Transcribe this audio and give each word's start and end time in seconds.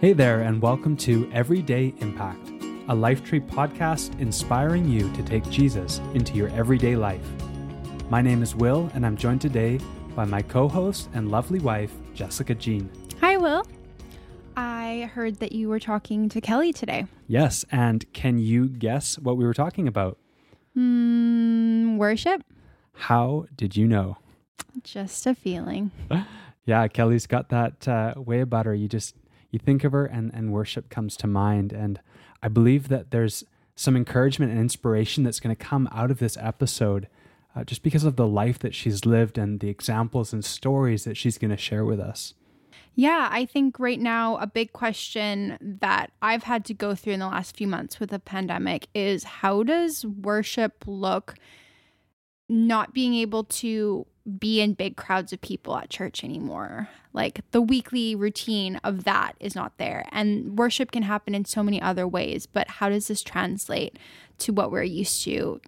Hey 0.00 0.12
there, 0.12 0.42
and 0.42 0.62
welcome 0.62 0.96
to 0.98 1.28
Everyday 1.32 1.92
Impact, 1.98 2.50
a 2.86 2.94
Lifetree 2.94 3.44
podcast 3.48 4.16
inspiring 4.20 4.88
you 4.88 5.12
to 5.14 5.24
take 5.24 5.42
Jesus 5.50 5.98
into 6.14 6.34
your 6.34 6.50
everyday 6.50 6.94
life. 6.94 7.26
My 8.08 8.22
name 8.22 8.40
is 8.40 8.54
Will, 8.54 8.88
and 8.94 9.04
I'm 9.04 9.16
joined 9.16 9.40
today 9.40 9.80
by 10.14 10.24
my 10.24 10.40
co 10.40 10.68
host 10.68 11.10
and 11.14 11.32
lovely 11.32 11.58
wife, 11.58 11.92
Jessica 12.14 12.54
Jean. 12.54 12.88
Hi, 13.20 13.38
Will. 13.38 13.66
I 14.56 15.10
heard 15.14 15.40
that 15.40 15.50
you 15.50 15.68
were 15.68 15.80
talking 15.80 16.28
to 16.28 16.40
Kelly 16.40 16.72
today. 16.72 17.06
Yes, 17.26 17.64
and 17.72 18.10
can 18.12 18.38
you 18.38 18.68
guess 18.68 19.18
what 19.18 19.36
we 19.36 19.44
were 19.44 19.52
talking 19.52 19.88
about? 19.88 20.16
Mm, 20.76 21.96
worship? 21.96 22.44
How 22.92 23.46
did 23.56 23.76
you 23.76 23.88
know? 23.88 24.18
Just 24.84 25.26
a 25.26 25.34
feeling. 25.34 25.90
Yeah, 26.68 26.86
Kelly's 26.86 27.26
got 27.26 27.48
that 27.48 27.88
uh, 27.88 28.12
way 28.18 28.42
about 28.42 28.66
her. 28.66 28.74
You 28.74 28.88
just 28.88 29.14
you 29.50 29.58
think 29.58 29.84
of 29.84 29.92
her, 29.92 30.06
and 30.06 30.32
and 30.34 30.52
worship 30.52 30.90
comes 30.90 31.16
to 31.18 31.26
mind. 31.26 31.72
And 31.72 32.00
I 32.42 32.48
believe 32.48 32.88
that 32.88 33.10
there's 33.10 33.44
some 33.74 33.96
encouragement 33.96 34.50
and 34.50 34.60
inspiration 34.60 35.22
that's 35.22 35.40
going 35.40 35.54
to 35.54 35.64
come 35.64 35.88
out 35.92 36.10
of 36.10 36.18
this 36.18 36.36
episode, 36.40 37.08
uh, 37.54 37.64
just 37.64 37.82
because 37.82 38.04
of 38.04 38.16
the 38.16 38.26
life 38.26 38.58
that 38.58 38.74
she's 38.74 39.04
lived 39.06 39.38
and 39.38 39.60
the 39.60 39.68
examples 39.68 40.32
and 40.32 40.44
stories 40.44 41.04
that 41.04 41.16
she's 41.16 41.38
going 41.38 41.50
to 41.50 41.56
share 41.56 41.84
with 41.84 42.00
us. 42.00 42.34
Yeah, 42.94 43.28
I 43.30 43.44
think 43.44 43.78
right 43.78 44.00
now 44.00 44.38
a 44.38 44.46
big 44.48 44.72
question 44.72 45.56
that 45.60 46.10
I've 46.20 46.42
had 46.42 46.64
to 46.64 46.74
go 46.74 46.96
through 46.96 47.12
in 47.12 47.20
the 47.20 47.28
last 47.28 47.56
few 47.56 47.68
months 47.68 48.00
with 48.00 48.10
the 48.10 48.18
pandemic 48.18 48.88
is 48.92 49.22
how 49.22 49.62
does 49.62 50.04
worship 50.04 50.82
look 50.84 51.36
not 52.48 52.94
being 52.94 53.14
able 53.14 53.44
to 53.44 54.06
be 54.38 54.60
in 54.60 54.74
big 54.74 54.96
crowds 54.96 55.32
of 55.32 55.40
people 55.40 55.76
at 55.76 55.90
church 55.90 56.22
anymore. 56.22 56.88
Like 57.12 57.40
the 57.50 57.62
weekly 57.62 58.14
routine 58.14 58.76
of 58.84 59.04
that 59.04 59.32
is 59.40 59.54
not 59.54 59.76
there. 59.78 60.06
And 60.12 60.58
worship 60.58 60.92
can 60.92 61.02
happen 61.02 61.34
in 61.34 61.44
so 61.44 61.62
many 61.62 61.80
other 61.80 62.06
ways, 62.06 62.46
but 62.46 62.68
how 62.68 62.88
does 62.88 63.08
this 63.08 63.22
translate 63.22 63.98
to 64.38 64.52
what 64.52 64.70
we're 64.70 64.82
used 64.82 65.22
to? 65.24 65.60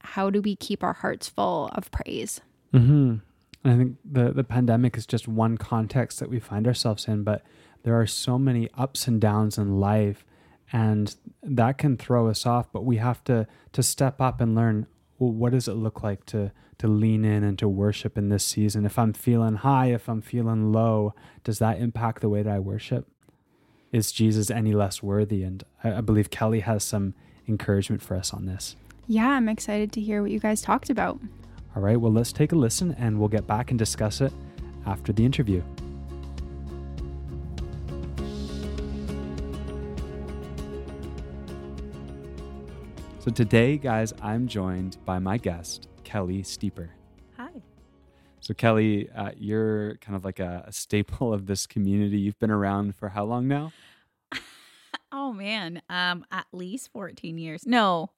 How 0.00 0.30
do 0.30 0.42
we 0.42 0.56
keep 0.56 0.82
our 0.82 0.92
hearts 0.92 1.28
full 1.28 1.70
of 1.74 1.90
praise? 1.90 2.40
Mm-hmm. 2.74 3.16
I 3.64 3.76
think 3.76 3.96
the, 4.04 4.32
the 4.32 4.44
pandemic 4.44 4.96
is 4.96 5.06
just 5.06 5.28
one 5.28 5.56
context 5.56 6.18
that 6.20 6.28
we 6.28 6.40
find 6.40 6.66
ourselves 6.66 7.06
in, 7.06 7.22
but 7.22 7.42
there 7.84 7.98
are 7.98 8.06
so 8.06 8.38
many 8.38 8.68
ups 8.76 9.06
and 9.06 9.20
downs 9.20 9.56
in 9.56 9.78
life, 9.78 10.24
and 10.72 11.14
that 11.42 11.78
can 11.78 11.96
throw 11.96 12.28
us 12.28 12.44
off. 12.44 12.72
But 12.72 12.84
we 12.84 12.96
have 12.96 13.22
to 13.24 13.46
to 13.72 13.82
step 13.82 14.20
up 14.20 14.40
and 14.40 14.54
learn 14.54 14.86
well, 15.22 15.32
what 15.32 15.52
does 15.52 15.68
it 15.68 15.74
look 15.74 16.02
like 16.02 16.26
to 16.26 16.50
to 16.78 16.88
lean 16.88 17.24
in 17.24 17.44
and 17.44 17.56
to 17.60 17.68
worship 17.68 18.18
in 18.18 18.28
this 18.28 18.44
season? 18.44 18.84
If 18.84 18.98
I'm 18.98 19.12
feeling 19.12 19.54
high, 19.54 19.92
if 19.92 20.08
I'm 20.08 20.20
feeling 20.20 20.72
low, 20.72 21.14
does 21.44 21.60
that 21.60 21.78
impact 21.78 22.22
the 22.22 22.28
way 22.28 22.42
that 22.42 22.52
I 22.52 22.58
worship? 22.58 23.06
Is 23.92 24.10
Jesus 24.10 24.50
any 24.50 24.72
less 24.72 25.00
worthy? 25.00 25.44
And 25.44 25.62
I, 25.84 25.98
I 25.98 26.00
believe 26.00 26.30
Kelly 26.30 26.60
has 26.60 26.82
some 26.82 27.14
encouragement 27.46 28.02
for 28.02 28.16
us 28.16 28.34
on 28.34 28.46
this. 28.46 28.74
Yeah, 29.06 29.28
I'm 29.28 29.48
excited 29.48 29.92
to 29.92 30.00
hear 30.00 30.22
what 30.22 30.32
you 30.32 30.40
guys 30.40 30.60
talked 30.60 30.90
about. 30.90 31.20
All 31.76 31.82
right, 31.82 32.00
well, 32.00 32.12
let's 32.12 32.32
take 32.32 32.50
a 32.50 32.56
listen 32.56 32.96
and 32.98 33.20
we'll 33.20 33.28
get 33.28 33.46
back 33.46 33.70
and 33.70 33.78
discuss 33.78 34.20
it 34.20 34.32
after 34.84 35.12
the 35.12 35.24
interview. 35.24 35.62
So 43.22 43.30
today, 43.30 43.78
guys, 43.78 44.12
I'm 44.20 44.48
joined 44.48 44.96
by 45.04 45.20
my 45.20 45.38
guest, 45.38 45.86
Kelly 46.02 46.42
Steeper. 46.42 46.90
Hi. 47.36 47.50
So, 48.40 48.52
Kelly, 48.52 49.08
uh, 49.14 49.30
you're 49.36 49.94
kind 49.98 50.16
of 50.16 50.24
like 50.24 50.40
a, 50.40 50.64
a 50.66 50.72
staple 50.72 51.32
of 51.32 51.46
this 51.46 51.64
community. 51.68 52.18
You've 52.18 52.40
been 52.40 52.50
around 52.50 52.96
for 52.96 53.10
how 53.10 53.22
long 53.22 53.46
now? 53.46 53.72
oh 55.12 55.32
man, 55.32 55.82
um, 55.88 56.26
at 56.32 56.46
least 56.52 56.90
fourteen 56.92 57.38
years. 57.38 57.64
No, 57.64 58.10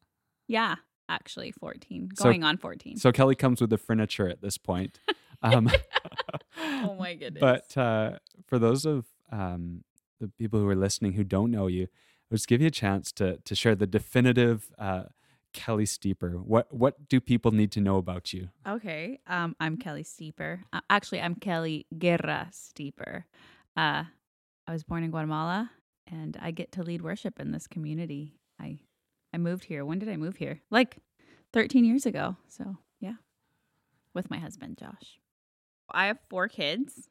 yeah, 0.48 0.76
actually 1.06 1.52
fourteen, 1.52 2.08
So- 2.14 2.24
going 2.24 2.42
on 2.42 2.56
fourteen. 2.56 2.96
So, 2.96 3.12
Kelly 3.12 3.34
comes 3.34 3.60
with 3.60 3.68
the 3.68 3.76
furniture 3.76 4.30
at 4.30 4.40
this 4.40 4.56
point. 4.56 5.00
Um, 5.42 5.70
oh 6.58 6.96
my 6.98 7.12
goodness. 7.20 7.42
But 7.42 7.76
uh, 7.78 8.10
for 8.46 8.58
those 8.58 8.86
of 8.86 9.04
um, 9.30 9.84
the 10.18 10.28
people 10.28 10.60
who 10.60 10.68
are 10.70 10.74
listening 10.74 11.12
who 11.12 11.24
don't 11.24 11.50
know 11.50 11.66
you, 11.66 11.88
I'll 12.30 12.36
just 12.36 12.48
give 12.48 12.60
you 12.60 12.68
a 12.68 12.70
chance 12.72 13.12
to 13.12 13.38
to 13.38 13.54
share 13.54 13.74
the 13.74 13.86
definitive 13.86 14.70
uh, 14.78 15.04
Kelly 15.52 15.86
Steeper. 15.86 16.30
What 16.32 16.72
what 16.72 17.08
do 17.08 17.20
people 17.20 17.50
need 17.52 17.70
to 17.72 17.80
know 17.80 17.96
about 17.96 18.32
you? 18.32 18.48
okay, 18.66 19.20
um, 19.26 19.54
I'm 19.60 19.76
Kelly 19.76 20.02
Steeper. 20.02 20.62
Uh, 20.72 20.80
actually, 20.90 21.20
I'm 21.20 21.34
Kelly 21.36 21.86
Guerra 21.96 22.48
Steeper. 22.50 23.26
Uh, 23.76 24.04
I 24.66 24.72
was 24.72 24.82
born 24.84 25.04
in 25.04 25.10
Guatemala, 25.10 25.70
and 26.06 26.36
I 26.40 26.50
get 26.50 26.72
to 26.72 26.82
lead 26.82 27.02
worship 27.02 27.38
in 27.38 27.52
this 27.52 27.66
community. 27.66 28.38
I 28.60 28.80
I 29.32 29.38
moved 29.38 29.64
here. 29.64 29.84
When 29.84 29.98
did 29.98 30.08
I 30.08 30.16
move 30.16 30.36
here? 30.36 30.60
Like 30.70 30.98
thirteen 31.52 31.84
years 31.84 32.06
ago. 32.06 32.36
So 32.48 32.76
yeah, 33.00 33.14
with 34.14 34.30
my 34.30 34.38
husband 34.38 34.78
Josh. 34.78 35.18
I 35.90 36.06
have 36.06 36.18
four 36.30 36.48
kids. 36.48 37.08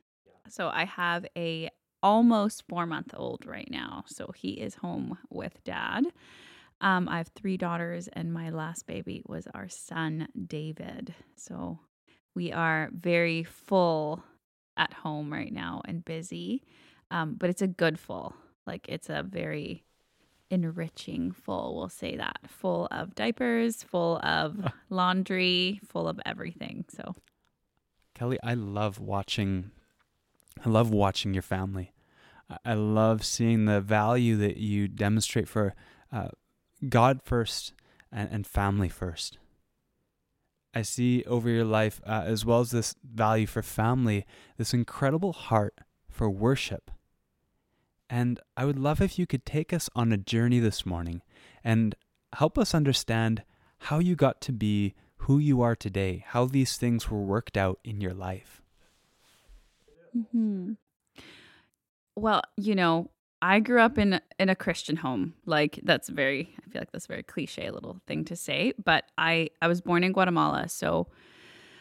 So 0.50 0.68
I 0.68 0.84
have 0.86 1.26
a 1.38 1.70
almost 2.04 2.64
four 2.70 2.86
month 2.86 3.14
old 3.18 3.46
right 3.46 3.70
now. 3.72 4.04
So 4.08 4.32
he 4.36 4.52
is 4.52 4.76
home 4.76 5.18
with 5.30 5.64
dad. 5.64 6.06
Um, 6.82 7.08
I 7.08 7.18
have 7.18 7.30
three 7.30 7.56
daughters, 7.56 8.10
and 8.12 8.34
my 8.34 8.50
last 8.50 8.86
baby 8.86 9.24
was 9.26 9.48
our 9.54 9.70
son, 9.70 10.28
David. 10.48 11.16
So 11.36 11.80
we 12.36 12.52
are 12.52 12.90
very 12.94 13.44
full 13.44 14.22
at 14.76 14.92
home 14.92 15.32
right 15.32 15.54
now 15.54 15.82
and 15.86 16.04
busy. 16.04 16.64
Um, 17.10 17.36
but 17.36 17.50
it's 17.50 17.62
a 17.62 17.68
good 17.68 18.00
full. 18.00 18.36
Like 18.68 18.90
it's 18.90 19.10
a 19.10 19.24
very 19.24 19.86
enriching 20.50 21.32
full, 21.32 21.76
we'll 21.76 21.90
say 21.90 22.18
that. 22.18 22.38
Full 22.48 22.88
of 22.92 23.16
diapers, 23.16 23.82
full 23.82 24.18
of 24.24 24.58
laundry, 24.90 25.80
full 25.88 26.08
of 26.08 26.20
everything. 26.26 26.86
So 26.90 27.16
Kelly, 28.14 28.38
I 28.44 28.54
love 28.54 29.00
watching. 29.00 29.72
I 30.64 30.70
love 30.70 30.92
watching 30.92 31.34
your 31.34 31.44
family. 31.44 31.93
I- 32.66 32.74
love 32.74 33.24
seeing 33.26 33.66
the 33.66 33.82
value 33.82 34.36
that 34.38 34.58
you 34.58 34.88
demonstrate 34.88 35.48
for 35.48 35.76
uh, 36.12 36.30
God 36.90 37.22
first 37.24 37.74
and, 38.12 38.30
and 38.32 38.48
family 38.48 38.90
first. 38.90 39.38
I 40.74 40.82
see 40.82 41.24
over 41.26 41.50
your 41.50 41.66
life, 41.66 42.02
uh, 42.06 42.24
as 42.26 42.46
well 42.46 42.60
as 42.60 42.72
this 42.72 42.96
value 43.04 43.46
for 43.46 43.62
family, 43.62 44.26
this 44.58 44.74
incredible 44.74 45.34
heart 45.34 45.78
for 46.10 46.30
worship. 46.30 46.90
And 48.10 48.40
I 48.58 48.66
would 48.66 48.80
love 48.80 49.02
if 49.02 49.18
you 49.18 49.26
could 49.26 49.46
take 49.46 49.72
us 49.72 49.90
on 49.96 50.12
a 50.12 50.18
journey 50.18 50.60
this 50.60 50.86
morning 50.86 51.22
and 51.64 51.96
help 52.34 52.58
us 52.58 52.74
understand 52.76 53.44
how 53.78 54.00
you 54.00 54.16
got 54.16 54.42
to 54.42 54.52
be 54.52 54.94
who 55.18 55.38
you 55.38 55.62
are 55.62 55.76
today, 55.76 56.24
how 56.28 56.46
these 56.46 56.78
things 56.78 57.10
were 57.10 57.22
worked 57.22 57.58
out 57.58 57.80
in 57.84 58.02
your 58.02 58.14
life. 58.14 58.62
hmm 60.32 60.74
Well, 62.16 62.42
you 62.58 62.76
know, 62.76 63.10
I 63.42 63.60
grew 63.60 63.82
up 63.82 63.98
in 63.98 64.22
in 64.40 64.50
a 64.50 64.56
Christian 64.56 64.96
home. 64.96 65.34
Like 65.46 65.80
that's 65.84 66.10
very 66.10 66.56
I 66.66 66.70
feel 66.70 66.82
like 66.82 66.92
that's 66.92 67.06
a 67.06 67.10
very 67.10 67.24
cliche 67.24 67.70
little 67.72 68.00
thing 68.08 68.24
to 68.26 68.36
say, 68.36 68.74
but 68.84 69.06
I 69.18 69.50
I 69.62 69.68
was 69.68 69.82
born 69.82 70.04
in 70.04 70.14
Guatemala, 70.14 70.70
so 70.70 71.08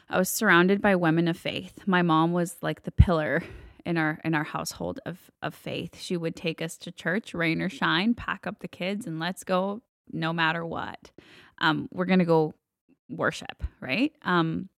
I 0.09 0.19
was 0.19 0.29
surrounded 0.29 0.83
by 0.83 0.97
women 0.97 1.29
of 1.29 1.37
faith. 1.37 1.87
My 1.87 2.03
mom 2.03 2.33
was 2.33 2.57
like 2.63 2.83
the 2.83 2.93
pillar 2.93 3.43
in 3.87 3.97
our 3.97 4.19
in 4.25 4.35
our 4.35 4.45
household 4.45 5.01
of 5.07 5.31
of 5.43 5.55
faith. 5.55 6.01
She 6.01 6.17
would 6.17 6.35
take 6.35 6.61
us 6.61 6.77
to 6.79 6.91
church, 6.93 7.35
rain 7.35 7.63
or 7.63 7.69
shine, 7.69 8.15
pack 8.15 8.47
up 8.47 8.61
the 8.61 8.69
kids 8.69 9.07
and 9.07 9.21
let's 9.21 9.45
go 9.45 9.83
no 10.13 10.33
matter 10.33 10.67
what. 10.67 11.11
Um 11.59 11.89
we're 11.93 12.07
going 12.07 12.19
to 12.19 12.25
go 12.25 12.55
worship, 13.09 13.63
right? 13.81 14.13
Um 14.23 14.69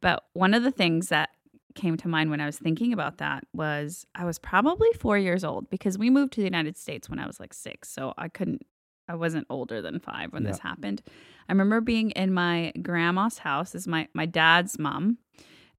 but 0.00 0.24
one 0.32 0.52
of 0.52 0.62
the 0.64 0.70
things 0.72 1.08
that 1.08 1.30
came 1.74 1.96
to 1.98 2.08
mind 2.08 2.30
when 2.30 2.40
I 2.40 2.46
was 2.46 2.58
thinking 2.58 2.92
about 2.92 3.18
that 3.18 3.44
was 3.52 4.06
I 4.14 4.24
was 4.24 4.38
probably 4.38 4.88
four 4.98 5.18
years 5.18 5.44
old 5.44 5.68
because 5.70 5.98
we 5.98 6.10
moved 6.10 6.32
to 6.34 6.40
the 6.40 6.46
United 6.46 6.76
States 6.76 7.08
when 7.08 7.18
I 7.18 7.26
was 7.26 7.40
like 7.40 7.52
six. 7.52 7.88
So 7.90 8.14
I 8.16 8.28
couldn't, 8.28 8.64
I 9.08 9.14
wasn't 9.14 9.46
older 9.50 9.82
than 9.82 10.00
five 10.00 10.32
when 10.32 10.44
this 10.44 10.58
happened. 10.58 11.02
I 11.48 11.52
remember 11.52 11.80
being 11.80 12.10
in 12.12 12.32
my 12.32 12.72
grandma's 12.82 13.38
house, 13.38 13.72
this 13.72 13.82
is 13.82 13.88
my, 13.88 14.08
my 14.14 14.24
dad's 14.24 14.78
mom, 14.78 15.18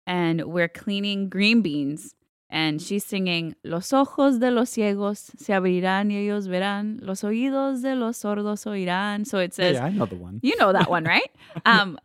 and 0.05 0.43
we're 0.45 0.67
cleaning 0.67 1.29
green 1.29 1.61
beans. 1.61 2.13
And 2.47 2.79
she's 2.79 3.03
singing, 3.03 3.55
Los 3.63 3.91
ojos 3.91 4.37
de 4.39 4.51
los 4.51 4.69
ciegos 4.69 5.31
se 5.37 5.53
abrirán 5.53 6.11
y 6.11 6.17
ellos 6.17 6.47
verán, 6.47 6.99
los 7.01 7.23
oídos 7.23 7.81
de 7.81 7.95
los 7.95 8.17
sordos 8.21 8.65
oirán. 8.67 9.25
So 9.25 9.39
it 9.39 9.53
says, 9.55 9.73
yeah, 9.75 9.85
I 9.85 9.89
know 9.89 10.05
the 10.05 10.15
one. 10.15 10.39
you 10.43 10.55
know 10.57 10.71
that 10.71 10.89
one, 10.89 11.05
right? 11.05 11.29
um, 11.65 11.97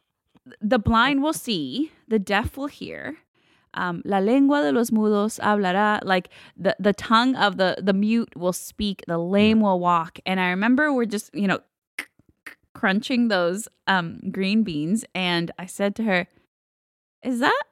the 0.62 0.79
blind 0.79 1.23
will 1.23 1.35
see, 1.35 1.93
the 2.09 2.19
deaf 2.19 2.56
will 2.56 2.69
hear. 2.69 3.19
Um, 3.75 4.02
la 4.05 4.19
lengua 4.19 4.62
de 4.62 4.72
los 4.72 4.90
mudos 4.90 5.38
hablará. 5.40 6.00
Like 6.05 6.28
the 6.56 6.76
the 6.78 6.93
tongue 6.93 7.37
of 7.37 7.56
the 7.56 7.76
the 7.81 7.93
mute 7.93 8.34
will 8.37 8.52
speak. 8.52 9.02
The 9.06 9.19
lame 9.19 9.61
will 9.61 9.81
walk. 9.81 10.19
And 10.26 10.40
I 10.40 10.50
remember 10.50 10.93
we're 10.93 11.05
just 11.06 11.34
you 11.34 11.46
know 11.46 11.61
crunching 12.75 13.28
those 13.28 13.69
um 13.87 14.20
green 14.31 14.62
beans, 14.62 15.05
and 15.14 15.50
I 15.58 15.67
said 15.67 15.94
to 15.96 16.02
her, 16.05 16.26
"Is 17.22 17.40
that 17.40 17.62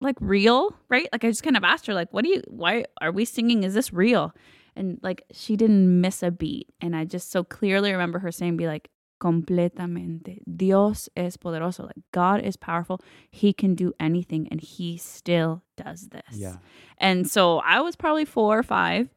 like 0.00 0.16
real?" 0.20 0.74
Right? 0.88 1.08
Like 1.12 1.24
I 1.24 1.28
just 1.28 1.42
kind 1.42 1.56
of 1.56 1.64
asked 1.64 1.86
her, 1.86 1.94
like, 1.94 2.12
"What 2.12 2.24
do 2.24 2.30
you? 2.30 2.42
Why 2.48 2.84
are 3.00 3.12
we 3.12 3.24
singing? 3.24 3.64
Is 3.64 3.74
this 3.74 3.92
real?" 3.92 4.34
and 4.76 4.98
like 5.02 5.24
she 5.32 5.56
didn't 5.56 6.00
miss 6.00 6.22
a 6.22 6.30
beat. 6.30 6.68
And 6.80 6.94
I 6.94 7.04
just 7.04 7.30
so 7.30 7.42
clearly 7.44 7.92
remember 7.92 8.18
her 8.20 8.32
saying, 8.32 8.56
"Be 8.56 8.66
like." 8.66 8.88
Completamente. 9.20 10.42
Dios 10.46 11.08
es 11.16 11.36
poderoso. 11.36 11.84
Like 11.84 12.02
God 12.12 12.40
is 12.42 12.56
powerful. 12.56 13.00
He 13.30 13.52
can 13.52 13.74
do 13.74 13.92
anything 14.00 14.48
and 14.50 14.60
he 14.60 14.96
still 14.96 15.62
does 15.76 16.08
this. 16.08 16.22
Yeah. 16.36 16.56
And 16.98 17.28
so 17.30 17.58
I 17.60 17.80
was 17.80 17.96
probably 17.96 18.24
4 18.24 18.58
or 18.58 18.62
5 18.62 19.08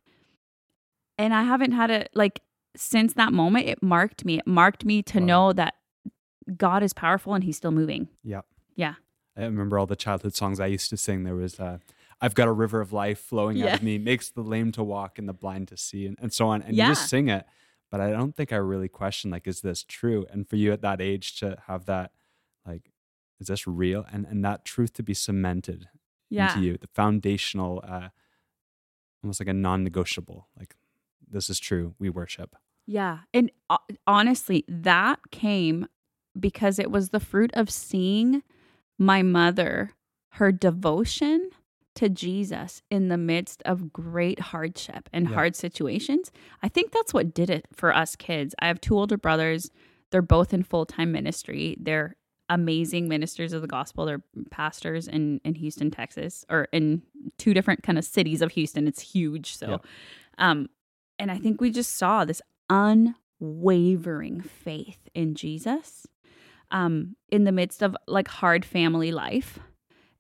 and 1.18 1.34
I 1.34 1.44
haven't 1.44 1.72
had 1.72 1.92
a 1.92 2.06
like 2.14 2.42
since 2.76 3.14
that 3.14 3.34
moment 3.34 3.68
it 3.68 3.82
marked 3.84 4.26
me. 4.26 4.40
It 4.40 4.48
marked 4.48 4.86
me 4.86 5.02
to 5.04 5.20
Wow. 5.20 5.26
know 5.26 5.54
that 5.54 5.76
God 6.58 6.84
is 6.84 6.94
powerful 6.94 7.34
and 7.34 7.44
he's 7.44 7.58
still 7.58 7.72
moving. 7.72 8.08
Yeah. 8.24 8.42
Yeah. 8.76 8.96
I 9.38 9.44
remember 9.46 9.80
all 9.80 9.86
the 9.88 9.96
childhood 9.96 10.36
songs 10.36 10.60
I 10.60 10.68
used 10.68 10.90
to 10.90 10.98
sing. 10.98 11.24
There 11.24 11.36
was, 11.36 11.60
uh, 11.60 11.78
I've 12.22 12.36
got 12.36 12.48
a 12.48 12.52
river 12.52 12.82
of 12.82 12.94
life 12.94 13.20
flowing 13.20 13.62
out 13.62 13.74
of 13.74 13.84
me, 13.84 13.98
makes 13.98 14.30
the 14.30 14.42
lame 14.44 14.72
to 14.74 14.84
walk 14.84 15.18
and 15.18 15.28
the 15.28 15.34
blind 15.34 15.70
to 15.70 15.78
see, 15.78 16.06
and, 16.06 16.18
and 16.22 16.32
so 16.32 16.48
on. 16.48 16.62
And 16.62 16.76
Yeah. 16.76 16.88
you 16.90 16.92
just 16.96 17.10
sing 17.10 17.30
it. 17.30 17.46
But 17.94 18.02
I 18.02 18.10
don't 18.10 18.36
think 18.36 18.52
I 18.52 18.56
really 18.56 18.88
question, 18.90 19.30
like, 19.30 19.46
is 19.48 19.62
this 19.62 19.84
true? 19.84 20.26
And 20.32 20.50
for 20.50 20.56
you 20.56 20.72
at 20.74 20.82
that 20.82 21.00
age 21.00 21.40
to 21.42 21.60
have 21.68 21.86
that, 21.86 22.12
like, 22.66 22.92
is 23.40 23.46
this 23.50 23.68
real? 23.68 24.04
And 24.12 24.26
and 24.26 24.44
that 24.44 24.66
truth 24.66 24.94
to 24.94 25.04
be 25.04 25.14
cemented 25.14 25.90
Yeah. 26.28 26.48
into 26.56 26.66
you, 26.66 26.78
the 26.80 26.88
foundational, 26.88 27.84
uh, 27.88 28.10
almost 29.24 29.40
like 29.40 29.48
a 29.48 29.54
non-negotiable. 29.54 30.48
Like, 30.58 30.76
this 31.30 31.52
is 31.52 31.60
true. 31.60 31.94
We 32.00 32.10
worship. 32.10 32.56
Yeah. 32.88 33.20
And 33.32 33.52
uh, 33.70 33.78
honestly, 34.08 34.66
that 34.68 35.20
came 35.30 35.86
because 36.40 36.80
it 36.80 36.90
was 36.90 37.10
the 37.10 37.20
fruit 37.20 37.52
of 37.54 37.70
seeing 37.70 38.42
my 38.98 39.22
mother, 39.22 39.92
her 40.40 40.52
devotion 40.52 41.52
to 41.96 42.10
Jesus 42.10 42.82
in 42.90 43.08
the 43.10 43.18
midst 43.18 43.62
of 43.64 43.94
great 43.94 44.40
hardship 44.40 45.10
and 45.14 45.28
Yeah. 45.28 45.36
hard 45.36 45.56
situations. 45.56 46.32
I 46.64 46.68
think 46.68 46.92
that's 46.92 47.14
what 47.14 47.34
did 47.34 47.50
it 47.50 47.68
for 47.74 47.96
us 47.96 48.16
kids. 48.16 48.56
I 48.60 48.68
have 48.68 48.82
two 48.82 48.98
older 48.98 49.18
brothers. 49.18 49.70
They're 50.12 50.22
both 50.22 50.54
in 50.54 50.64
full 50.64 50.86
time 50.86 51.12
ministry. 51.12 51.78
They're 51.80 52.16
amazing 52.50 53.08
ministers 53.08 53.54
of 53.54 53.62
the 53.62 53.68
gospel. 53.68 54.06
They're 54.06 54.24
pastors 54.52 55.08
in, 55.08 55.40
in 55.46 55.56
Houston, 55.56 55.90
Texas, 55.92 56.46
or 56.50 56.68
in 56.74 57.02
two 57.38 57.54
different 57.54 57.84
kind 57.84 57.98
of 57.98 58.04
cities 58.06 58.42
of 58.42 58.52
Houston. 58.52 58.88
It's 58.88 59.02
huge. 59.02 59.56
So, 59.56 59.70
Yeah. 59.70 59.78
um, 60.50 60.70
and 61.20 61.32
I 61.32 61.38
think 61.38 61.62
we 61.62 61.72
just 61.72 61.96
saw 61.96 62.26
this 62.26 62.42
unwavering 63.40 64.42
faith 64.42 65.00
in 65.14 65.36
Jesus 65.36 66.06
um, 66.72 67.16
in 67.30 67.44
the 67.44 67.52
midst 67.52 67.82
of 67.82 67.96
like 68.08 68.28
hard 68.28 68.66
family 68.66 69.12
life 69.12 69.60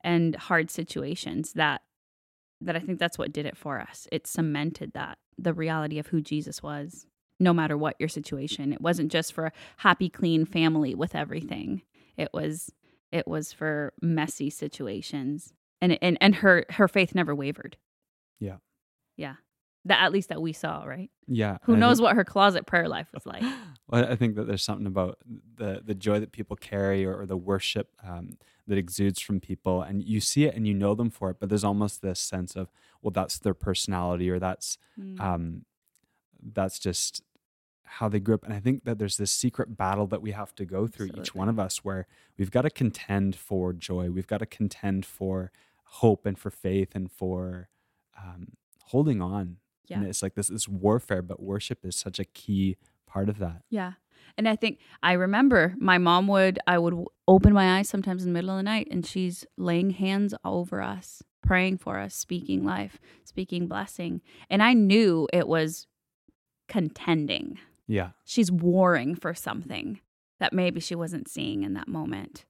and 0.04 0.36
hard 0.36 0.70
situations 0.70 1.54
that 1.54 1.82
that 2.62 2.76
I 2.76 2.80
think 2.80 2.98
that's 2.98 3.18
what 3.18 3.34
did 3.34 3.46
it 3.46 3.58
for 3.58 3.80
us. 3.80 4.08
It 4.12 4.26
cemented 4.26 4.94
that 4.94 5.18
the 5.38 5.54
reality 5.54 6.00
of 6.00 6.08
who 6.08 6.22
Jesus 6.22 6.64
was, 6.64 7.06
no 7.40 7.54
matter 7.54 7.78
what 7.78 7.98
your 8.00 8.10
situation. 8.10 8.72
It 8.72 8.82
wasn't 8.82 9.12
just 9.12 9.34
for 9.34 9.48
a 9.48 9.52
happy, 9.78 10.10
clean 10.10 10.46
family 10.46 10.96
with 10.96 11.16
everything. 11.16 11.82
It 12.18 12.30
was 12.34 12.72
it 13.12 13.28
was 13.28 13.54
for 13.54 13.94
messy 14.02 14.50
situations. 14.50 15.54
And 15.82 15.98
and 16.02 16.18
and 16.22 16.36
her 16.36 16.66
her 16.72 16.88
faith 16.88 17.14
never 17.14 17.36
wavered. 17.36 17.78
Yeah. 18.40 18.58
Yeah. 19.18 19.36
That 19.86 20.02
at 20.02 20.12
least 20.14 20.30
that 20.30 20.42
we 20.42 20.54
saw, 20.54 20.84
right? 20.86 21.12
Yeah. 21.28 21.58
Who 21.64 21.76
knows 21.76 21.98
think- 21.98 22.06
what 22.06 22.16
her 22.16 22.24
closet 22.24 22.66
prayer 22.66 22.88
life 22.88 23.08
was 23.14 23.26
like? 23.26 23.44
Well, 23.90 24.10
I 24.10 24.16
think 24.16 24.36
that 24.38 24.48
there's 24.48 24.64
something 24.64 24.88
about 24.88 25.18
the 25.58 25.82
the 25.86 25.94
joy 25.94 26.20
that 26.22 26.32
people 26.32 26.56
carry 26.56 27.06
or, 27.06 27.16
or 27.20 27.26
the 27.26 27.36
worship 27.38 27.90
um, 28.04 28.38
that 28.66 28.78
exudes 28.78 29.20
from 29.20 29.40
people, 29.42 29.82
and 29.82 30.02
you 30.02 30.20
see 30.22 30.46
it 30.46 30.56
and 30.56 30.66
you 30.66 30.74
know 30.74 30.96
them 30.96 31.10
for 31.12 31.30
it. 31.30 31.38
But 31.40 31.50
there's 31.50 31.66
almost 31.66 32.02
this 32.02 32.20
sense 32.20 32.56
of, 32.56 32.72
well, 33.02 33.12
that's 33.12 33.38
their 33.40 33.54
personality, 33.54 34.30
or 34.32 34.40
that's 34.40 34.78
Mm. 35.00 35.20
um, 35.20 35.66
that's 36.42 36.80
just 36.80 37.22
how 37.84 38.08
they 38.10 38.20
grew 38.22 38.36
up. 38.36 38.46
And 38.46 38.54
I 38.54 38.60
think 38.60 38.86
that 38.86 38.98
there's 39.00 39.18
this 39.18 39.32
secret 39.32 39.76
battle 39.78 40.08
that 40.08 40.22
we 40.22 40.32
have 40.32 40.56
to 40.56 40.66
go 40.66 40.88
through, 40.88 41.10
each 41.18 41.36
one 41.36 41.50
of 41.50 41.60
us, 41.60 41.84
where 41.84 42.08
we've 42.38 42.52
got 42.52 42.62
to 42.64 42.70
contend 42.72 43.36
for 43.36 43.74
joy, 43.74 44.10
we've 44.10 44.28
got 44.28 44.40
to 44.40 44.46
contend 44.48 45.06
for 45.06 45.52
hope 46.00 46.26
and 46.26 46.40
for 46.40 46.50
faith 46.50 46.96
and 46.96 47.12
for 47.12 47.68
um, 48.18 48.54
holding 48.86 49.22
on. 49.22 49.58
Yeah. 49.88 49.98
And 49.98 50.08
it's 50.08 50.22
like 50.22 50.36
this 50.36 50.50
is 50.50 50.68
warfare, 50.68 51.22
but 51.22 51.42
worship 51.42 51.86
is 51.86 51.96
such 51.96 52.20
a 52.20 52.26
key 52.26 52.78
part 53.06 53.30
of 53.30 53.40
that. 53.40 53.64
Yeah. 53.70 53.94
And 54.38 54.48
I 54.48 54.56
think 54.56 54.80
I 55.02 55.14
remember 55.14 55.76
my 55.78 55.98
mom 55.98 56.28
would, 56.28 56.60
I 56.66 56.78
would 56.78 57.06
open 57.28 57.54
my 57.54 57.78
eyes 57.78 57.90
sometimes 57.90 58.24
in 58.24 58.30
the 58.30 58.34
middle 58.34 58.52
of 58.52 58.58
the 58.58 58.64
night 58.64 58.88
and 58.90 59.06
she's 59.06 59.46
laying 59.58 59.92
hands 59.92 60.34
over 60.44 60.82
us, 60.82 61.22
praying 61.46 61.78
for 61.78 62.00
us, 62.00 62.16
speaking 62.16 62.64
life, 62.64 63.00
speaking 63.26 63.68
blessing. 63.68 64.22
And 64.50 64.64
I 64.64 64.74
knew 64.74 65.28
it 65.32 65.48
was 65.48 65.88
contending. 66.68 67.60
Yeah. 67.88 68.12
She's 68.24 68.52
warring 68.52 69.16
for 69.16 69.34
something 69.34 70.00
that 70.40 70.54
maybe 70.54 70.80
she 70.80 70.96
wasn't 70.96 71.28
seeing 71.28 71.64
in 71.64 71.74
that 71.74 71.88
moment 71.88 72.46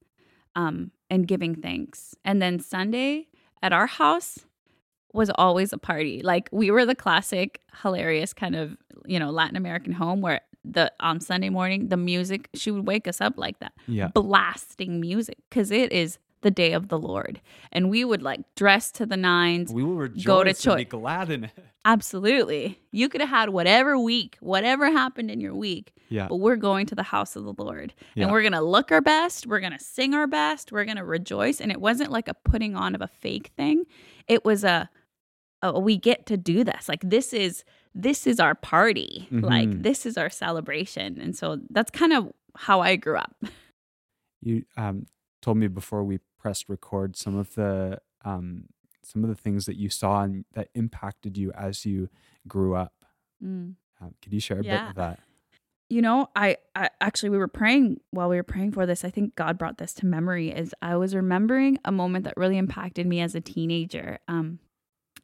um, 0.56 0.92
and 1.10 1.28
giving 1.28 1.56
thanks. 1.56 2.16
And 2.24 2.42
then 2.42 2.60
Sunday 2.60 3.28
at 3.62 3.74
our 3.74 3.88
house 3.88 4.40
was 5.14 5.30
always 5.36 5.72
a 5.74 5.78
party. 5.78 6.22
Like 6.24 6.50
we 6.52 6.72
were 6.72 6.86
the 6.86 6.96
classic, 6.96 7.62
hilarious 7.82 8.34
kind 8.34 8.56
of, 8.56 8.76
you 9.06 9.20
know, 9.20 9.30
Latin 9.32 9.56
American 9.56 9.94
home 9.94 10.22
where 10.22 10.42
the 10.66 10.92
on 11.00 11.20
Sunday 11.20 11.50
morning, 11.50 11.90
the 11.90 11.98
music, 11.98 12.50
she 12.54 12.72
would 12.72 12.88
wake 12.88 13.08
us 13.08 13.20
up 13.22 13.34
like 13.38 13.60
that, 13.60 13.74
Yeah. 13.88 14.08
blasting 14.14 15.00
music 15.00 15.38
because 15.50 15.72
it 15.72 15.92
is 15.92 16.18
the 16.42 16.52
day 16.52 16.74
of 16.74 16.90
the 16.90 16.98
Lord. 17.00 17.40
And 17.72 17.90
we 17.90 18.04
would 18.04 18.22
like 18.22 18.42
dress 18.56 18.92
to 18.94 19.06
the 19.06 19.16
nines. 19.16 19.72
We 19.72 19.84
will 19.84 19.96
rejoice 19.96 20.26
Go 20.26 20.44
to 20.44 20.50
and 20.50 20.58
be 20.58 20.62
church. 20.84 20.90
glad 20.90 21.30
in 21.32 21.46
it. 21.46 21.52
Absolutely. 21.86 22.80
You 22.92 23.08
could 23.10 23.22
have 23.22 23.30
had 23.30 23.50
whatever 23.50 23.98
week, 24.00 24.38
whatever 24.42 24.92
happened 24.92 25.32
in 25.32 25.40
your 25.40 25.54
week, 25.56 25.94
Yeah. 26.10 26.28
but 26.28 26.38
we're 26.38 26.58
going 26.58 26.86
to 26.88 26.96
the 26.96 27.04
house 27.04 27.36
of 27.38 27.44
the 27.46 27.54
Lord 27.58 27.94
Yeah. 28.16 28.24
and 28.24 28.32
we're 28.32 28.42
going 28.42 28.54
to 28.54 28.62
look 28.62 28.92
our 28.92 29.00
best. 29.02 29.48
We're 29.48 29.60
going 29.62 29.72
to 29.74 29.80
sing 29.84 30.14
our 30.14 30.28
best. 30.28 30.72
We're 30.72 30.86
going 30.86 30.98
to 30.98 31.04
rejoice. 31.06 31.62
And 31.62 31.72
it 31.72 31.80
wasn't 31.80 32.12
like 32.12 32.28
a 32.28 32.34
putting 32.34 32.76
on 32.76 32.94
of 32.96 33.02
a 33.02 33.08
fake 33.08 33.52
thing. 33.56 33.86
It 34.28 34.44
was 34.44 34.64
a, 34.64 34.90
a 35.64 35.80
we 35.80 35.98
get 35.98 36.26
to 36.28 36.38
do 36.38 36.64
this. 36.64 36.88
Like 36.90 37.02
this 37.04 37.34
is, 37.34 37.64
this 37.96 38.28
is 38.28 38.40
our 38.40 38.54
party. 38.56 39.28
Like 39.32 39.70
Mhm. 39.70 39.84
this 39.84 40.06
is 40.06 40.18
our 40.18 40.30
celebration. 40.30 41.20
And 41.20 41.36
so 41.36 41.60
that's 41.72 41.90
kind 41.92 42.14
of 42.14 42.32
how 42.56 42.82
I 42.82 42.96
grew 42.98 43.18
up. 43.18 43.36
You 44.42 44.66
um, 44.78 45.06
told 45.42 45.58
me 45.58 45.68
before 45.68 46.04
we 46.04 46.20
pressed 46.38 46.68
record 46.70 47.16
some 47.16 47.36
of 47.38 47.56
the 47.56 48.00
um, 48.26 48.66
some 49.04 49.24
of 49.24 49.30
the 49.30 49.36
things 49.36 49.66
that 49.66 49.76
you 49.78 49.90
saw 49.90 50.22
and 50.24 50.46
that 50.54 50.70
impacted 50.76 51.38
you 51.38 51.52
as 51.54 51.86
you 51.86 52.10
grew 52.48 52.76
up. 52.76 52.94
Um, 53.42 54.14
could 54.22 54.34
you 54.34 54.40
share 54.40 54.60
a 54.60 54.64
bit 54.64 54.90
of 54.90 54.96
that? 54.96 55.20
you 55.90 56.02
know 56.02 56.30
I, 56.36 56.58
I 56.76 56.90
actually 57.02 57.30
we 57.30 57.38
were 57.38 57.48
praying 57.50 58.00
while 58.12 58.28
we 58.30 58.38
were 58.38 58.44
praying 58.44 58.72
for 58.72 58.86
this 58.86 59.04
i 59.06 59.10
think 59.12 59.36
god 59.36 59.58
brought 59.58 59.78
this 59.78 59.94
to 59.96 60.06
memory 60.08 60.52
as 60.52 60.74
i 60.82 60.96
was 60.96 61.14
remembering 61.14 61.78
a 61.86 61.92
moment 61.92 62.24
that 62.24 62.34
really 62.38 62.58
impacted 62.58 63.06
me 63.06 63.20
as 63.20 63.36
a 63.36 63.42
teenager 63.42 64.18
um 64.30 64.60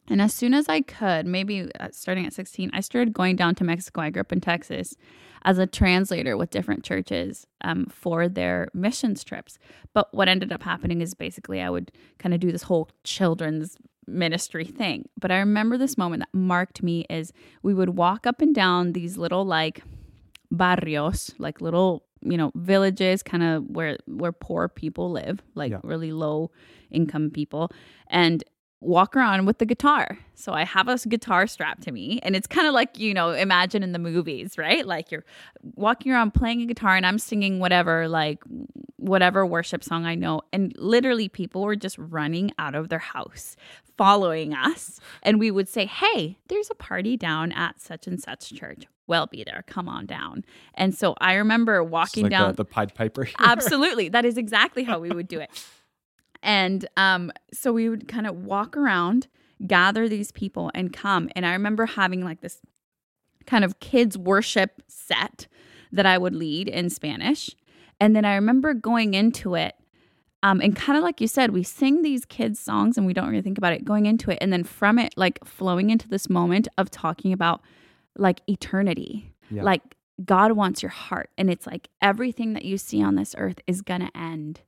and 0.10 0.22
as 0.22 0.34
soon 0.34 0.54
as 0.54 0.68
i 0.68 0.82
could 0.82 1.26
maybe 1.26 1.70
uh, 1.80 1.88
starting 1.92 2.26
at 2.26 2.34
16 2.34 2.70
i 2.74 2.80
started 2.82 3.14
going 3.14 3.36
down 3.36 3.56
to 3.56 3.64
mexico. 3.64 4.02
I 4.02 4.10
grew 4.10 4.22
up 4.22 4.32
in 4.32 4.42
texas 4.42 4.96
as 5.44 5.58
a 5.58 5.66
translator 5.68 6.36
with 6.36 6.50
different 6.50 6.84
churches 6.84 7.48
um, 7.62 7.86
for 7.86 8.28
their 8.28 8.68
missions 8.74 9.24
trips. 9.24 9.58
But 9.94 10.14
what 10.14 10.28
ended 10.28 10.52
up 10.52 10.64
happening 10.64 11.02
is 11.02 11.14
basically 11.14 11.62
i 11.62 11.70
would 11.70 11.92
kind 12.18 12.34
of 12.34 12.40
do 12.42 12.52
this 12.52 12.64
whole 12.64 12.90
children's 13.04 13.78
ministry 14.08 14.66
thing. 14.66 15.08
But 15.20 15.32
i 15.32 15.38
remember 15.40 15.78
this 15.78 15.98
moment 15.98 16.22
that 16.24 16.38
marked 16.38 16.82
me 16.84 17.06
is 17.10 17.32
we 17.64 17.74
would 17.74 17.92
walk 17.92 18.26
up 18.28 18.42
and 18.42 18.54
down 18.56 18.94
these 18.94 19.18
little 19.18 19.46
like 19.46 19.82
barrios, 20.52 21.32
like 21.38 21.62
little, 21.62 22.06
you 22.22 22.38
know, 22.38 22.52
villages 22.56 23.24
kind 23.24 23.44
of 23.44 23.64
where 23.70 23.98
where 24.08 24.32
poor 24.32 24.68
people 24.68 25.12
live, 25.12 25.42
like 25.56 25.72
Yeah. 25.72 25.80
really 25.84 26.12
low 26.12 26.52
income 26.92 27.30
people. 27.30 27.72
And 28.08 28.44
walk 28.82 29.16
around 29.16 29.46
with 29.46 29.58
the 29.58 29.66
guitar. 29.66 30.18
So 30.36 30.54
I 30.54 30.64
have 30.64 30.88
a 30.88 30.98
guitar 30.98 31.48
strapped 31.48 31.84
to 31.84 31.92
me 31.92 32.20
and 32.24 32.36
it's 32.36 32.48
kind 32.48 32.66
of 32.68 32.74
like, 32.74 32.98
you 32.98 33.14
know, 33.14 33.32
imagine 33.32 33.84
in 33.84 33.92
the 33.92 34.00
movies, 34.00 34.58
right? 34.58 34.86
Like 34.86 35.12
you're 35.12 35.26
walking 35.76 36.12
around 36.14 36.34
playing 36.34 36.62
a 36.62 36.66
guitar 36.66 36.96
and 36.96 37.06
I'm 37.06 37.20
singing 37.20 37.60
whatever 37.60 38.08
like 38.08 38.42
whatever 38.96 39.46
worship 39.46 39.84
song 39.84 40.06
I 40.06 40.16
know 40.16 40.42
and 40.54 40.74
literally 40.78 41.28
people 41.28 41.62
were 41.64 41.76
just 41.76 41.98
running 41.98 42.52
out 42.58 42.74
of 42.76 42.90
their 42.90 43.00
house 43.00 43.58
following 43.98 44.54
us 44.54 45.02
and 45.24 45.40
we 45.40 45.52
would 45.52 45.68
say, 45.68 45.86
"Hey, 45.86 46.38
there's 46.48 46.70
a 46.70 46.76
party 46.76 47.18
down 47.18 47.52
at 47.52 47.82
such 47.82 48.08
and 48.08 48.18
such 48.18 48.54
church. 48.54 48.86
Well, 49.08 49.28
be 49.28 49.44
there. 49.44 49.66
Come 49.68 49.90
on 49.90 50.06
down." 50.06 50.46
And 50.74 50.96
so 50.96 51.16
I 51.20 51.34
remember 51.34 51.84
walking 51.84 52.24
like 52.24 52.32
down 52.32 52.52
the, 52.52 52.64
the 52.64 52.66
Pied 52.66 52.96
Piper. 52.96 53.26
here. 53.26 53.36
Absolutely. 53.40 54.08
That 54.08 54.24
is 54.24 54.38
exactly 54.38 54.84
how 54.84 55.00
we 55.00 55.10
would 55.10 55.28
do 55.28 55.42
it. 55.42 55.50
And 56.42 56.88
um, 56.98 57.32
so 57.54 57.72
we 57.74 57.90
would 57.90 58.08
kind 58.08 58.26
of 58.28 58.36
walk 58.46 58.78
around, 58.78 59.28
gather 59.68 60.08
these 60.08 60.32
people, 60.32 60.72
and 60.74 60.94
come. 60.94 61.30
And 61.36 61.46
I 61.46 61.52
remember 61.54 61.86
having 61.86 62.24
like 62.24 62.42
this 62.42 62.60
kind 63.46 63.64
of 63.66 63.80
kids 63.80 64.18
worship 64.18 64.82
set 64.88 65.48
that 65.92 66.06
I 66.06 66.18
would 66.18 66.36
lead 66.36 66.68
in 66.68 66.90
Spanish. 66.90 67.50
And 68.00 68.16
then 68.16 68.24
I 68.26 68.36
remember 68.36 68.74
going 68.74 69.14
into 69.14 69.56
it 69.56 69.76
Um, 70.42 70.62
and 70.62 70.74
kind 70.74 70.98
of 70.98 71.04
like 71.04 71.20
you 71.20 71.28
said, 71.28 71.52
we 71.52 71.64
sing 71.64 72.02
these 72.02 72.24
kids' 72.24 72.62
songs 72.62 72.98
and 72.98 73.06
we 73.06 73.12
don't 73.14 73.28
really 73.30 73.42
think 73.42 73.58
about 73.58 73.74
it 73.74 73.84
going 73.84 74.06
into 74.06 74.32
it. 74.32 74.38
And 74.40 74.54
then 74.54 74.64
from 74.64 74.98
it, 74.98 75.14
like 75.18 75.44
flowing 75.44 75.90
into 75.90 76.08
this 76.08 76.30
moment 76.30 76.70
of 76.78 76.90
talking 76.90 77.34
about 77.34 77.60
like 78.18 78.40
eternity, 78.48 79.34
Yeah. 79.50 79.64
like 79.64 79.98
God 80.24 80.54
wants 80.54 80.82
your 80.82 80.92
heart. 80.92 81.30
And 81.38 81.50
it's 81.50 81.68
like 81.68 81.90
everything 82.02 82.54
that 82.54 82.64
you 82.64 82.78
see 82.78 83.04
on 83.04 83.16
this 83.16 83.36
earth 83.38 83.60
is 83.68 83.82
going 83.82 84.00
to 84.00 84.18
end. 84.18 84.62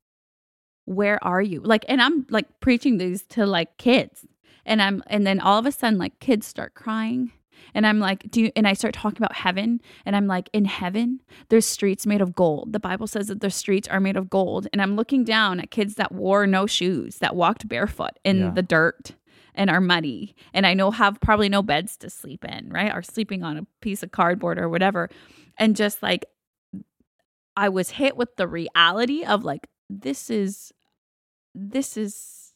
Where 0.85 1.23
are 1.23 1.41
you? 1.41 1.61
Like, 1.61 1.85
and 1.88 2.01
I'm 2.01 2.25
like 2.29 2.47
preaching 2.59 2.97
these 2.97 3.23
to 3.29 3.45
like 3.45 3.77
kids. 3.77 4.25
And 4.65 4.81
I'm, 4.81 5.03
and 5.07 5.25
then 5.25 5.39
all 5.39 5.57
of 5.57 5.65
a 5.65 5.71
sudden, 5.71 5.97
like 5.97 6.19
kids 6.19 6.45
start 6.45 6.73
crying. 6.73 7.31
And 7.73 7.85
I'm 7.85 8.00
like, 8.00 8.29
do 8.29 8.41
you, 8.41 8.51
and 8.55 8.67
I 8.67 8.73
start 8.73 8.93
talking 8.93 9.17
about 9.17 9.35
heaven. 9.35 9.81
And 10.05 10.15
I'm 10.15 10.27
like, 10.27 10.50
in 10.51 10.65
heaven, 10.65 11.21
there's 11.50 11.65
streets 11.65 12.05
made 12.05 12.21
of 12.21 12.35
gold. 12.35 12.73
The 12.73 12.79
Bible 12.79 13.07
says 13.07 13.27
that 13.27 13.39
the 13.41 13.51
streets 13.51 13.88
are 13.88 14.00
made 14.00 14.17
of 14.17 14.29
gold. 14.29 14.67
And 14.73 14.81
I'm 14.81 14.95
looking 14.95 15.23
down 15.23 15.59
at 15.59 15.71
kids 15.71 15.95
that 15.95 16.11
wore 16.11 16.45
no 16.47 16.65
shoes, 16.65 17.19
that 17.19 17.35
walked 17.35 17.67
barefoot 17.67 18.17
in 18.23 18.39
Yeah. 18.39 18.50
the 18.51 18.63
dirt 18.63 19.13
and 19.53 19.69
are 19.69 19.81
muddy. 19.81 20.35
And 20.53 20.65
I 20.65 20.73
know 20.73 20.91
have 20.91 21.19
probably 21.21 21.50
no 21.50 21.61
beds 21.61 21.97
to 21.97 22.09
sleep 22.09 22.43
in, 22.45 22.69
right? 22.69 22.91
Are 22.91 23.03
sleeping 23.03 23.43
on 23.43 23.57
a 23.57 23.67
piece 23.81 24.01
of 24.03 24.11
cardboard 24.11 24.57
or 24.59 24.67
whatever. 24.67 25.09
And 25.57 25.75
just 25.75 26.01
like, 26.01 26.25
I 27.55 27.69
was 27.69 27.91
hit 27.91 28.17
with 28.17 28.35
the 28.38 28.47
reality 28.47 29.23
of 29.23 29.43
like, 29.43 29.67
this 30.00 30.29
is, 30.29 30.71
this 31.53 31.98
is, 31.98 32.53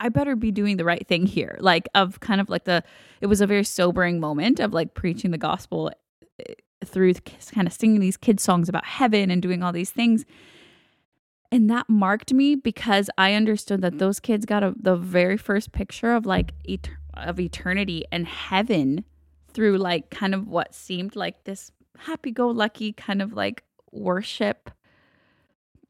I 0.00 0.08
better 0.08 0.36
be 0.36 0.50
doing 0.50 0.76
the 0.76 0.84
right 0.84 1.06
thing 1.06 1.26
here. 1.26 1.56
Like, 1.60 1.88
of 1.94 2.20
kind 2.20 2.40
of 2.40 2.48
like 2.48 2.64
the, 2.64 2.82
it 3.20 3.26
was 3.26 3.40
a 3.40 3.46
very 3.46 3.64
sobering 3.64 4.20
moment 4.20 4.60
of 4.60 4.72
like 4.72 4.94
preaching 4.94 5.30
the 5.30 5.38
gospel 5.38 5.90
eh, 6.38 6.54
through 6.84 7.14
kind 7.52 7.66
of 7.66 7.72
singing 7.72 8.00
these 8.00 8.16
kid 8.16 8.40
songs 8.40 8.68
about 8.68 8.84
heaven 8.84 9.30
and 9.30 9.42
doing 9.42 9.62
all 9.62 9.72
these 9.72 9.90
things. 9.90 10.24
And 11.50 11.70
that 11.70 11.88
marked 11.88 12.32
me 12.32 12.56
because 12.56 13.08
I 13.16 13.34
understood 13.34 13.80
that 13.80 13.98
those 13.98 14.20
kids 14.20 14.44
got 14.44 14.62
a, 14.62 14.74
the 14.78 14.96
very 14.96 15.36
first 15.36 15.72
picture 15.72 16.12
of 16.12 16.26
like 16.26 16.52
et- 16.68 16.90
of 17.14 17.40
eternity 17.40 18.04
and 18.12 18.26
heaven 18.26 19.04
through 19.52 19.78
like 19.78 20.10
kind 20.10 20.34
of 20.34 20.46
what 20.46 20.74
seemed 20.74 21.16
like 21.16 21.44
this 21.44 21.72
happy 21.98 22.30
go 22.30 22.48
lucky 22.48 22.92
kind 22.92 23.20
of 23.20 23.32
like 23.32 23.64
worship 23.90 24.70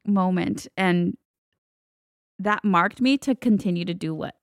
moment 0.05 0.67
and 0.77 1.17
that 2.39 2.63
marked 2.63 3.01
me 3.01 3.17
to 3.17 3.35
continue 3.35 3.85
to 3.85 3.93
do 3.93 4.15
what 4.15 4.35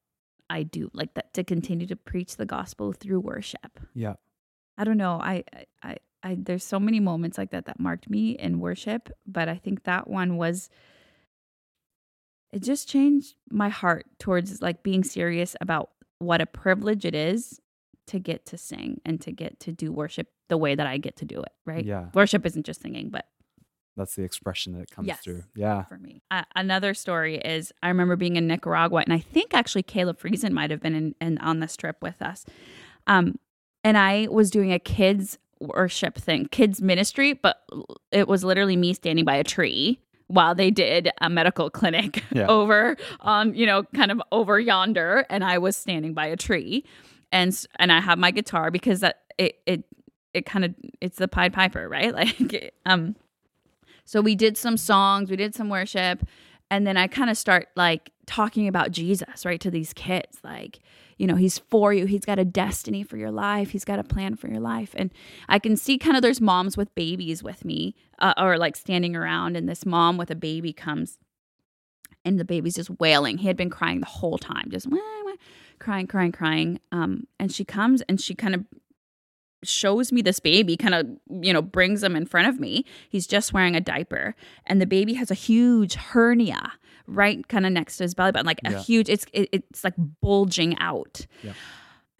I 0.49 0.63
do 0.63 0.91
like 0.93 1.15
that 1.15 1.33
to 1.35 1.43
continue 1.43 1.87
to 1.87 1.97
preach 1.97 2.37
the 2.37 2.47
gospel 2.47 2.93
through 2.93 3.21
worship. 3.21 3.81
yeah. 3.95 4.15
I 4.79 4.85
don't 4.85 4.99
know. 4.99 5.19
I, 5.23 5.43
I, 5.83 5.97
I, 6.23 6.37
there's 6.39 6.63
so 6.63 6.79
many 6.79 7.01
moments 7.01 7.39
like 7.39 7.51
that 7.53 7.65
that 7.65 7.81
marked 7.81 8.11
me 8.11 8.33
in 8.33 8.61
worship, 8.61 9.09
but 9.27 9.49
I 9.49 9.57
think 9.57 9.85
that 9.85 10.07
one 10.07 10.37
was, 10.37 10.69
it 12.53 12.63
just 12.63 12.87
changed 12.89 13.37
my 13.51 13.71
heart 13.71 14.05
towards 14.19 14.61
like 14.61 14.83
being 14.83 15.03
serious 15.03 15.57
about 15.63 15.91
what 16.19 16.43
a 16.43 16.47
privilege 16.47 17.07
it 17.07 17.15
is 17.15 17.59
to 18.09 18.19
get 18.19 18.45
to 18.47 18.59
sing 18.59 19.01
and 19.05 19.21
to 19.23 19.33
get 19.33 19.59
to 19.61 19.73
do 19.73 19.91
worship 19.91 20.29
the 20.49 20.59
way 20.59 20.75
that 20.75 20.87
I 20.87 20.99
get 20.99 21.17
to 21.17 21.25
do 21.25 21.41
it, 21.41 21.53
right? 21.65 21.85
Yeah. 21.85 22.07
Worship 22.13 22.45
isn't 22.45 22.67
just 22.67 22.83
singing, 22.83 23.09
but 23.09 23.27
That's 23.97 24.15
the 24.15 24.23
expression 24.25 24.79
that 24.79 24.91
comes 24.91 25.09
Yes. 25.09 25.21
through. 25.21 25.45
Yeah. 25.55 25.85
for 25.85 25.99
me. 25.99 26.23
Uh, 26.31 26.43
another 26.55 26.93
story 26.95 27.37
is 27.39 27.73
I 27.83 27.89
remember 27.89 28.17
being 28.17 28.37
in 28.37 28.47
Nicaragua, 28.47 29.03
and 29.05 29.13
I 29.13 29.19
think 29.19 29.55
actually 29.55 29.83
Caleb 29.85 30.19
Friesen 30.21 30.53
might 30.53 30.71
have 30.71 30.81
been 30.81 30.95
in, 30.95 31.15
in 31.21 31.39
on 31.39 31.61
this 31.61 31.77
trip 31.77 31.97
with 32.03 32.21
us. 32.21 32.45
Um, 33.07 33.39
and 33.85 33.97
I 33.97 34.29
was 34.31 34.51
doing 34.51 34.73
a 34.73 34.79
kids 34.79 35.39
worship 35.61 36.17
thing, 36.17 36.47
kids 36.51 36.83
ministry, 36.83 37.33
but 37.33 37.63
it 38.13 38.29
was 38.29 38.45
literally 38.45 38.77
me 38.77 38.93
standing 38.93 39.25
by 39.25 39.37
a 39.37 39.45
tree 39.45 39.99
while 40.27 40.55
they 40.55 40.71
did 40.71 41.09
a 41.21 41.31
medical 41.31 41.71
clinic 41.79 42.23
Yeah. 42.33 42.47
over 42.49 42.97
on 43.21 43.55
you 43.55 43.65
know 43.65 43.85
kind 43.95 44.11
of 44.11 44.21
over 44.33 44.61
yonder, 44.61 45.25
and 45.31 45.43
I 45.45 45.59
was 45.59 45.77
standing 45.77 46.13
by 46.15 46.27
a 46.27 46.37
tree, 46.37 46.85
and 47.33 47.59
and 47.79 47.91
I 47.93 48.01
have 48.01 48.19
my 48.19 48.31
guitar 48.33 48.71
because 48.71 49.01
that 49.01 49.21
it 49.39 49.57
it 49.67 49.85
it 50.35 50.45
kind 50.45 50.65
of 50.67 50.75
it's 51.01 51.17
the 51.17 51.29
Pied 51.29 51.53
Piper, 51.55 51.89
right? 51.89 52.13
Like 52.13 52.75
um 52.85 53.17
so 54.07 54.23
we 54.23 54.35
did 54.35 54.57
some 54.57 54.79
songs, 54.79 55.29
we 55.29 55.37
did 55.37 55.55
some 55.55 55.69
worship, 55.69 56.27
and 56.71 56.87
then 56.87 56.97
I 56.97 57.07
kind 57.07 57.29
of 57.29 57.37
start 57.37 57.69
like 57.77 58.11
talking 58.27 58.67
about 58.67 58.91
Jesus, 58.91 59.45
right, 59.45 59.61
to 59.61 59.71
these 59.71 59.93
kids. 59.93 60.39
Like, 60.43 60.81
you 61.19 61.27
know, 61.27 61.37
he's 61.37 61.59
for 61.59 61.93
you. 61.93 62.07
He's 62.07 62.25
got 62.25 62.39
a 62.39 62.45
destiny 62.45 63.03
for 63.03 63.17
your 63.17 63.31
life. 63.31 63.71
He's 63.71 63.85
got 63.85 63.99
a 63.99 64.05
plan 64.05 64.37
for 64.37 64.49
your 64.49 64.61
life. 64.61 64.95
And 64.97 65.13
I 65.49 65.59
can 65.59 65.77
see 65.77 65.99
kind 65.99 66.17
of 66.17 66.23
there's 66.23 66.41
moms 66.41 66.77
with 66.77 66.95
babies 66.95 67.43
with 67.43 67.65
me 67.65 67.95
uh, 68.19 68.35
or 68.39 68.57
like 68.59 68.77
standing 68.77 69.15
around, 69.15 69.57
and 69.57 69.69
this 69.69 69.85
mom 69.85 70.17
with 70.17 70.31
a 70.31 70.37
baby 70.37 70.73
comes 70.73 71.19
and 72.25 72.41
the 72.41 72.45
baby's 72.45 72.75
just 72.75 72.91
wailing. 72.99 73.39
He 73.39 73.47
had 73.47 73.57
been 73.57 73.71
crying 73.71 74.01
the 74.01 74.07
whole 74.07 74.39
time, 74.39 74.69
just 74.71 74.89
wah, 74.89 74.99
wah, 75.25 75.35
crying, 75.79 76.09
crying, 76.09 76.33
crying. 76.33 76.81
Um, 76.91 77.29
and 77.39 77.53
she 77.53 77.65
comes 77.65 78.03
and 78.03 78.21
she 78.21 78.35
kind 78.35 78.55
of 78.55 78.65
shows 79.63 80.13
me 80.13 80.23
this 80.23 80.41
baby, 80.41 80.77
kind 80.77 80.95
of, 80.95 81.07
you 81.43 81.53
know, 81.53 81.63
brings 81.63 82.03
him 82.03 82.17
in 82.17 82.27
front 82.27 82.49
of 82.49 82.61
me. 82.61 82.85
He's 83.09 83.27
just 83.27 83.53
wearing 83.53 83.75
a 83.77 83.81
diaper, 83.81 84.35
and 84.67 84.81
the 84.81 84.87
baby 84.87 85.15
has 85.15 85.31
a 85.31 85.35
huge 85.35 85.95
hernia 85.95 86.73
right 87.07 87.47
kind 87.49 87.67
of 87.67 87.73
next 87.73 87.99
to 87.99 88.05
his 88.05 88.15
belly 88.15 88.33
button, 88.33 88.47
like 88.47 88.61
a 88.65 88.79
huge, 88.79 89.09
it's 89.09 89.27
it, 89.33 89.49
it's 89.53 89.85
like 89.85 89.95
bulging 90.21 90.79
out. 90.79 91.27
Yeah. 91.43 91.53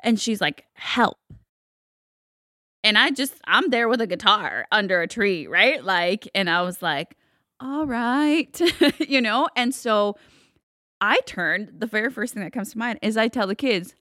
And 0.01 0.21
she's 0.21 0.41
like, 0.41 0.65
help. 0.75 1.19
And 2.85 2.97
I 2.97 3.11
just, 3.11 3.35
I'm 3.47 3.71
there 3.71 3.89
with 3.89 4.01
a 4.01 4.07
guitar 4.07 4.67
under 4.71 5.03
a 5.03 5.09
tree, 5.09 5.47
right? 5.49 5.83
Like, 5.83 6.29
and 6.35 6.49
I 6.49 6.63
was 6.63 6.83
like, 6.83 7.17
all 7.59 7.87
right, 7.87 8.61
you 9.01 9.21
know? 9.21 9.49
And 9.57 9.75
so 9.75 10.17
I 11.01 11.19
turned, 11.27 11.73
the 11.81 11.87
very 11.87 12.11
first 12.11 12.35
thing 12.35 12.45
that 12.45 12.53
comes 12.53 12.73
to 12.73 12.79
mind 12.79 13.01
is 13.03 13.17
I 13.17 13.27
tell 13.29 13.49
the 13.49 13.57
kids, 13.57 13.95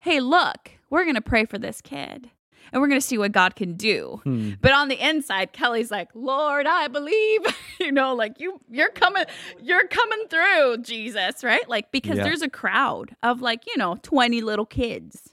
hey, 0.00 0.18
look, 0.18 0.72
we're 0.88 1.04
going 1.04 1.14
to 1.14 1.20
pray 1.20 1.44
for 1.44 1.58
this 1.58 1.80
kid 1.80 2.30
and 2.72 2.80
we're 2.82 2.88
going 2.88 3.00
to 3.00 3.06
see 3.06 3.18
what 3.18 3.32
God 3.32 3.56
can 3.56 3.74
do. 3.74 4.20
Hmm. 4.24 4.52
But 4.60 4.72
on 4.72 4.88
the 4.88 4.96
inside, 5.04 5.52
Kelly's 5.52 5.90
like, 5.90 6.08
Lord, 6.14 6.66
I 6.66 6.88
believe, 6.88 7.40
you 7.80 7.92
know, 7.92 8.14
like 8.14 8.40
you, 8.40 8.60
you're 8.70 8.90
coming, 8.90 9.24
you're 9.62 9.86
coming 9.88 10.26
through, 10.28 10.78
Jesus, 10.82 11.42
right? 11.44 11.68
Like, 11.68 11.90
because 11.92 12.18
Yeah. 12.18 12.24
there's 12.24 12.42
a 12.42 12.48
crowd 12.50 13.14
of 13.22 13.40
like, 13.40 13.66
you 13.66 13.76
know, 13.76 13.96
20 14.02 14.40
little 14.40 14.66
kids. 14.66 15.30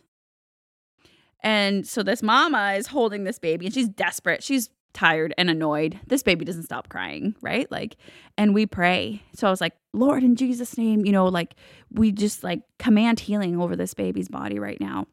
And 1.44 1.88
so 1.88 2.04
this 2.04 2.24
mama 2.24 2.74
is 2.78 2.88
holding 2.88 3.24
this 3.24 3.40
baby 3.40 3.66
and 3.68 3.74
she's 3.74 3.88
desperate. 3.88 4.44
She's 4.44 4.70
tired 4.94 5.34
and 5.38 5.50
annoyed. 5.50 6.00
This 6.08 6.24
baby 6.24 6.44
doesn't 6.44 6.64
stop 6.64 6.90
crying, 6.90 7.36
right? 7.42 7.72
Like, 7.72 7.98
and 8.38 8.54
we 8.56 8.66
pray. 8.66 9.22
So 9.36 9.48
I 9.48 9.52
was 9.52 9.62
like, 9.62 9.74
Lord, 9.94 10.24
in 10.24 10.36
Jesus' 10.36 10.78
name, 10.78 11.06
you 11.06 11.12
know, 11.12 11.26
like 11.28 11.54
we 11.92 12.12
just 12.12 12.44
like 12.44 12.62
command 12.80 13.20
healing 13.20 13.60
over 13.62 13.76
this 13.76 13.94
baby's 13.94 14.28
body 14.28 14.58
right 14.58 14.80
now. 14.82 15.06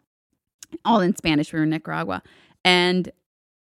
All 0.85 1.00
in 1.00 1.16
Spanish. 1.16 1.52
We 1.52 1.59
were 1.59 1.64
in 1.64 1.71
Nicaragua. 1.71 2.23
And 2.64 3.11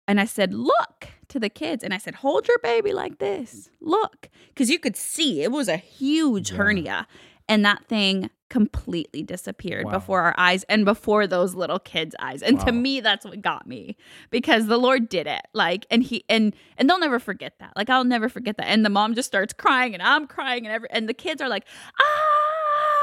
and 0.07 0.19
I 0.21 0.25
said, 0.25 0.55
look 0.55 1.09
to 1.29 1.39
the 1.39 1.51
kids. 1.51 1.85
And 1.85 1.93
I 1.93 1.99
said, 1.99 2.15
hold 2.17 2.49
your 2.49 2.59
baby 2.63 2.93
like 2.95 3.19
this. 3.19 3.69
Look. 3.81 4.31
Because 4.49 4.71
you 4.71 4.79
could 4.79 4.97
see 4.97 5.43
it 5.43 5.53
was 5.53 5.69
a 5.69 5.77
huge 5.77 6.51
Yeah. 6.51 6.57
hernia. 6.57 7.07
And 7.51 7.65
that 7.65 7.85
thing 7.87 8.31
completely 8.51 9.23
disappeared 9.23 9.85
Wow. 9.85 9.93
before 9.93 10.23
our 10.23 10.35
eyes 10.39 10.65
and 10.65 10.87
before 10.87 11.27
those 11.27 11.55
little 11.55 11.79
kids' 11.79 12.15
eyes. 12.19 12.43
And 12.43 12.59
to 12.61 12.73
me, 12.73 13.01
that's 13.01 13.25
what 13.27 13.41
got 13.43 13.67
me 13.67 13.97
because 14.31 14.67
the 14.67 14.79
Lord 14.79 15.09
did 15.11 15.27
it. 15.27 15.43
Like, 15.53 15.87
and 15.91 16.03
he 16.03 16.25
and 16.31 16.55
and 16.79 16.89
they'll 16.89 16.99
never 16.99 17.19
forget 17.19 17.55
that. 17.61 17.73
Like, 17.77 17.91
I'll 17.91 18.05
never 18.05 18.29
forget 18.31 18.57
that. 18.57 18.67
And 18.69 18.85
the 18.85 18.91
mom 18.91 19.15
just 19.15 19.29
starts 19.29 19.53
crying, 19.53 19.93
and 19.95 20.03
I'm 20.03 20.27
crying, 20.27 20.65
and 20.67 20.75
every 20.75 20.89
and 20.91 21.07
the 21.09 21.15
kids 21.15 21.41
are 21.43 21.49
like, 21.49 21.65
ah, 22.01 22.05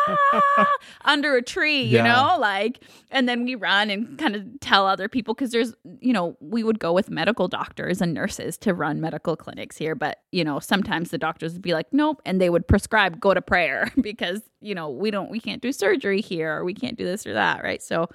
under 1.06 1.36
a 1.36 1.42
tree, 1.42 1.82
you 1.84 1.96
Yeah. 1.98 2.04
know, 2.04 2.38
like, 2.40 2.84
and 3.12 3.28
then 3.28 3.44
we 3.46 3.56
run 3.56 3.90
and 3.90 4.18
kind 4.18 4.36
of 4.36 4.44
tell 4.60 4.86
other 4.88 5.08
people 5.10 5.34
because 5.34 5.52
there's, 5.52 5.74
you 6.00 6.14
know, 6.14 6.38
we 6.40 6.64
would 6.64 6.80
go 6.80 6.94
with 6.94 7.10
medical 7.10 7.48
doctors 7.48 8.02
and 8.02 8.14
nurses 8.14 8.58
to 8.60 8.74
run 8.74 9.02
medical 9.02 9.36
clinics 9.36 9.78
here, 9.78 9.96
but 9.96 10.20
you 10.32 10.44
know, 10.44 10.60
sometimes 10.60 11.10
the 11.12 11.18
doctors 11.18 11.54
would 11.54 11.62
be 11.62 11.74
like, 11.74 11.88
nope, 11.92 12.22
and 12.26 12.40
they 12.42 12.50
would 12.50 12.68
prescribe 12.68 13.20
go 13.20 13.34
to 13.34 13.42
prayer 13.42 13.92
because 14.02 14.42
you 14.62 14.76
know 14.76 14.90
we 14.90 15.12
don't, 15.12 15.30
we 15.30 15.40
can't 15.40 15.62
do 15.62 15.72
surgery 15.72 16.22
here, 16.22 16.58
or 16.58 16.66
we 16.66 16.74
can't 16.74 16.98
do 16.98 17.06
this 17.06 17.26
or 17.26 17.34
that, 17.34 17.64
right? 17.64 17.82
So. 17.82 18.10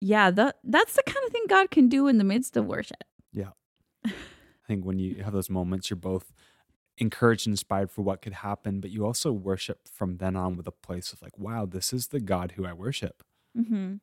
Yeah, 0.00 0.30
that 0.32 0.56
that's 0.64 0.94
the 0.96 1.02
kind 1.06 1.24
of 1.26 1.32
thing 1.32 1.44
God 1.48 1.70
can 1.70 1.88
do 1.88 2.08
in 2.08 2.18
the 2.18 2.24
midst 2.24 2.56
of 2.58 2.66
worship. 2.66 3.04
Yeah. 3.32 3.50
I 4.04 4.10
think 4.68 4.84
when 4.84 4.98
you 4.98 5.22
have 5.22 5.32
those 5.32 5.48
moments, 5.48 5.88
you're 5.88 5.96
both 5.96 6.32
encouraged 6.98 7.46
and 7.46 7.52
inspired 7.52 7.90
for 7.90 8.02
what 8.02 8.22
could 8.22 8.34
happen, 8.34 8.80
but 8.80 8.90
you 8.90 9.04
also 9.04 9.32
worship 9.32 9.88
from 9.88 10.18
then 10.18 10.36
on 10.36 10.56
with 10.56 10.66
a 10.66 10.72
place 10.72 11.12
of 11.12 11.20
like, 11.22 11.38
wow, 11.38 11.66
this 11.66 11.92
is 11.92 12.08
the 12.08 12.20
God 12.20 12.52
who 12.52 12.64
I 12.64 12.72
worship. 12.72 13.22
Mm-hmm. 13.58 13.94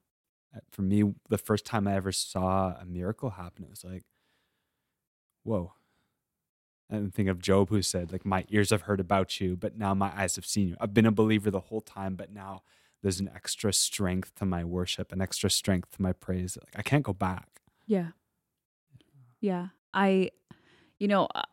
Uh, 0.55 0.59
For 0.71 0.81
me, 0.81 1.13
the 1.29 1.37
first 1.37 1.65
time 1.65 1.87
I 1.87 1.95
ever 1.95 2.11
saw 2.11 2.75
a 2.79 2.85
miracle 2.85 3.31
happen, 3.31 3.63
it 3.63 3.69
was 3.69 3.83
like, 3.83 4.03
whoa. 5.43 5.73
And 6.89 7.13
think 7.13 7.29
of 7.29 7.39
Job 7.39 7.69
who 7.69 7.81
said, 7.81 8.11
like, 8.11 8.25
my 8.25 8.43
ears 8.49 8.71
have 8.71 8.81
heard 8.81 8.99
about 8.99 9.39
you, 9.39 9.55
but 9.55 9.77
now 9.77 9.93
my 9.93 10.11
eyes 10.13 10.35
have 10.35 10.45
seen 10.45 10.67
you. 10.67 10.75
I've 10.81 10.93
been 10.93 11.05
a 11.05 11.11
believer 11.11 11.49
the 11.49 11.61
whole 11.61 11.79
time, 11.79 12.15
but 12.15 12.33
now 12.33 12.63
there's 13.01 13.21
an 13.21 13.31
extra 13.33 13.71
strength 13.71 14.35
to 14.35 14.45
my 14.45 14.65
worship, 14.65 15.13
an 15.13 15.21
extra 15.21 15.49
strength 15.49 15.91
to 15.91 16.01
my 16.01 16.11
praise. 16.11 16.57
Like, 16.61 16.77
I 16.77 16.81
can't 16.81 17.03
go 17.03 17.13
back. 17.13 17.61
Yeah. 17.87 18.07
Yeah. 19.39 19.67
I, 19.93 20.31
you 20.99 21.07
know, 21.07 21.29
uh, 21.33 21.43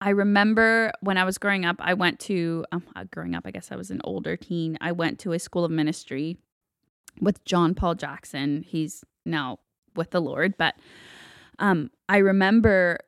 I 0.00 0.10
remember 0.10 0.92
when 1.00 1.16
I 1.16 1.24
was 1.24 1.38
growing 1.38 1.64
up, 1.64 1.76
I 1.78 1.94
went 1.94 2.20
to, 2.20 2.64
um, 2.72 2.84
uh, 2.94 3.04
growing 3.10 3.34
up, 3.34 3.44
I 3.46 3.50
guess 3.50 3.72
I 3.72 3.76
was 3.76 3.90
an 3.90 4.00
older 4.04 4.36
teen. 4.36 4.76
I 4.80 4.92
went 4.92 5.18
to 5.20 5.32
a 5.32 5.38
school 5.38 5.64
of 5.64 5.70
ministry 5.70 6.36
with 7.20 7.44
John 7.44 7.74
Paul 7.74 7.94
Jackson. 7.94 8.62
He's 8.62 9.04
now 9.24 9.58
with 9.94 10.10
the 10.10 10.20
Lord, 10.20 10.56
but 10.58 10.74
um, 11.58 11.90
I 12.08 12.18
remember 12.18 12.98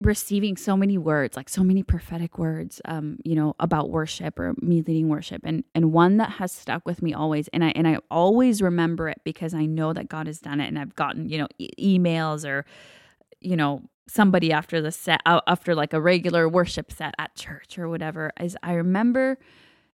receiving 0.00 0.56
so 0.56 0.76
many 0.76 0.96
words, 0.96 1.36
like 1.36 1.48
so 1.48 1.62
many 1.62 1.82
prophetic 1.82 2.38
words, 2.38 2.80
um, 2.86 3.18
you 3.24 3.34
know, 3.34 3.54
about 3.60 3.90
worship 3.90 4.38
or 4.38 4.54
me 4.60 4.82
leading 4.82 5.08
worship, 5.08 5.42
and 5.44 5.64
and 5.74 5.92
one 5.92 6.16
that 6.16 6.30
has 6.32 6.52
stuck 6.52 6.86
with 6.86 7.02
me 7.02 7.12
always, 7.12 7.48
and 7.48 7.62
I 7.62 7.68
and 7.70 7.86
I 7.86 7.98
always 8.10 8.62
remember 8.62 9.08
it 9.08 9.20
because 9.24 9.52
I 9.52 9.66
know 9.66 9.92
that 9.92 10.08
God 10.08 10.26
has 10.26 10.40
done 10.40 10.60
it, 10.60 10.68
and 10.68 10.78
I've 10.78 10.94
gotten 10.94 11.28
you 11.28 11.38
know 11.38 11.48
e- 11.58 11.98
emails 11.98 12.48
or 12.48 12.64
you 13.40 13.56
know 13.56 13.82
somebody 14.10 14.52
after 14.52 14.80
the 14.80 14.92
set 14.92 15.20
uh, 15.26 15.40
after 15.46 15.74
like 15.74 15.92
a 15.92 16.00
regular 16.00 16.48
worship 16.48 16.92
set 16.92 17.14
at 17.18 17.34
church 17.34 17.78
or 17.78 17.88
whatever 17.88 18.32
is 18.40 18.56
I 18.62 18.74
remember 18.74 19.38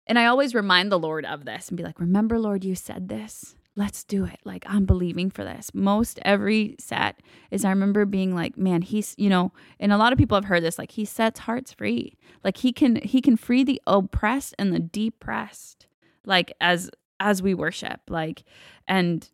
and 0.07 0.19
I 0.19 0.27
always 0.27 0.55
remind 0.55 0.93
the 0.93 0.99
Lord 0.99 1.25
of 1.25 1.47
this 1.47 1.69
and 1.69 1.79
be 1.79 1.83
like, 1.83 1.99
remember, 1.99 2.39
Lord, 2.39 2.63
you 2.63 2.75
said 2.75 3.09
this 3.09 3.57
let's 3.77 4.05
do 4.05 4.25
it. 4.25 4.39
Like, 4.45 4.65
I'm 4.69 4.85
believing 4.85 5.31
for 5.31 5.45
this. 5.45 5.71
Most 5.75 6.19
every 6.23 6.77
set 6.79 7.21
is 7.51 7.65
I 7.65 7.71
remember 7.71 8.05
being 8.05 8.35
like, 8.35 8.57
man, 8.57 8.83
he's, 8.83 9.15
you 9.19 9.29
know, 9.29 9.53
and 9.81 9.93
a 9.93 9.97
lot 9.97 10.13
of 10.13 10.19
people 10.19 10.37
have 10.37 10.45
heard 10.45 10.63
this, 10.63 10.79
like, 10.79 10.93
he 10.93 11.05
sets 11.05 11.41
hearts 11.41 11.73
free. 11.73 12.17
Like, 12.45 12.59
he 12.59 12.73
can, 12.73 12.97
he 12.97 13.21
can 13.21 13.37
free 13.37 13.65
the 13.65 13.83
oppressed 13.87 14.55
and 14.59 14.73
the 14.73 14.79
depressed, 14.79 15.87
like, 16.25 16.53
as, 16.61 16.91
as 17.19 17.43
we 17.43 17.55
worship. 17.55 18.01
Like, 18.09 18.45
and 18.87 19.29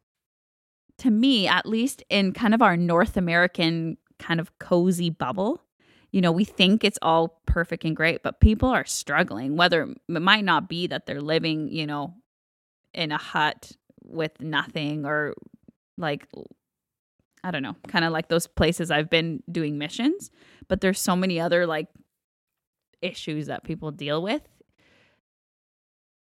to 0.98 1.10
me, 1.10 1.46
at 1.46 1.66
least 1.66 2.02
in 2.08 2.32
kind 2.32 2.54
of 2.54 2.62
our 2.62 2.76
North 2.76 3.16
American 3.16 3.98
kind 4.20 4.38
of 4.38 4.56
cozy 4.58 5.10
bubble, 5.10 5.62
you 6.12 6.20
know, 6.20 6.32
we 6.32 6.44
think 6.44 6.84
it's 6.84 6.98
all 7.02 7.40
perfect 7.46 7.84
and 7.84 7.96
great, 7.96 8.22
but 8.22 8.40
people 8.40 8.68
are 8.68 8.84
struggling, 8.84 9.56
whether 9.56 9.82
it 9.82 10.20
might 10.20 10.44
not 10.44 10.68
be 10.68 10.86
that 10.88 11.06
they're 11.06 11.20
living, 11.20 11.68
you 11.68 11.86
know, 11.86 12.14
in 12.94 13.12
a 13.12 13.18
hut 13.18 13.72
with 14.04 14.40
nothing 14.40 15.04
or 15.04 15.34
like 15.96 16.26
I 17.42 17.50
don't 17.50 17.62
know, 17.62 17.76
kind 17.88 18.04
of 18.04 18.12
like 18.12 18.28
those 18.28 18.46
places 18.46 18.90
I've 18.90 19.08
been 19.08 19.42
doing 19.50 19.78
missions, 19.78 20.30
but 20.68 20.82
there's 20.82 21.00
so 21.00 21.16
many 21.16 21.40
other 21.40 21.66
like 21.66 21.88
issues 23.00 23.46
that 23.46 23.64
people 23.64 23.90
deal 23.90 24.22
with 24.22 24.42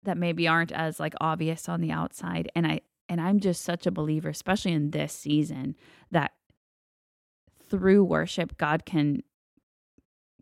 that 0.04 0.18
maybe 0.18 0.48
aren't 0.48 0.72
as 0.72 1.00
like 1.00 1.16
obvious 1.20 1.68
on 1.68 1.82
the 1.82 1.92
outside 1.92 2.52
and 2.56 2.68
I 2.68 2.82
and 3.10 3.20
I'm 3.20 3.40
just 3.40 3.64
such 3.64 3.88
a 3.88 3.92
believer 3.92 4.30
especially 4.30 4.74
in 4.74 4.92
this 4.92 5.12
season 5.12 5.76
that 6.12 6.34
through 7.70 8.04
worship 8.04 8.58
God 8.58 8.86
can 8.86 9.22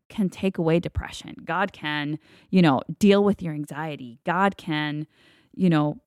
can 0.08 0.29
take 0.29 0.58
away 0.58 0.79
depression. 0.79 1.36
God 1.44 1.74
can, 1.74 2.20
you 2.51 2.62
know, 2.62 2.82
deal 3.00 3.24
with 3.24 3.41
your 3.41 3.53
anxiety. 3.53 4.20
God 4.24 4.55
can, 4.55 5.08
you 5.53 5.70
know, 5.70 5.98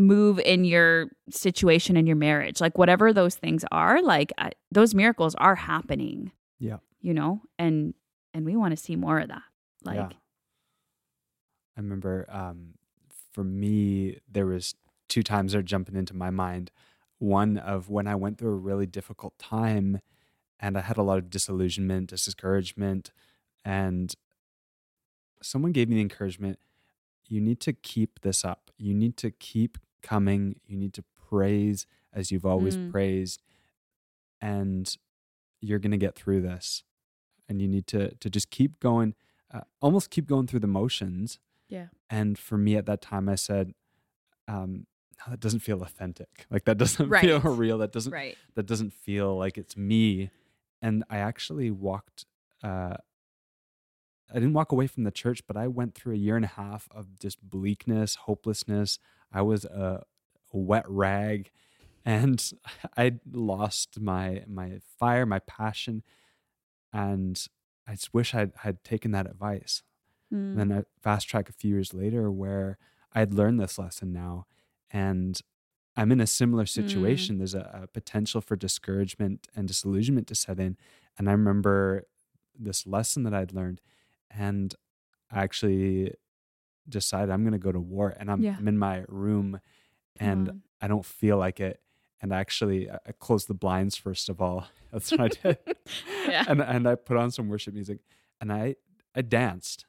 move 0.00 0.38
in 0.38 0.64
your 0.64 1.10
situation 1.30 1.96
in 1.96 2.06
your 2.06 2.16
marriage 2.16 2.58
like 2.60 2.78
whatever 2.78 3.12
those 3.12 3.34
things 3.34 3.64
are 3.70 4.02
like 4.02 4.32
I, 4.38 4.52
those 4.72 4.94
miracles 4.94 5.34
are 5.34 5.54
happening 5.54 6.32
yeah 6.58 6.78
you 7.02 7.12
know 7.12 7.42
and 7.58 7.92
and 8.32 8.46
we 8.46 8.56
want 8.56 8.72
to 8.72 8.82
see 8.82 8.96
more 8.96 9.18
of 9.18 9.28
that 9.28 9.42
like 9.84 9.96
yeah. 9.96 10.08
i 11.76 11.80
remember 11.80 12.26
um 12.30 12.74
for 13.32 13.44
me 13.44 14.18
there 14.26 14.46
was 14.46 14.74
two 15.08 15.22
times 15.22 15.52
that 15.52 15.58
are 15.58 15.62
jumping 15.62 15.96
into 15.96 16.16
my 16.16 16.30
mind 16.30 16.70
one 17.18 17.58
of 17.58 17.90
when 17.90 18.06
i 18.06 18.14
went 18.14 18.38
through 18.38 18.52
a 18.52 18.56
really 18.56 18.86
difficult 18.86 19.38
time 19.38 20.00
and 20.60 20.76
i 20.76 20.80
had 20.80 20.96
a 20.96 21.02
lot 21.02 21.18
of 21.18 21.30
disillusionment 21.30 22.08
discouragement 22.08 23.12
and 23.64 24.14
someone 25.42 25.72
gave 25.72 25.88
me 25.88 25.96
the 25.96 26.00
encouragement 26.00 26.58
you 27.28 27.40
need 27.40 27.60
to 27.60 27.72
keep 27.72 28.20
this 28.20 28.44
up 28.44 28.70
you 28.78 28.94
need 28.94 29.16
to 29.18 29.30
keep 29.30 29.78
coming. 30.02 30.56
You 30.66 30.76
need 30.76 30.94
to 30.94 31.04
praise 31.28 31.86
as 32.12 32.30
you've 32.30 32.46
always 32.46 32.76
mm. 32.76 32.90
praised. 32.90 33.42
And 34.40 34.92
you're 35.60 35.78
going 35.78 35.90
to 35.90 35.98
get 35.98 36.14
through 36.14 36.40
this. 36.40 36.82
And 37.48 37.60
you 37.60 37.68
need 37.68 37.86
to 37.88 38.14
to 38.14 38.30
just 38.30 38.50
keep 38.50 38.78
going, 38.78 39.14
uh, 39.52 39.62
almost 39.80 40.10
keep 40.10 40.28
going 40.28 40.46
through 40.46 40.60
the 40.60 40.68
motions. 40.68 41.40
Yeah. 41.68 41.86
And 42.08 42.38
for 42.38 42.56
me 42.56 42.76
at 42.76 42.86
that 42.86 43.02
time, 43.02 43.28
I 43.28 43.34
said, 43.34 43.74
um, 44.46 44.86
no, 45.18 45.32
that 45.32 45.40
doesn't 45.40 45.58
feel 45.58 45.82
authentic. 45.82 46.46
Like 46.48 46.64
that 46.66 46.78
doesn't 46.78 47.08
right. 47.08 47.20
feel 47.20 47.40
real. 47.40 47.78
That 47.78 47.90
doesn't 47.90 48.12
right. 48.12 48.38
that 48.54 48.66
doesn't 48.66 48.92
feel 48.92 49.36
like 49.36 49.58
it's 49.58 49.76
me. 49.76 50.30
And 50.82 51.04
I 51.10 51.18
actually 51.18 51.70
walked 51.70 52.24
uh, 52.62 52.96
I 54.30 54.34
didn't 54.34 54.52
walk 54.52 54.72
away 54.72 54.86
from 54.86 55.04
the 55.04 55.10
church, 55.10 55.42
but 55.46 55.56
I 55.56 55.66
went 55.66 55.94
through 55.94 56.14
a 56.14 56.18
year 56.18 56.36
and 56.36 56.44
a 56.44 56.48
half 56.48 56.88
of 56.90 57.18
just 57.18 57.42
bleakness, 57.42 58.14
hopelessness. 58.14 58.98
I 59.32 59.42
was 59.42 59.64
a, 59.64 60.04
a 60.52 60.56
wet 60.56 60.84
rag, 60.88 61.50
and 62.04 62.42
I 62.96 63.18
lost 63.30 64.00
my 64.00 64.44
my 64.46 64.78
fire, 64.98 65.26
my 65.26 65.40
passion, 65.40 66.02
and 66.92 67.44
I 67.86 67.92
just 67.92 68.14
wish 68.14 68.34
I 68.34 68.48
had 68.58 68.84
taken 68.84 69.10
that 69.12 69.26
advice. 69.26 69.82
Mm. 70.32 70.54
then 70.54 70.72
I 70.72 70.84
fast 71.02 71.28
track 71.28 71.48
a 71.48 71.52
few 71.52 71.74
years 71.74 71.92
later, 71.92 72.30
where 72.30 72.78
I'd 73.12 73.34
learned 73.34 73.58
this 73.58 73.78
lesson 73.78 74.12
now, 74.12 74.46
and 74.92 75.40
I'm 76.00 76.12
in 76.12 76.20
a 76.20 76.26
similar 76.26 76.64
hmm. 76.64 76.80
situation. 76.82 77.36
Mm. 77.36 77.38
There's 77.38 77.54
a, 77.54 77.82
a 77.82 77.86
potential 77.86 78.40
for 78.40 78.56
discouragement 78.56 79.48
and 79.54 79.68
disillusionment 79.68 80.26
to 80.28 80.34
set 80.34 80.58
in, 80.58 80.76
and 81.18 81.28
I 81.28 81.32
remember 81.32 82.06
this 82.58 82.86
lesson 82.86 83.22
that 83.24 83.34
I'd 83.34 83.52
learned 83.52 83.80
and 84.30 84.74
I 85.30 85.42
actually 85.42 86.14
decided 86.88 87.30
I'm 87.30 87.42
going 87.42 87.52
to 87.52 87.58
go 87.58 87.72
to 87.72 87.80
war. 87.80 88.14
And 88.18 88.30
I'm, 88.30 88.42
yeah. 88.42 88.56
I'm 88.58 88.68
in 88.68 88.78
my 88.78 89.04
room 89.08 89.60
and 90.18 90.62
I 90.80 90.88
don't 90.88 91.04
feel 91.04 91.38
like 91.38 91.60
it. 91.60 91.80
And 92.22 92.34
I 92.34 92.40
actually, 92.40 92.90
I 92.90 93.12
closed 93.18 93.48
the 93.48 93.54
blinds 93.54 93.96
first 93.96 94.28
of 94.28 94.40
all. 94.42 94.66
That's 94.92 95.10
what 95.10 95.20
I 95.20 95.28
did. 95.28 95.58
yeah. 96.28 96.44
And 96.48 96.60
and 96.60 96.88
I 96.88 96.96
put 96.96 97.16
on 97.16 97.30
some 97.30 97.48
worship 97.48 97.74
music, 97.74 98.00
and 98.40 98.52
I 98.52 98.74
I 99.14 99.22
danced. 99.22 99.86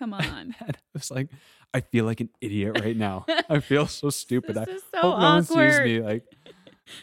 Come 0.00 0.14
on. 0.14 0.56
I 0.60 0.72
was 0.94 1.10
like, 1.10 1.28
I 1.74 1.80
feel 1.80 2.06
like 2.06 2.20
an 2.20 2.30
idiot 2.40 2.80
right 2.80 2.96
now. 2.96 3.26
I 3.50 3.60
feel 3.60 3.86
so 3.86 4.08
stupid. 4.10 4.56
This 4.56 4.68
I 4.68 4.72
is 4.72 4.82
so 4.94 5.00
hope 5.02 5.14
awkward. 5.14 5.20
no 5.20 5.34
one 5.34 5.44
sees 5.44 5.80
me. 5.80 6.00
Like, 6.00 6.24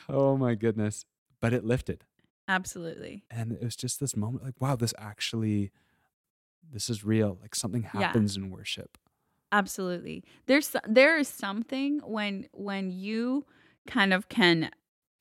oh 0.09 0.35
my 0.35 0.55
goodness. 0.55 1.05
But 1.39 1.53
it 1.53 1.63
lifted. 1.63 2.03
Absolutely. 2.47 3.23
And 3.29 3.51
it 3.51 3.63
was 3.63 3.75
just 3.75 3.99
this 3.99 4.17
moment, 4.17 4.43
like, 4.43 4.59
wow, 4.59 4.75
this 4.75 4.95
actually 4.97 5.71
this 6.73 6.89
is 6.89 7.03
real. 7.03 7.37
Like 7.39 7.53
something 7.53 7.83
happens 7.83 8.35
yeah. 8.35 8.43
in 8.43 8.49
worship. 8.49 8.97
Absolutely. 9.51 10.23
There's 10.47 10.75
there 10.87 11.17
is 11.17 11.27
something 11.27 11.99
when 12.03 12.47
when 12.51 12.89
you 12.89 13.45
kind 13.85 14.11
of 14.11 14.27
can 14.27 14.71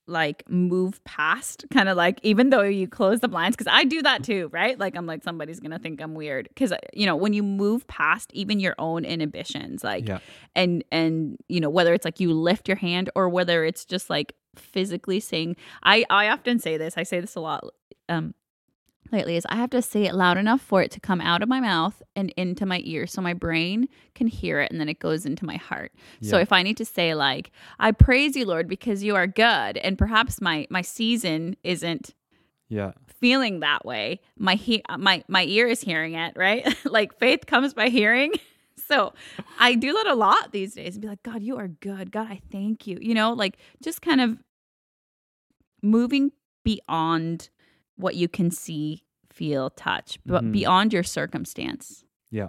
like 0.06 0.48
move 0.48 1.02
past 1.04 1.64
kind 1.72 1.88
of 1.88 1.96
like 1.96 2.20
even 2.22 2.50
though 2.50 2.62
you 2.62 2.86
close 2.86 3.20
the 3.20 3.28
blinds 3.28 3.56
because 3.56 3.70
i 3.72 3.84
do 3.84 4.02
that 4.02 4.22
too 4.22 4.48
right 4.52 4.78
like 4.78 4.96
i'm 4.96 5.06
like 5.06 5.22
somebody's 5.22 5.58
gonna 5.58 5.78
think 5.78 6.00
i'm 6.00 6.14
weird 6.14 6.48
because 6.48 6.72
you 6.92 7.06
know 7.06 7.16
when 7.16 7.32
you 7.32 7.42
move 7.42 7.86
past 7.88 8.30
even 8.32 8.60
your 8.60 8.74
own 8.78 9.04
inhibitions 9.04 9.82
like 9.82 10.06
yeah. 10.08 10.18
and 10.54 10.84
and 10.92 11.36
you 11.48 11.60
know 11.60 11.70
whether 11.70 11.92
it's 11.92 12.04
like 12.04 12.20
you 12.20 12.32
lift 12.32 12.68
your 12.68 12.76
hand 12.76 13.10
or 13.14 13.28
whether 13.28 13.64
it's 13.64 13.84
just 13.84 14.08
like 14.08 14.34
physically 14.54 15.18
saying 15.18 15.56
i 15.82 16.04
i 16.08 16.28
often 16.28 16.58
say 16.58 16.76
this 16.76 16.96
i 16.96 17.02
say 17.02 17.20
this 17.20 17.34
a 17.34 17.40
lot 17.40 17.64
um 18.08 18.32
lately 19.12 19.36
is 19.36 19.46
I 19.48 19.56
have 19.56 19.70
to 19.70 19.82
say 19.82 20.04
it 20.04 20.14
loud 20.14 20.38
enough 20.38 20.60
for 20.60 20.82
it 20.82 20.90
to 20.92 21.00
come 21.00 21.20
out 21.20 21.42
of 21.42 21.48
my 21.48 21.60
mouth 21.60 22.02
and 22.14 22.32
into 22.36 22.66
my 22.66 22.80
ear 22.84 23.06
so 23.06 23.20
my 23.20 23.34
brain 23.34 23.88
can 24.14 24.26
hear 24.26 24.60
it 24.60 24.70
and 24.70 24.80
then 24.80 24.88
it 24.88 24.98
goes 24.98 25.26
into 25.26 25.44
my 25.44 25.56
heart. 25.56 25.92
Yeah. 26.20 26.30
So 26.30 26.38
if 26.38 26.52
I 26.52 26.62
need 26.62 26.76
to 26.78 26.84
say 26.84 27.14
like 27.14 27.50
I 27.78 27.92
praise 27.92 28.36
you 28.36 28.46
Lord 28.46 28.68
because 28.68 29.02
you 29.02 29.14
are 29.16 29.26
good 29.26 29.76
and 29.78 29.98
perhaps 29.98 30.40
my 30.40 30.66
my 30.70 30.82
season 30.82 31.56
isn't 31.62 32.14
yeah 32.68 32.92
feeling 33.20 33.60
that 33.60 33.84
way, 33.84 34.20
my 34.36 34.54
he- 34.54 34.84
my 34.98 35.24
my 35.28 35.44
ear 35.44 35.66
is 35.66 35.80
hearing 35.80 36.14
it, 36.14 36.34
right? 36.36 36.66
like 36.84 37.18
faith 37.18 37.46
comes 37.46 37.74
by 37.74 37.88
hearing. 37.88 38.32
so 38.88 39.12
I 39.58 39.74
do 39.74 39.92
that 39.92 40.06
a 40.06 40.14
lot 40.14 40.52
these 40.52 40.74
days 40.74 40.94
and 40.94 41.02
be 41.02 41.08
like 41.08 41.22
God, 41.22 41.42
you 41.42 41.56
are 41.58 41.68
good. 41.68 42.10
God, 42.12 42.28
I 42.30 42.40
thank 42.50 42.86
you. 42.86 42.98
You 43.00 43.14
know, 43.14 43.32
like 43.32 43.58
just 43.82 44.02
kind 44.02 44.20
of 44.20 44.38
moving 45.82 46.32
beyond 46.64 47.50
what 47.96 48.14
you 48.14 48.28
can 48.28 48.50
see, 48.50 49.04
feel, 49.30 49.70
touch, 49.70 50.18
but 50.24 50.42
mm-hmm. 50.42 50.52
beyond 50.52 50.92
your 50.92 51.02
circumstance. 51.02 52.04
Yeah. 52.30 52.48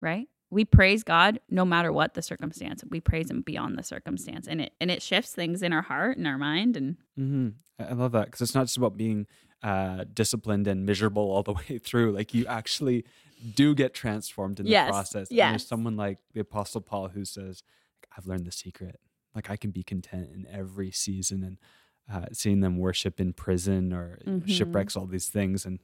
Right? 0.00 0.28
We 0.50 0.64
praise 0.64 1.02
God 1.02 1.40
no 1.50 1.64
matter 1.64 1.92
what 1.92 2.14
the 2.14 2.22
circumstance. 2.22 2.84
We 2.88 3.00
praise 3.00 3.30
him 3.30 3.42
beyond 3.42 3.78
the 3.78 3.82
circumstance. 3.82 4.46
And 4.46 4.60
it 4.60 4.72
and 4.80 4.90
it 4.90 5.02
shifts 5.02 5.32
things 5.32 5.62
in 5.62 5.72
our 5.72 5.82
heart 5.82 6.16
and 6.16 6.26
our 6.26 6.38
mind 6.38 6.76
and 6.76 6.96
mm-hmm. 7.18 7.48
I 7.78 7.92
love 7.92 8.12
that 8.12 8.26
because 8.26 8.40
it's 8.40 8.54
not 8.54 8.64
just 8.64 8.76
about 8.76 8.96
being 8.96 9.26
uh, 9.62 10.04
disciplined 10.12 10.66
and 10.66 10.86
miserable 10.86 11.30
all 11.30 11.42
the 11.42 11.52
way 11.68 11.78
through. 11.78 12.12
Like 12.12 12.34
you 12.34 12.46
actually 12.46 13.04
do 13.54 13.74
get 13.74 13.94
transformed 13.94 14.60
in 14.60 14.66
the 14.66 14.72
yes. 14.72 14.88
process. 14.88 15.28
Yes. 15.30 15.46
And 15.46 15.54
there's 15.54 15.66
someone 15.66 15.96
like 15.96 16.18
the 16.32 16.40
Apostle 16.40 16.80
Paul 16.80 17.08
who 17.08 17.24
says, 17.24 17.62
I've 18.16 18.26
learned 18.26 18.46
the 18.46 18.52
secret. 18.52 18.98
Like 19.34 19.50
I 19.50 19.56
can 19.56 19.70
be 19.70 19.82
content 19.82 20.30
in 20.34 20.46
every 20.50 20.90
season 20.90 21.42
and 21.42 21.58
uh, 22.12 22.26
seeing 22.32 22.60
them 22.60 22.78
worship 22.78 23.20
in 23.20 23.32
prison 23.32 23.92
or 23.92 24.18
mm-hmm. 24.26 24.48
shipwrecks, 24.48 24.96
all 24.96 25.06
these 25.06 25.28
things. 25.28 25.66
And 25.66 25.80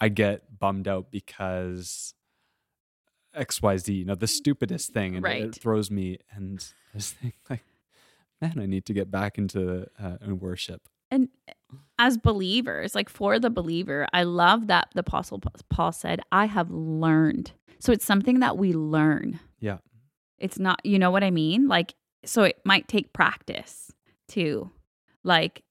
I 0.00 0.08
get 0.08 0.58
bummed 0.58 0.86
out 0.86 1.10
because 1.10 2.14
XYZ, 3.36 3.94
you 3.94 4.04
know, 4.04 4.14
the 4.14 4.26
stupidest 4.26 4.92
thing. 4.92 5.16
And 5.16 5.24
it- 5.24 5.28
Right. 5.28 5.42
it, 5.44 5.54
throws 5.54 5.90
me. 5.90 6.18
And 6.30 6.64
I 6.94 6.98
just 6.98 7.14
think, 7.16 7.34
like, 7.48 7.64
man, 8.40 8.58
I 8.58 8.66
need 8.66 8.84
to 8.86 8.92
get 8.92 9.10
back 9.10 9.38
into 9.38 9.86
uh, 10.02 10.16
in 10.20 10.38
worship. 10.38 10.88
and 11.10 11.28
as 11.98 12.18
believers, 12.18 12.94
like 12.94 13.08
for 13.08 13.38
the 13.38 13.48
believer, 13.48 14.06
I 14.12 14.24
love 14.24 14.66
that 14.66 14.88
the 14.94 15.00
apostle 15.00 15.40
Paul 15.70 15.92
said, 15.92 16.20
"I 16.30 16.44
have 16.46 16.70
learned." 16.70 17.52
So 17.78 17.92
it's 17.92 18.04
something 18.04 18.40
that 18.40 18.58
we 18.58 18.72
learn. 18.72 19.40
Yeah. 19.60 19.78
It's 20.38 20.58
not, 20.58 20.84
you 20.84 20.98
know 20.98 21.10
what 21.10 21.24
I 21.24 21.30
mean? 21.30 21.68
Like 21.68 21.94
so 22.24 22.42
it 22.42 22.60
might 22.64 22.88
take 22.88 23.12
practice 23.12 23.92
to 24.28 24.70
like 25.26 25.62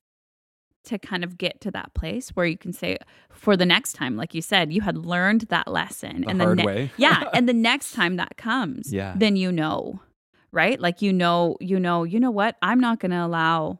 to 0.83 0.99
kind 0.99 1.23
of 1.23 1.37
get 1.39 1.59
to 1.61 1.71
that 1.71 1.91
place 1.95 2.29
where 2.35 2.45
you 2.45 2.57
can 2.57 2.71
say 2.71 2.97
for 3.31 3.57
the 3.57 3.65
next 3.65 3.93
time 3.93 4.15
like 4.15 4.35
you 4.35 4.41
said, 4.41 4.71
you 4.71 4.81
had 4.81 4.95
learned 4.97 5.41
that 5.49 5.67
lesson 5.67 6.21
The 6.21 6.29
and 6.29 6.41
hard 6.41 6.57
ne- 6.59 6.65
way. 6.65 6.91
yeah, 6.97 7.23
and 7.33 7.49
the 7.49 7.53
next 7.53 7.93
time 7.93 8.17
that 8.17 8.37
comes, 8.37 8.93
Yeah. 8.93 9.13
then 9.17 9.35
you 9.35 9.51
know, 9.51 9.99
right? 10.51 10.79
Like 10.79 11.01
you 11.01 11.11
know, 11.11 11.57
you 11.59 11.79
know, 11.79 12.03
you 12.03 12.19
know 12.19 12.29
what? 12.31 12.55
I'm 12.61 12.79
not 12.79 12.99
going 12.99 13.11
to 13.11 13.25
allow 13.25 13.79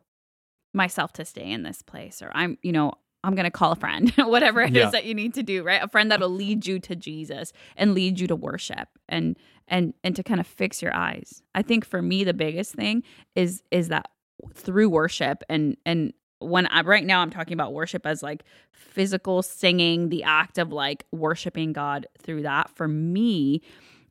myself 0.74 1.14
to 1.14 1.26
stay 1.26 1.50
in 1.52 1.64
this 1.64 1.82
place 1.82 2.22
or 2.22 2.32
I'm, 2.34 2.58
you 2.64 2.72
know, 2.72 2.94
I'm 3.24 3.34
going 3.36 3.46
to 3.46 3.52
call 3.52 3.72
a 3.72 3.76
friend, 3.76 4.10
whatever 4.18 4.62
it 4.62 4.76
is 4.76 4.84
Yeah. 4.84 4.90
that 4.92 5.06
you 5.06 5.14
need 5.14 5.34
to 5.36 5.44
do, 5.44 5.64
right? 5.64 5.82
A 5.84 5.88
friend 5.88 6.12
that'll 6.12 6.30
lead 6.30 6.66
you 6.66 6.80
to 6.82 6.96
Jesus 6.96 7.54
and 7.78 7.94
lead 7.94 8.20
you 8.20 8.28
to 8.28 8.36
worship 8.36 8.88
and 9.08 9.38
and 9.68 9.94
and 10.04 10.16
to 10.16 10.24
kind 10.24 10.40
of 10.40 10.48
fix 10.48 10.82
your 10.82 10.94
eyes. 10.96 11.42
I 11.56 11.62
think 11.62 11.86
for 11.86 12.02
me 12.02 12.24
the 12.24 12.34
biggest 12.34 12.74
thing 12.74 13.04
is 13.36 13.64
is 13.72 13.88
that 13.90 14.10
through 14.54 14.90
worship 14.90 15.44
and 15.50 15.78
and 15.86 16.14
when 16.40 16.68
I 16.68 16.82
right 16.82 17.06
now 17.06 17.22
I'm 17.22 17.30
talking 17.30 17.54
about 17.54 17.74
worship 17.74 18.06
as 18.06 18.22
like 18.22 18.44
physical 18.72 19.42
singing, 19.42 20.10
the 20.10 20.24
act 20.24 20.58
of 20.58 20.72
like 20.72 21.06
worshiping 21.12 21.74
God 21.74 22.08
through 22.20 22.44
that. 22.44 22.70
For 22.76 22.88
me, 22.88 23.62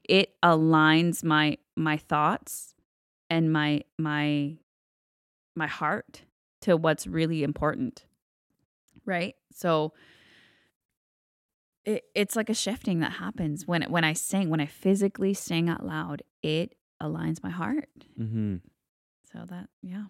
it 0.08 0.34
aligns 0.42 1.22
my 1.22 1.58
my 1.76 1.96
thoughts 1.96 2.74
and 3.30 3.52
my 3.52 3.82
my 3.98 4.56
my 5.54 5.66
heart 5.66 6.22
to 6.62 6.76
what's 6.76 7.06
really 7.06 7.42
important. 7.42 8.04
Right? 9.06 9.34
So 9.52 9.92
it, 11.84 12.04
it's 12.14 12.36
like 12.36 12.48
a 12.48 12.54
shifting 12.54 13.00
that 13.00 13.12
happens 13.12 13.66
when 13.66 13.82
when 13.82 14.04
I 14.04 14.14
sing, 14.14 14.48
when 14.48 14.60
I 14.60 14.66
physically 14.66 15.34
sing 15.34 15.68
out 15.68 15.84
loud, 15.84 16.22
it 16.42 16.74
aligns 17.02 17.42
my 17.42 17.50
heart. 17.50 17.88
Mm-hmm. 18.18 18.56
So 19.34 19.44
that 19.46 19.68
yeah. 19.82 20.04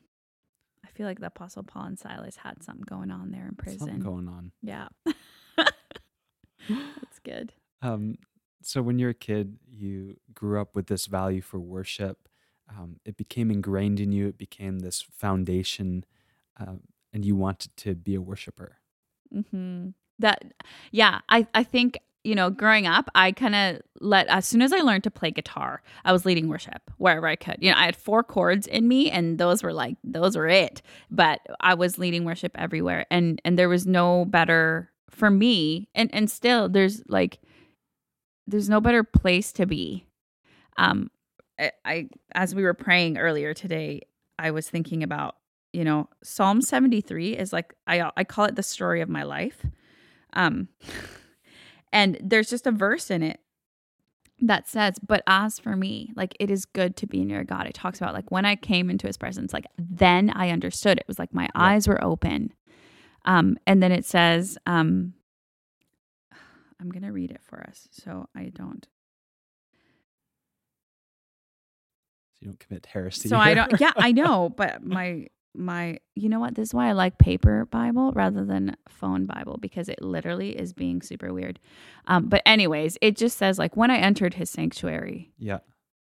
I 0.84 0.88
feel 0.88 1.06
like 1.06 1.20
the 1.20 1.26
apostle 1.26 1.62
Paul 1.62 1.84
and 1.84 1.98
Silas 1.98 2.36
had 2.36 2.62
something 2.62 2.84
going 2.86 3.10
on 3.10 3.30
there 3.30 3.46
in 3.48 3.54
prison. 3.54 3.78
Something 3.78 4.00
going 4.00 4.28
on. 4.28 4.52
Yeah. 4.62 4.88
That's 6.68 7.18
good. 7.24 7.54
Um, 7.80 8.16
so 8.62 8.82
when 8.82 8.98
you're 8.98 9.10
a 9.10 9.14
kid, 9.14 9.56
you 9.66 10.18
grew 10.34 10.60
up 10.60 10.76
with 10.76 10.88
this 10.88 11.06
value 11.06 11.40
for 11.40 11.58
worship. 11.58 12.28
Um, 12.68 12.96
it 13.04 13.16
became 13.16 13.50
ingrained 13.50 13.98
in 13.98 14.12
you. 14.12 14.28
It 14.28 14.38
became 14.38 14.80
this 14.80 15.02
foundation, 15.02 16.04
um, 16.58 16.80
and 17.12 17.24
you 17.24 17.34
wanted 17.34 17.76
to 17.78 17.94
be 17.94 18.14
a 18.14 18.20
worshiper. 18.20 18.78
Mm-hmm. 19.34 19.90
That, 20.18 20.44
yeah, 20.92 21.20
I, 21.28 21.46
I 21.54 21.62
think, 21.62 21.98
you 22.24 22.34
know, 22.34 22.48
growing 22.50 22.86
up, 22.86 23.10
I 23.14 23.32
kind 23.32 23.54
of 23.54 23.82
let, 24.00 24.26
as 24.28 24.46
soon 24.46 24.62
as 24.62 24.72
I 24.72 24.78
learned 24.78 25.04
to 25.04 25.10
play 25.10 25.30
guitar, 25.30 25.82
I 26.04 26.12
was 26.12 26.24
leading 26.24 26.48
worship 26.48 26.90
wherever 26.96 27.26
I 27.26 27.36
could. 27.36 27.58
You 27.60 27.70
know, 27.70 27.78
I 27.78 27.84
had 27.84 27.96
four 27.96 28.22
chords 28.24 28.66
in 28.66 28.88
me 28.88 29.10
and 29.10 29.38
those 29.38 29.62
were 29.62 29.74
like, 29.74 29.96
those 30.02 30.36
were 30.36 30.48
it. 30.48 30.80
But 31.10 31.40
I 31.60 31.74
was 31.74 31.98
leading 31.98 32.24
worship 32.24 32.52
everywhere. 32.56 33.04
And, 33.10 33.40
and 33.44 33.58
there 33.58 33.68
was 33.68 33.86
no 33.86 34.24
better 34.24 34.90
for 35.10 35.30
me. 35.30 35.88
And, 35.94 36.08
and 36.14 36.30
still 36.30 36.68
there's 36.68 37.02
like, 37.08 37.40
there's 38.46 38.70
no 38.70 38.80
better 38.80 39.04
place 39.04 39.52
to 39.52 39.66
be. 39.66 40.06
Um, 40.78 41.10
I, 41.60 41.72
I, 41.84 42.08
as 42.32 42.54
we 42.54 42.64
were 42.64 42.74
praying 42.74 43.18
earlier 43.18 43.52
today, 43.52 44.02
I 44.38 44.50
was 44.50 44.68
thinking 44.68 45.02
about 45.02 45.36
you 45.72 45.82
know 45.82 46.08
psalm 46.22 46.62
73 46.62 47.36
is 47.36 47.52
like 47.52 47.74
i 47.88 48.08
i 48.16 48.22
call 48.22 48.44
it 48.44 48.54
the 48.54 48.62
story 48.62 49.00
of 49.00 49.08
my 49.08 49.24
life 49.24 49.66
um 50.34 50.68
and 51.94 52.18
there's 52.22 52.50
just 52.50 52.66
a 52.66 52.70
verse 52.72 53.10
in 53.10 53.22
it 53.22 53.40
that 54.42 54.68
says 54.68 54.96
but 55.06 55.22
as 55.26 55.58
for 55.58 55.76
me 55.76 56.10
like 56.16 56.36
it 56.40 56.50
is 56.50 56.64
good 56.66 56.96
to 56.96 57.06
be 57.06 57.24
near 57.24 57.44
god 57.44 57.66
it 57.66 57.72
talks 57.72 57.98
about 57.98 58.12
like 58.12 58.30
when 58.30 58.44
i 58.44 58.54
came 58.56 58.90
into 58.90 59.06
his 59.06 59.16
presence 59.16 59.52
like 59.54 59.64
then 59.78 60.28
i 60.30 60.50
understood 60.50 60.98
it 60.98 61.06
was 61.06 61.18
like 61.18 61.32
my 61.32 61.48
eyes 61.54 61.86
were 61.88 62.02
open 62.04 62.52
um 63.24 63.56
and 63.66 63.82
then 63.82 63.92
it 63.92 64.04
says 64.04 64.58
um 64.66 65.14
i'm 66.80 66.90
gonna 66.90 67.12
read 67.12 67.30
it 67.30 67.40
for 67.42 67.60
us 67.60 67.88
so 67.92 68.28
i 68.36 68.50
don't 68.54 68.88
So 72.34 72.38
you 72.40 72.48
don't 72.48 72.58
commit 72.58 72.86
heresy. 72.86 73.28
So 73.28 73.36
I 73.36 73.54
don't. 73.54 73.80
Yeah, 73.80 73.92
I 73.96 74.10
know, 74.20 74.48
but 74.48 74.84
my 74.84 75.28
my. 75.54 75.98
You 76.14 76.28
know 76.28 76.40
what? 76.40 76.54
This 76.54 76.68
is 76.68 76.74
why 76.74 76.88
I 76.88 76.92
like 76.92 77.18
paper 77.18 77.66
Bible 77.66 78.12
rather 78.12 78.44
than 78.44 78.76
phone 78.88 79.26
Bible 79.26 79.58
because 79.60 79.88
it 79.88 80.02
literally 80.02 80.50
is 80.50 80.72
being 80.72 81.02
super 81.02 81.32
weird. 81.32 81.58
Um, 82.06 82.28
but 82.28 82.42
anyways, 82.46 82.98
it 83.00 83.16
just 83.16 83.38
says 83.38 83.58
like 83.58 83.76
when 83.76 83.90
I 83.90 83.98
entered 83.98 84.34
His 84.34 84.50
sanctuary, 84.50 85.32
yeah. 85.38 85.58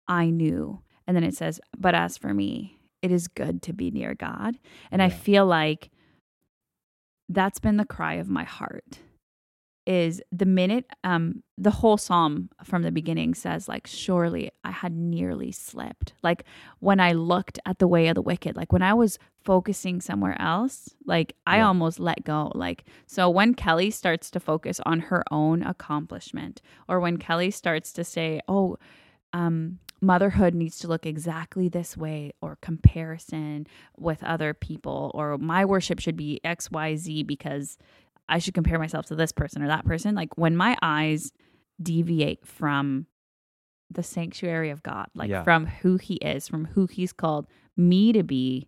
I 0.08 0.30
knew, 0.30 0.82
and 1.08 1.16
then 1.16 1.24
it 1.24 1.36
says, 1.36 1.60
but 1.78 1.96
as 1.96 2.18
for 2.18 2.34
me, 2.34 2.80
it 3.02 3.12
is 3.12 3.28
good 3.28 3.62
to 3.64 3.74
be 3.74 3.92
near 3.92 4.14
God, 4.16 4.58
and 4.92 5.02
I 5.02 5.10
feel 5.10 5.46
like 5.46 5.90
that's 7.30 7.60
been 7.60 7.78
the 7.78 7.86
cry 7.86 8.16
of 8.16 8.30
my 8.30 8.44
heart 8.44 9.00
is 9.86 10.22
the 10.32 10.46
minute 10.46 10.86
um 11.04 11.44
the 11.58 11.72
whole 11.72 11.98
psalm 11.98 12.50
from 12.64 12.82
the 12.82 12.92
beginning 12.92 13.34
says 13.34 13.68
like 13.68 13.86
surely 13.88 14.50
i 14.64 14.72
had 14.72 14.94
nearly 14.96 15.52
slipped 15.52 16.14
like 16.24 16.44
when 16.80 17.00
i 17.00 17.12
looked 17.12 17.60
at 17.66 17.80
the 17.80 17.88
way 17.88 18.08
of 18.08 18.16
the 18.16 18.22
wicked 18.22 18.56
like 18.56 18.74
when 18.74 18.82
i 18.82 18.94
was 18.94 19.20
focusing 19.44 20.02
somewhere 20.02 20.40
else 20.42 20.90
like 21.06 21.36
i 21.46 21.58
Yeah. 21.58 21.68
almost 21.68 22.00
let 22.00 22.24
go 22.24 22.52
like 22.56 22.86
so 23.06 23.30
when 23.30 23.54
kelly 23.54 23.92
starts 23.92 24.32
to 24.32 24.40
focus 24.40 24.80
on 24.86 25.00
her 25.02 25.24
own 25.32 25.62
accomplishment 25.64 26.62
or 26.90 27.00
when 27.00 27.18
kelly 27.18 27.52
starts 27.52 27.94
to 27.94 28.04
say 28.04 28.42
oh 28.48 28.78
um 29.34 29.80
motherhood 30.02 30.54
needs 30.54 30.78
to 30.80 30.88
look 30.88 31.06
exactly 31.06 31.68
this 31.70 31.96
way 31.96 32.32
or 32.42 32.58
comparison 32.62 33.66
with 33.98 34.24
other 34.24 34.54
people 34.54 35.12
or 35.14 35.38
my 35.38 35.64
worship 35.66 36.00
should 36.00 36.18
be 36.18 36.40
xyz 36.44 37.26
because 37.26 37.78
I 38.28 38.40
should 38.40 38.54
compare 38.54 38.80
myself 38.80 39.06
to 39.08 39.16
this 39.16 39.32
person 39.32 39.62
or 39.62 39.68
that 39.68 39.86
person. 39.86 40.16
Like 40.16 40.38
when 40.38 40.56
my 40.56 40.76
eyes 40.82 41.32
deviate 41.82 42.46
from 42.46 43.06
the 43.92 44.02
sanctuary 44.04 44.70
of 44.72 44.82
God, 44.84 45.08
like 45.14 45.30
Yeah. 45.30 45.44
from 45.44 45.66
who 45.68 45.98
he 45.98 46.16
is, 46.16 46.48
from 46.48 46.66
who 46.66 46.88
he's 46.88 47.14
called 47.14 47.48
me 47.78 48.12
to 48.14 48.24
be, 48.24 48.68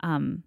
um, 0.00 0.44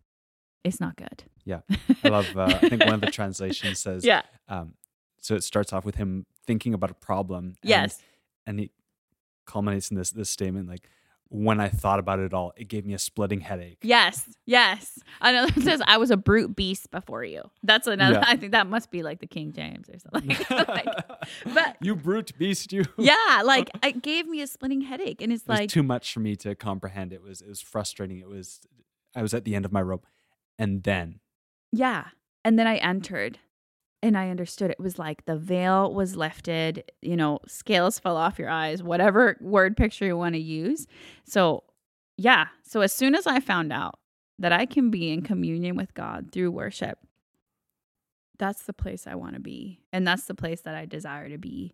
it's 0.64 0.80
not 0.80 0.96
good. 0.96 1.24
Yeah. 1.46 1.62
I 2.04 2.10
love. 2.10 2.38
Uh, 2.38 2.44
I 2.62 2.70
think 2.70 2.86
one 2.86 2.94
of 2.94 3.02
the 3.02 3.12
translations 3.12 3.80
says. 3.80 4.06
yeah. 4.06 4.22
Um, 4.48 4.76
so 5.20 5.36
it 5.36 5.44
starts 5.44 5.74
off 5.74 5.84
with 5.86 5.96
him 5.96 6.26
thinking 6.46 6.74
about 6.74 6.92
a 6.92 6.96
problem. 6.96 7.46
and- 7.46 7.58
Yes. 7.64 8.02
And 8.46 8.60
he 8.60 8.72
culminates 9.46 9.90
in 9.90 9.98
this 9.98 10.12
this 10.12 10.30
statement 10.30 10.68
like, 10.70 10.88
"When 11.34 11.60
I 11.60 11.68
thought 11.70 12.00
about 12.00 12.20
it 12.20 12.34
all, 12.34 12.54
it 12.56 12.66
gave 12.70 12.86
me 12.86 12.94
a 12.94 13.00
splitting 13.00 13.42
headache." 13.42 13.80
Yes. 13.82 14.30
Yes. 14.46 15.00
Another 15.20 15.60
says 15.62 15.82
I 15.88 15.98
was 15.98 16.12
a 16.12 16.18
brute 16.18 16.56
beast 16.56 16.92
before 16.92 17.24
you. 17.24 17.42
That's 17.64 17.88
another. 17.88 18.16
Yeah. 18.16 18.26
I 18.28 18.38
think 18.38 18.52
that 18.52 18.68
must 18.68 18.92
be 18.92 19.02
like 19.04 19.20
the 19.20 19.28
King 19.28 19.52
James 19.52 19.90
or 19.90 19.98
something. 20.00 20.38
Like, 20.68 20.86
but- 21.54 21.78
you 21.82 21.96
brute 21.96 22.38
beast, 22.38 22.72
you. 22.72 22.84
yeah, 22.98 23.42
like 23.44 23.70
it 23.84 24.02
gave 24.02 24.28
me 24.28 24.42
a 24.42 24.48
splitting 24.48 24.82
headache, 24.82 25.22
and 25.22 25.32
it's 25.34 25.44
It 25.44 25.50
like 25.50 25.70
too 25.70 25.84
much 25.84 26.14
for 26.14 26.20
me 26.20 26.36
to 26.38 26.56
comprehend. 26.56 27.12
It 27.14 27.22
was 27.22 27.42
it 27.42 27.50
was 27.50 27.62
frustrating. 27.62 28.20
It 28.20 28.28
was 28.30 28.62
I 29.16 29.22
was 29.22 29.34
at 29.34 29.44
the 29.44 29.56
end 29.56 29.66
of 29.66 29.72
my 29.72 29.82
rope, 29.82 30.06
and 30.60 30.84
then 30.84 31.20
Yeah. 31.72 32.06
And 32.46 32.60
then 32.60 32.68
I 32.68 32.76
entered 32.78 33.40
and 34.04 34.18
I 34.18 34.30
understood 34.30 34.70
it 34.70 34.82
was 34.82 35.00
like 35.00 35.24
the 35.26 35.38
veil 35.38 35.94
was 35.94 36.18
lifted, 36.18 36.92
you 37.02 37.16
know, 37.16 37.40
scales 37.48 38.00
fell 38.00 38.18
off 38.18 38.38
your 38.38 38.50
eyes, 38.50 38.84
whatever 38.84 39.38
word 39.40 39.78
picture 39.78 40.06
you 40.06 40.18
want 40.18 40.36
to 40.36 40.42
use. 40.42 40.88
So, 41.24 41.64
yeah. 42.18 42.48
So, 42.64 42.82
as 42.82 42.92
soon 42.92 43.16
as 43.16 43.26
I 43.26 43.40
found 43.40 43.72
out 43.72 43.98
that 44.38 44.52
I 44.52 44.66
can 44.66 44.92
be 44.92 45.10
in 45.12 45.22
communion 45.22 45.78
with 45.78 45.94
God 45.94 46.32
through 46.34 46.52
worship, 46.52 47.00
that's 48.38 48.64
the 48.64 48.74
place 48.74 49.08
I 49.08 49.16
want 49.16 49.36
to 49.36 49.40
be. 49.40 49.80
And 49.94 50.06
that's 50.06 50.26
the 50.26 50.36
place 50.36 50.62
that 50.62 50.76
I 50.76 50.86
desire 50.86 51.30
to 51.30 51.38
be. 51.38 51.74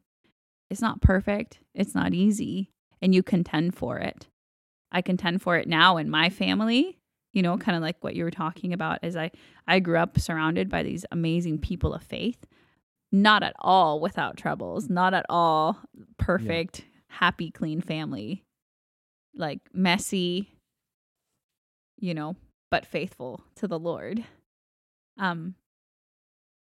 It's 0.69 0.81
not 0.81 1.01
perfect, 1.01 1.59
it's 1.73 1.95
not 1.95 2.13
easy, 2.13 2.69
and 3.01 3.15
you 3.15 3.23
contend 3.23 3.75
for 3.75 3.97
it. 3.97 4.27
I 4.91 5.01
contend 5.01 5.41
for 5.41 5.57
it 5.57 5.67
now 5.67 5.97
in 5.97 6.11
my 6.11 6.29
family, 6.29 6.98
you 7.33 7.41
know, 7.41 7.57
kind 7.57 7.75
of 7.75 7.81
like 7.81 7.97
what 8.01 8.15
you 8.15 8.23
were 8.23 8.31
talking 8.31 8.73
about 8.73 8.99
as 9.03 9.15
I 9.15 9.31
I 9.67 9.79
grew 9.79 9.97
up 9.97 10.19
surrounded 10.19 10.69
by 10.69 10.83
these 10.83 11.05
amazing 11.11 11.59
people 11.59 11.93
of 11.93 12.03
faith, 12.03 12.45
not 13.11 13.43
at 13.43 13.55
all 13.59 13.99
without 13.99 14.37
troubles, 14.37 14.89
not 14.89 15.13
at 15.13 15.25
all 15.29 15.77
perfect, 16.17 16.85
happy, 17.07 17.51
clean 17.51 17.81
family. 17.81 18.43
Like 19.35 19.59
messy, 19.73 20.49
you 21.99 22.13
know, 22.13 22.35
but 22.71 22.85
faithful 22.85 23.43
to 23.55 23.67
the 23.67 23.79
Lord. 23.79 24.23
Um 25.17 25.55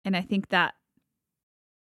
and 0.04 0.16
I 0.16 0.22
think 0.22 0.48
that 0.48 0.74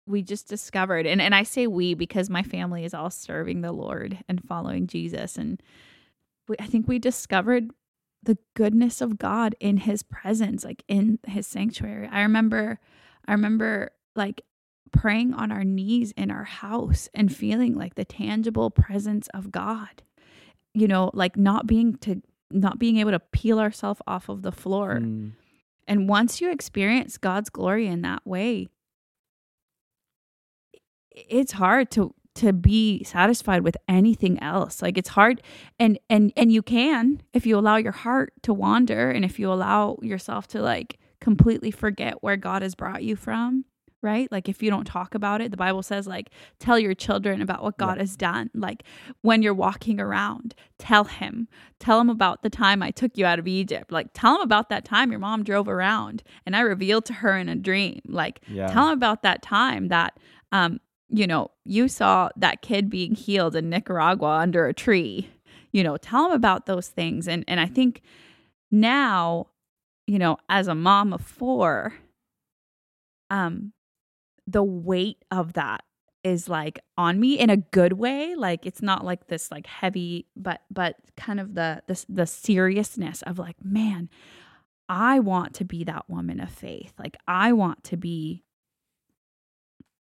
we 0.06 0.22
just 0.22 0.48
discovered 0.48 1.06
and, 1.06 1.20
and 1.20 1.34
I 1.34 1.42
say 1.42 1.66
we 1.66 1.94
because 1.94 2.30
my 2.30 2.42
family 2.42 2.84
is 2.84 2.94
all 2.94 3.10
serving 3.10 3.60
the 3.60 3.72
Lord 3.72 4.18
and 4.28 4.42
following 4.42 4.86
Jesus 4.86 5.36
and 5.36 5.60
we, 6.48 6.56
I 6.58 6.66
think 6.66 6.88
we 6.88 6.98
discovered 6.98 7.70
the 8.22 8.38
goodness 8.54 9.00
of 9.00 9.18
God 9.18 9.54
in 9.60 9.78
his 9.78 10.02
presence 10.02 10.64
like 10.64 10.82
in 10.88 11.18
his 11.26 11.46
sanctuary. 11.46 12.08
I 12.10 12.22
remember 12.22 12.80
I 13.26 13.32
remember 13.32 13.90
like 14.16 14.42
praying 14.92 15.34
on 15.34 15.52
our 15.52 15.64
knees 15.64 16.12
in 16.16 16.30
our 16.30 16.44
house 16.44 17.08
and 17.14 17.34
feeling 17.34 17.74
like 17.74 17.94
the 17.94 18.04
tangible 18.04 18.70
presence 18.70 19.28
of 19.34 19.52
God. 19.52 20.02
You 20.74 20.88
know, 20.88 21.10
like 21.14 21.36
not 21.36 21.66
being 21.66 21.96
to 21.98 22.22
not 22.50 22.78
being 22.78 22.98
able 22.98 23.10
to 23.10 23.20
peel 23.20 23.58
ourselves 23.58 24.00
off 24.06 24.28
of 24.28 24.42
the 24.42 24.52
floor. 24.52 24.96
Mm. 24.96 25.32
And 25.86 26.08
once 26.08 26.40
you 26.40 26.50
experience 26.50 27.16
God's 27.18 27.50
glory 27.50 27.86
in 27.86 28.02
that 28.02 28.26
way, 28.26 28.68
it's 31.10 31.52
hard 31.52 31.90
to 31.92 32.14
to 32.38 32.52
be 32.52 33.04
satisfied 33.04 33.62
with 33.62 33.76
anything 33.88 34.42
else. 34.42 34.82
Like 34.82 34.96
it's 34.98 35.10
hard 35.10 35.42
and 35.78 35.98
and 36.10 36.32
and 36.36 36.50
you 36.52 36.62
can 36.62 37.22
if 37.32 37.46
you 37.46 37.58
allow 37.58 37.76
your 37.76 37.92
heart 37.92 38.32
to 38.42 38.52
wander 38.54 39.10
and 39.10 39.24
if 39.24 39.38
you 39.38 39.52
allow 39.52 39.98
yourself 40.02 40.46
to 40.48 40.62
like 40.62 40.98
completely 41.20 41.70
forget 41.70 42.22
where 42.22 42.36
God 42.36 42.62
has 42.62 42.74
brought 42.74 43.02
you 43.02 43.16
from 43.16 43.64
right? 44.00 44.30
Like 44.30 44.48
if 44.48 44.62
you 44.62 44.70
don't 44.70 44.84
talk 44.84 45.16
about 45.16 45.40
it 45.40 45.50
the 45.50 45.56
bible 45.56 45.82
says 45.82 46.06
like 46.06 46.30
tell 46.60 46.78
your 46.78 46.94
children 46.94 47.42
about 47.42 47.64
what 47.64 47.76
god 47.78 47.96
Yeah. 47.96 48.02
has 48.02 48.16
done. 48.16 48.48
Like 48.54 48.84
when 49.22 49.42
you're 49.42 49.52
walking 49.54 49.98
around 49.98 50.54
tell 50.78 51.04
him. 51.04 51.48
Tell 51.80 52.00
him 52.00 52.08
about 52.08 52.42
the 52.44 52.50
time 52.50 52.80
i 52.84 52.92
took 52.92 53.18
you 53.18 53.26
out 53.26 53.40
of 53.40 53.48
egypt. 53.48 53.90
Like 53.90 54.08
tell 54.14 54.36
him 54.36 54.42
about 54.42 54.68
that 54.68 54.84
time 54.84 55.10
your 55.10 55.18
mom 55.18 55.42
drove 55.42 55.66
around 55.68 56.22
and 56.46 56.54
i 56.54 56.60
revealed 56.60 57.04
to 57.06 57.12
her 57.14 57.36
in 57.36 57.48
a 57.48 57.56
dream. 57.56 58.00
Like 58.06 58.40
Yeah. 58.46 58.68
tell 58.68 58.86
him 58.86 58.92
about 58.92 59.22
that 59.24 59.42
time 59.42 59.88
that 59.88 60.16
um 60.52 60.78
you 61.08 61.26
know 61.26 61.50
you 61.64 61.88
saw 61.88 62.28
that 62.36 62.62
kid 62.62 62.90
being 62.90 63.14
healed 63.14 63.56
in 63.56 63.70
nicaragua 63.70 64.38
under 64.38 64.66
a 64.66 64.74
tree. 64.74 65.30
You 65.72 65.82
know 65.82 65.96
tell 65.96 66.26
him 66.26 66.32
about 66.32 66.66
those 66.66 66.88
things. 66.88 67.28
And 67.28 67.44
and 67.48 67.60
i 67.60 67.66
think 67.66 68.02
now 68.70 69.46
you 70.06 70.18
know 70.18 70.38
as 70.48 70.68
a 70.68 70.74
mom 70.74 71.12
of 71.12 71.20
four 71.20 71.94
um 73.30 73.72
the 74.46 74.62
weight 74.62 75.24
of 75.30 75.52
that 75.54 75.82
is 76.24 76.48
like 76.48 76.80
on 76.96 77.20
me 77.20 77.38
in 77.38 77.50
a 77.50 77.56
good 77.56 77.94
way. 77.94 78.34
Like 78.34 78.66
it's 78.66 78.82
not 78.82 79.04
like 79.04 79.26
this 79.28 79.50
like 79.50 79.66
heavy 79.66 80.26
but 80.36 80.62
but 80.70 80.96
kind 81.16 81.40
of 81.40 81.54
the 81.54 81.82
the, 81.86 82.04
the 82.08 82.26
seriousness 82.26 83.22
of 83.22 83.38
like 83.38 83.56
man 83.62 84.08
i 84.88 85.18
want 85.18 85.54
to 85.54 85.64
be 85.64 85.84
that 85.84 86.08
woman 86.08 86.40
of 86.40 86.50
faith. 86.50 86.92
Like 86.98 87.16
i 87.26 87.52
want 87.52 87.84
to 87.84 87.96
be 87.96 88.44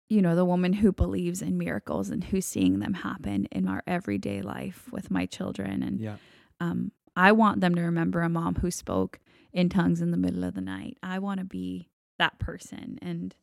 you 0.09 0.23
know 0.23 0.35
the 0.35 0.45
woman 0.45 0.73
who 0.73 0.91
believes 0.93 1.43
in 1.43 1.59
miracles 1.59 2.09
and 2.11 2.25
who's 2.25 2.47
seeing 2.47 2.79
them 2.81 2.95
happen 2.95 3.47
in 3.47 3.69
our 3.69 3.83
everyday 3.87 4.41
life 4.43 4.91
with 4.91 5.11
my 5.11 5.27
children 5.27 5.83
and 5.83 6.01
Yeah. 6.01 6.17
um, 6.61 6.93
I 7.17 7.33
want 7.33 7.61
them 7.61 7.75
to 7.75 7.83
remember 7.83 8.23
a 8.23 8.29
mom 8.29 8.55
who 8.57 8.71
spoke 8.71 9.19
in 9.53 9.69
tongues 9.69 10.01
in 10.01 10.11
the 10.13 10.17
middle 10.17 10.45
of 10.45 10.55
the 10.55 10.61
night. 10.61 10.99
I 11.03 11.19
want 11.19 11.41
to 11.41 11.45
be 11.45 11.89
that 12.19 12.39
person, 12.39 12.99
and 13.03 13.35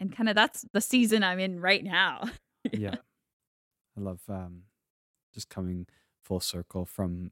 and 0.00 0.14
kind 0.14 0.28
of 0.28 0.34
that's 0.34 0.64
the 0.72 0.80
season 0.80 1.22
I'm 1.22 1.38
in 1.38 1.60
right 1.60 1.82
now. 1.84 2.24
yeah. 2.72 2.96
I 3.96 4.00
love 4.00 4.20
um, 4.28 4.62
just 5.32 5.48
coming 5.48 5.86
full 6.22 6.40
circle 6.40 6.84
from 6.84 7.30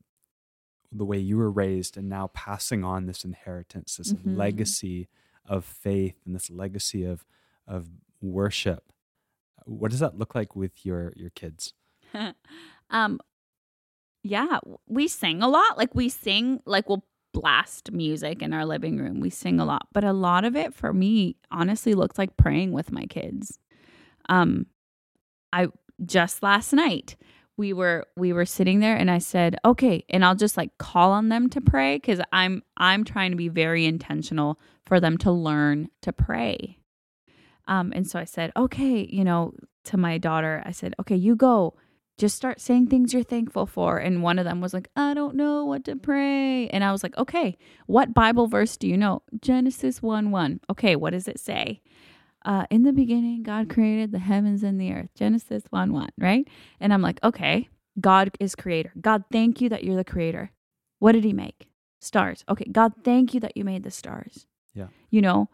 the 0.92 1.04
way 1.04 1.18
you 1.18 1.36
were 1.36 1.50
raised 1.50 1.96
and 1.96 2.08
now 2.08 2.28
passing 2.32 2.84
on 2.84 3.06
this 3.06 3.24
inheritance, 3.24 3.96
this 3.96 4.12
Mhm. 4.14 4.36
legacy 4.36 5.08
of 5.44 5.64
faith 5.64 6.14
and 6.24 6.34
this 6.34 6.48
legacy 6.50 7.04
of 7.04 7.26
of 7.66 7.88
worship. 8.24 8.84
What 9.66 9.90
does 9.90 10.00
that 10.00 10.18
look 10.18 10.34
like 10.34 10.56
with 10.56 10.84
your 10.84 11.12
your 11.16 11.30
kids? 11.30 11.74
um, 12.90 13.20
yeah, 14.22 14.58
we 14.88 15.06
sing 15.08 15.42
a 15.42 15.48
lot. 15.48 15.76
Like 15.76 15.94
we 15.94 16.08
sing, 16.08 16.60
like 16.66 16.88
we'll 16.88 17.04
blast 17.32 17.92
music 17.92 18.40
in 18.40 18.52
our 18.52 18.64
living 18.64 18.98
room. 18.98 19.20
We 19.20 19.28
sing 19.28 19.60
a 19.60 19.64
lot, 19.64 19.88
but 19.92 20.04
a 20.04 20.12
lot 20.12 20.44
of 20.44 20.56
it 20.56 20.72
for 20.72 20.92
me 20.92 21.36
honestly 21.50 21.94
looks 21.94 22.16
like 22.16 22.36
praying 22.36 22.72
with 22.72 22.92
my 22.92 23.04
kids. 23.06 23.58
Um, 24.28 24.66
I 25.52 25.68
just 26.04 26.42
last 26.42 26.72
night 26.72 27.16
we 27.56 27.72
were 27.72 28.06
we 28.16 28.32
were 28.32 28.46
sitting 28.46 28.80
there 28.80 28.96
and 28.96 29.10
I 29.10 29.18
said, 29.18 29.56
"Okay," 29.64 30.04
and 30.08 30.24
I'll 30.24 30.34
just 30.34 30.56
like 30.56 30.76
call 30.78 31.12
on 31.12 31.28
them 31.28 31.48
to 31.50 31.60
pray 31.60 31.98
cuz 31.98 32.20
I'm 32.32 32.62
I'm 32.76 33.04
trying 33.04 33.30
to 33.30 33.36
be 33.36 33.48
very 33.48 33.84
intentional 33.84 34.58
for 34.84 35.00
them 35.00 35.18
to 35.18 35.30
learn 35.30 35.88
to 36.02 36.12
pray. 36.12 36.78
Um 37.66 37.92
and 37.94 38.06
so 38.06 38.18
I 38.18 38.24
said, 38.24 38.52
"Okay, 38.56 39.08
you 39.10 39.24
know, 39.24 39.54
to 39.84 39.96
my 39.96 40.18
daughter, 40.18 40.62
I 40.64 40.72
said, 40.72 40.94
"Okay, 41.00 41.16
you 41.16 41.36
go. 41.36 41.74
Just 42.16 42.36
start 42.36 42.60
saying 42.60 42.86
things 42.86 43.12
you're 43.12 43.22
thankful 43.22 43.66
for." 43.66 43.98
And 43.98 44.22
one 44.22 44.38
of 44.38 44.44
them 44.44 44.60
was 44.60 44.74
like, 44.74 44.88
"I 44.96 45.14
don't 45.14 45.36
know 45.36 45.64
what 45.64 45.84
to 45.84 45.96
pray." 45.96 46.68
And 46.68 46.84
I 46.84 46.92
was 46.92 47.02
like, 47.02 47.16
"Okay, 47.18 47.56
what 47.86 48.14
Bible 48.14 48.46
verse 48.46 48.76
do 48.76 48.88
you 48.88 48.96
know?" 48.96 49.22
Genesis 49.40 50.02
1 50.02 50.30
1. 50.30 50.60
Okay, 50.70 50.96
what 50.96 51.10
does 51.10 51.28
it 51.28 51.40
say? 51.40 51.80
Uh, 52.44 52.66
in 52.70 52.82
the 52.82 52.92
beginning, 52.92 53.42
God 53.42 53.70
created 53.70 54.12
the 54.12 54.18
heavens 54.18 54.62
and 54.62 54.78
the 54.78 54.92
earth. 54.92 55.08
Genesis 55.14 55.64
1 55.70 55.92
1, 55.92 56.10
right? 56.18 56.46
And 56.78 56.92
I'm 56.92 57.00
like, 57.00 57.18
okay, 57.24 57.68
God 58.00 58.30
is 58.38 58.54
creator. 58.54 58.92
God, 59.00 59.24
thank 59.32 59.60
you 59.60 59.68
that 59.70 59.84
you're 59.84 59.96
the 59.96 60.04
creator. 60.04 60.50
What 60.98 61.12
did 61.12 61.24
he 61.24 61.32
make? 61.32 61.68
Stars. 62.00 62.44
Okay, 62.48 62.66
God, 62.70 62.92
thank 63.02 63.32
you 63.32 63.40
that 63.40 63.56
you 63.56 63.64
made 63.64 63.82
the 63.82 63.90
stars. 63.90 64.46
Yeah. 64.74 64.88
You 65.10 65.22
know, 65.22 65.48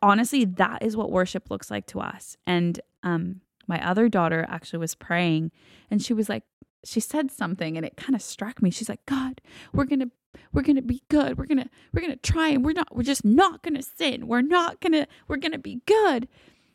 honestly, 0.00 0.44
that 0.44 0.82
is 0.82 0.96
what 0.96 1.10
worship 1.10 1.50
looks 1.50 1.70
like 1.70 1.86
to 1.88 2.00
us. 2.00 2.36
And 2.46 2.80
um, 3.02 3.40
my 3.66 3.84
other 3.86 4.08
daughter 4.08 4.44
actually 4.48 4.78
was 4.80 4.94
praying 4.94 5.50
and 5.90 6.02
she 6.02 6.12
was 6.14 6.28
like, 6.28 6.44
she 6.84 6.98
said 7.00 7.30
something 7.30 7.76
and 7.76 7.86
it 7.86 7.96
kind 7.96 8.14
of 8.16 8.22
struck 8.22 8.60
me. 8.60 8.70
She's 8.70 8.88
like, 8.88 9.04
God, 9.06 9.40
we're 9.72 9.84
going 9.84 10.00
to 10.00 10.10
we're 10.52 10.62
going 10.62 10.76
to 10.76 10.82
be 10.82 11.02
good. 11.08 11.36
We're 11.38 11.46
going 11.46 11.58
to 11.58 11.68
we're 11.92 12.00
going 12.00 12.12
to 12.12 12.32
try 12.32 12.48
and 12.48 12.64
we're 12.64 12.72
not 12.72 12.94
we're 12.96 13.02
just 13.02 13.24
not 13.24 13.62
going 13.62 13.74
to 13.74 13.82
sin. 13.82 14.26
We're 14.26 14.40
not 14.40 14.80
going 14.80 14.92
to 14.92 15.06
we're 15.28 15.36
going 15.36 15.52
to 15.52 15.58
be 15.58 15.80
good. 15.86 16.26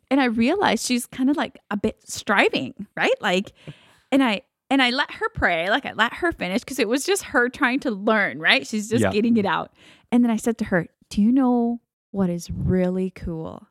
And 0.09 0.21
I 0.21 0.25
realized 0.25 0.85
she's 0.85 1.05
kind 1.05 1.29
of 1.29 1.35
like 1.35 1.59
a 1.69 1.75
bit 1.77 1.99
striving, 2.07 2.87
right? 2.95 3.19
Like 3.21 3.51
and 4.11 4.23
I 4.23 4.41
and 4.69 4.81
I 4.81 4.91
let 4.91 5.11
her 5.11 5.27
pray, 5.29 5.69
like 5.69 5.85
I 5.85 5.93
let 5.93 6.13
her 6.15 6.31
finish 6.31 6.61
because 6.61 6.79
it 6.79 6.87
was 6.87 7.05
just 7.05 7.23
her 7.23 7.49
trying 7.49 7.79
to 7.81 7.91
learn, 7.91 8.39
right? 8.39 8.65
She's 8.65 8.89
just 8.89 9.01
Yeah. 9.03 9.11
getting 9.11 9.35
it 9.37 9.45
out. 9.45 9.71
And 10.11 10.23
then 10.23 10.31
I 10.31 10.37
said 10.37 10.57
to 10.59 10.65
her, 10.65 10.87
"Do 11.09 11.21
you 11.21 11.31
know 11.33 11.81
what 12.17 12.29
is 12.29 12.49
really 12.51 13.09
cool 13.11 13.67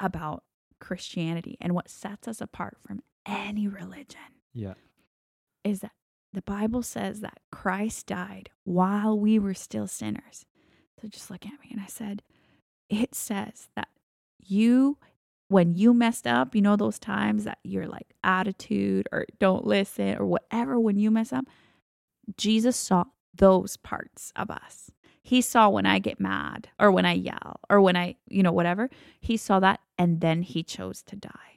about 0.00 0.42
Christianity 0.80 1.56
and 1.60 1.74
what 1.74 1.88
sets 1.90 2.26
us 2.26 2.40
apart 2.40 2.78
from 2.86 3.02
any 3.26 3.68
religion?" 3.68 4.20
Yeah. 4.52 4.74
is 5.64 5.80
that 5.80 5.92
the 6.32 6.42
Bible 6.42 6.82
says 6.82 7.20
that 7.20 7.40
Christ 7.50 8.06
died 8.06 8.50
while 8.64 9.18
we 9.18 9.38
were 9.38 9.54
still 9.54 9.86
sinners. 9.86 10.46
So 11.00 11.08
just 11.08 11.30
look 11.30 11.44
at 11.44 11.60
me 11.60 11.68
and 11.72 11.80
I 11.80 11.86
said, 11.86 12.22
it 12.88 13.14
says 13.14 13.68
that 13.74 13.88
you, 14.38 14.98
when 15.48 15.74
you 15.74 15.92
messed 15.92 16.26
up, 16.26 16.54
you 16.54 16.62
know, 16.62 16.76
those 16.76 16.98
times 16.98 17.44
that 17.44 17.58
you're 17.64 17.88
like 17.88 18.14
attitude 18.22 19.08
or 19.12 19.26
don't 19.38 19.66
listen 19.66 20.16
or 20.18 20.26
whatever, 20.26 20.78
when 20.78 20.98
you 20.98 21.10
mess 21.10 21.32
up, 21.32 21.46
Jesus 22.36 22.76
saw 22.76 23.04
those 23.34 23.76
parts 23.76 24.32
of 24.36 24.50
us. 24.50 24.90
He 25.26 25.40
saw 25.40 25.68
when 25.68 25.86
I 25.86 25.98
get 25.98 26.20
mad 26.20 26.68
or 26.78 26.92
when 26.92 27.04
I 27.04 27.14
yell 27.14 27.60
or 27.68 27.80
when 27.80 27.96
I, 27.96 28.16
you 28.28 28.42
know, 28.42 28.52
whatever. 28.52 28.88
He 29.20 29.36
saw 29.36 29.58
that 29.60 29.80
and 29.98 30.20
then 30.20 30.42
he 30.42 30.62
chose 30.62 31.02
to 31.02 31.16
die 31.16 31.56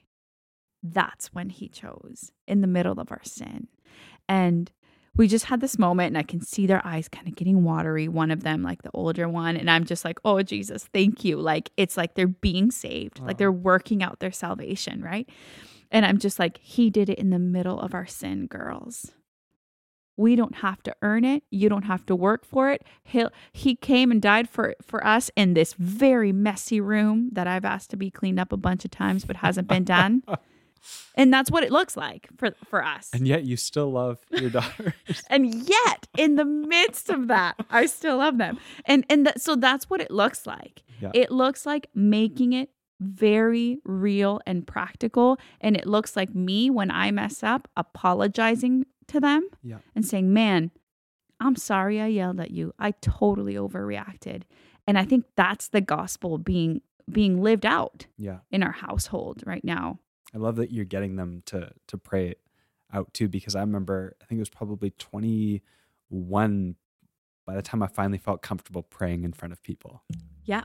that's 0.84 1.34
when 1.34 1.50
he 1.50 1.68
chose 1.68 2.32
in 2.48 2.62
the 2.62 2.68
middle 2.68 3.00
of 3.00 3.12
our 3.12 3.24
sin. 3.24 3.68
And 4.28 4.72
we 5.16 5.28
just 5.28 5.46
had 5.46 5.60
this 5.60 5.78
moment, 5.78 6.08
and 6.08 6.18
I 6.18 6.24
can 6.24 6.42
see 6.42 6.66
their 6.66 6.86
eyes 6.86 7.10
kind 7.10 7.28
of 7.28 7.36
getting 7.36 7.64
watery. 7.64 8.08
One 8.08 8.32
of 8.32 8.44
them, 8.44 8.64
like 8.64 8.84
the 8.84 8.92
older 8.94 9.28
one. 9.28 9.58
And 9.58 9.70
I'm 9.70 9.84
just 9.84 10.06
like, 10.06 10.20
oh, 10.24 10.42
Jesus, 10.42 10.88
thank 10.94 11.26
you. 11.26 11.38
Like, 11.38 11.72
it's 11.76 11.98
like 11.98 12.14
they're 12.14 12.28
being 12.28 12.72
saved, 12.72 13.20
like 13.20 13.38
they're 13.38 13.52
working 13.52 14.02
out 14.02 14.20
their 14.20 14.32
salvation, 14.32 15.02
right? 15.02 15.28
And 15.92 16.06
I'm 16.06 16.20
just 16.20 16.40
like, 16.40 16.60
he 16.60 16.90
did 16.90 17.10
it 17.10 17.18
in 17.18 17.32
the 17.32 17.40
middle 17.40 17.80
of 17.80 17.94
our 17.94 18.06
sin, 18.06 18.46
girls. 18.46 19.12
We 20.20 20.36
don't 20.36 20.56
have 20.56 20.84
to 20.84 20.94
earn 21.02 21.24
it. 21.24 21.44
You 21.50 21.70
don't 21.70 21.86
have 21.86 22.06
to 22.08 22.16
work 22.16 22.44
for 22.46 22.70
it. 22.70 22.84
He 23.06 23.26
he 23.54 23.74
came 23.74 24.12
and 24.12 24.22
died 24.22 24.50
for 24.50 24.76
for 24.82 25.06
us 25.08 25.32
in 25.38 25.54
this 25.54 25.74
very 25.80 26.34
messy 26.34 26.82
room 26.82 27.30
that 27.32 27.48
I've 27.48 27.64
asked 27.64 27.90
to 27.92 27.98
be 27.98 28.12
cleaned 28.12 28.38
up 28.38 28.52
a 28.52 28.58
bunch 28.58 28.84
of 28.84 28.92
times 28.92 29.24
but 29.24 29.38
hasn't 29.38 29.70
been 29.70 29.86
done. 29.86 30.24
and 31.16 31.34
that's 31.34 31.50
what 31.50 31.64
it 31.64 31.72
looks 31.72 31.96
like 31.96 32.28
for 32.38 32.54
for 32.66 32.84
us. 32.84 33.10
And 33.14 33.26
yet 33.30 33.46
you 33.46 33.56
still 33.56 33.94
love 33.94 34.20
your 34.30 34.50
daughters. 34.60 34.94
And 35.30 35.56
yet, 35.70 36.08
in 36.18 36.36
the 36.36 36.44
midst 36.44 37.10
of 37.10 37.30
that, 37.30 37.56
I 37.70 37.86
still 37.86 38.18
love 38.18 38.38
them. 38.38 38.60
And 38.84 39.06
and 39.10 39.26
that, 39.26 39.40
so 39.40 39.56
that's 39.56 39.90
what 39.90 40.02
it 40.02 40.12
looks 40.12 40.46
like. 40.46 40.84
Yeah. 41.00 41.12
It 41.14 41.32
looks 41.32 41.66
like 41.66 41.88
making 41.96 42.52
it 42.52 42.72
very 43.00 43.80
real 43.86 44.42
and 44.46 44.68
practical. 44.68 45.38
And 45.62 45.78
it 45.78 45.88
looks 45.88 46.18
like 46.18 46.36
me 46.36 46.70
when 46.70 46.92
I 46.92 47.10
mess 47.12 47.42
up, 47.42 47.70
apologizing 47.78 48.86
to 49.10 49.20
them 49.20 49.48
Yeah. 49.64 49.80
and 49.96 50.06
saying, 50.06 50.32
"Man, 50.34 50.72
I'm 51.40 51.56
sorry 51.56 52.00
I 52.02 52.08
yelled 52.08 52.40
at 52.40 52.52
you. 52.52 52.74
I 52.80 52.92
totally 52.92 53.54
overreacted." 53.56 54.44
And 54.88 54.98
I 54.98 55.06
think 55.06 55.26
that's 55.36 55.68
the 55.68 55.82
gospel 55.82 56.38
being 56.38 56.82
being 57.12 57.42
lived 57.42 57.66
out 57.66 58.06
Yeah. 58.18 58.40
in 58.52 58.62
our 58.64 58.72
household 58.72 59.44
right 59.46 59.64
now. 59.64 60.00
I 60.34 60.38
love 60.38 60.58
that 60.58 60.72
you're 60.72 60.86
getting 60.86 61.16
them 61.16 61.42
to 61.48 61.72
to 61.88 61.98
pray 61.98 62.36
out 62.92 63.14
too 63.14 63.28
because 63.28 63.56
I 63.56 63.62
remember 63.62 64.16
I 64.22 64.26
think 64.26 64.38
it 64.38 64.42
was 64.42 64.50
probably 64.50 64.92
21 64.92 66.76
by 67.46 67.56
the 67.56 67.62
time 67.62 67.82
I 67.82 67.88
finally 67.88 68.18
felt 68.20 68.42
comfortable 68.42 68.84
praying 68.84 69.24
in 69.24 69.34
front 69.34 69.52
of 69.54 69.62
people. 69.64 70.04
Yeah. 70.44 70.64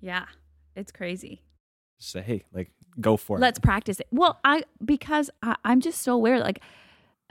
Yeah. 0.00 0.26
It's 0.76 0.92
crazy. 0.92 1.42
Just 1.98 2.12
say, 2.12 2.22
hey, 2.22 2.44
like 2.52 2.70
go 3.00 3.16
for 3.16 3.36
it. 3.36 3.40
Let's 3.40 3.58
practice 3.58 4.00
it. 4.00 4.06
Well, 4.10 4.38
I 4.44 4.64
because 4.84 5.30
I, 5.42 5.56
I'm 5.64 5.80
just 5.80 6.02
so 6.02 6.14
aware. 6.14 6.40
Like 6.40 6.60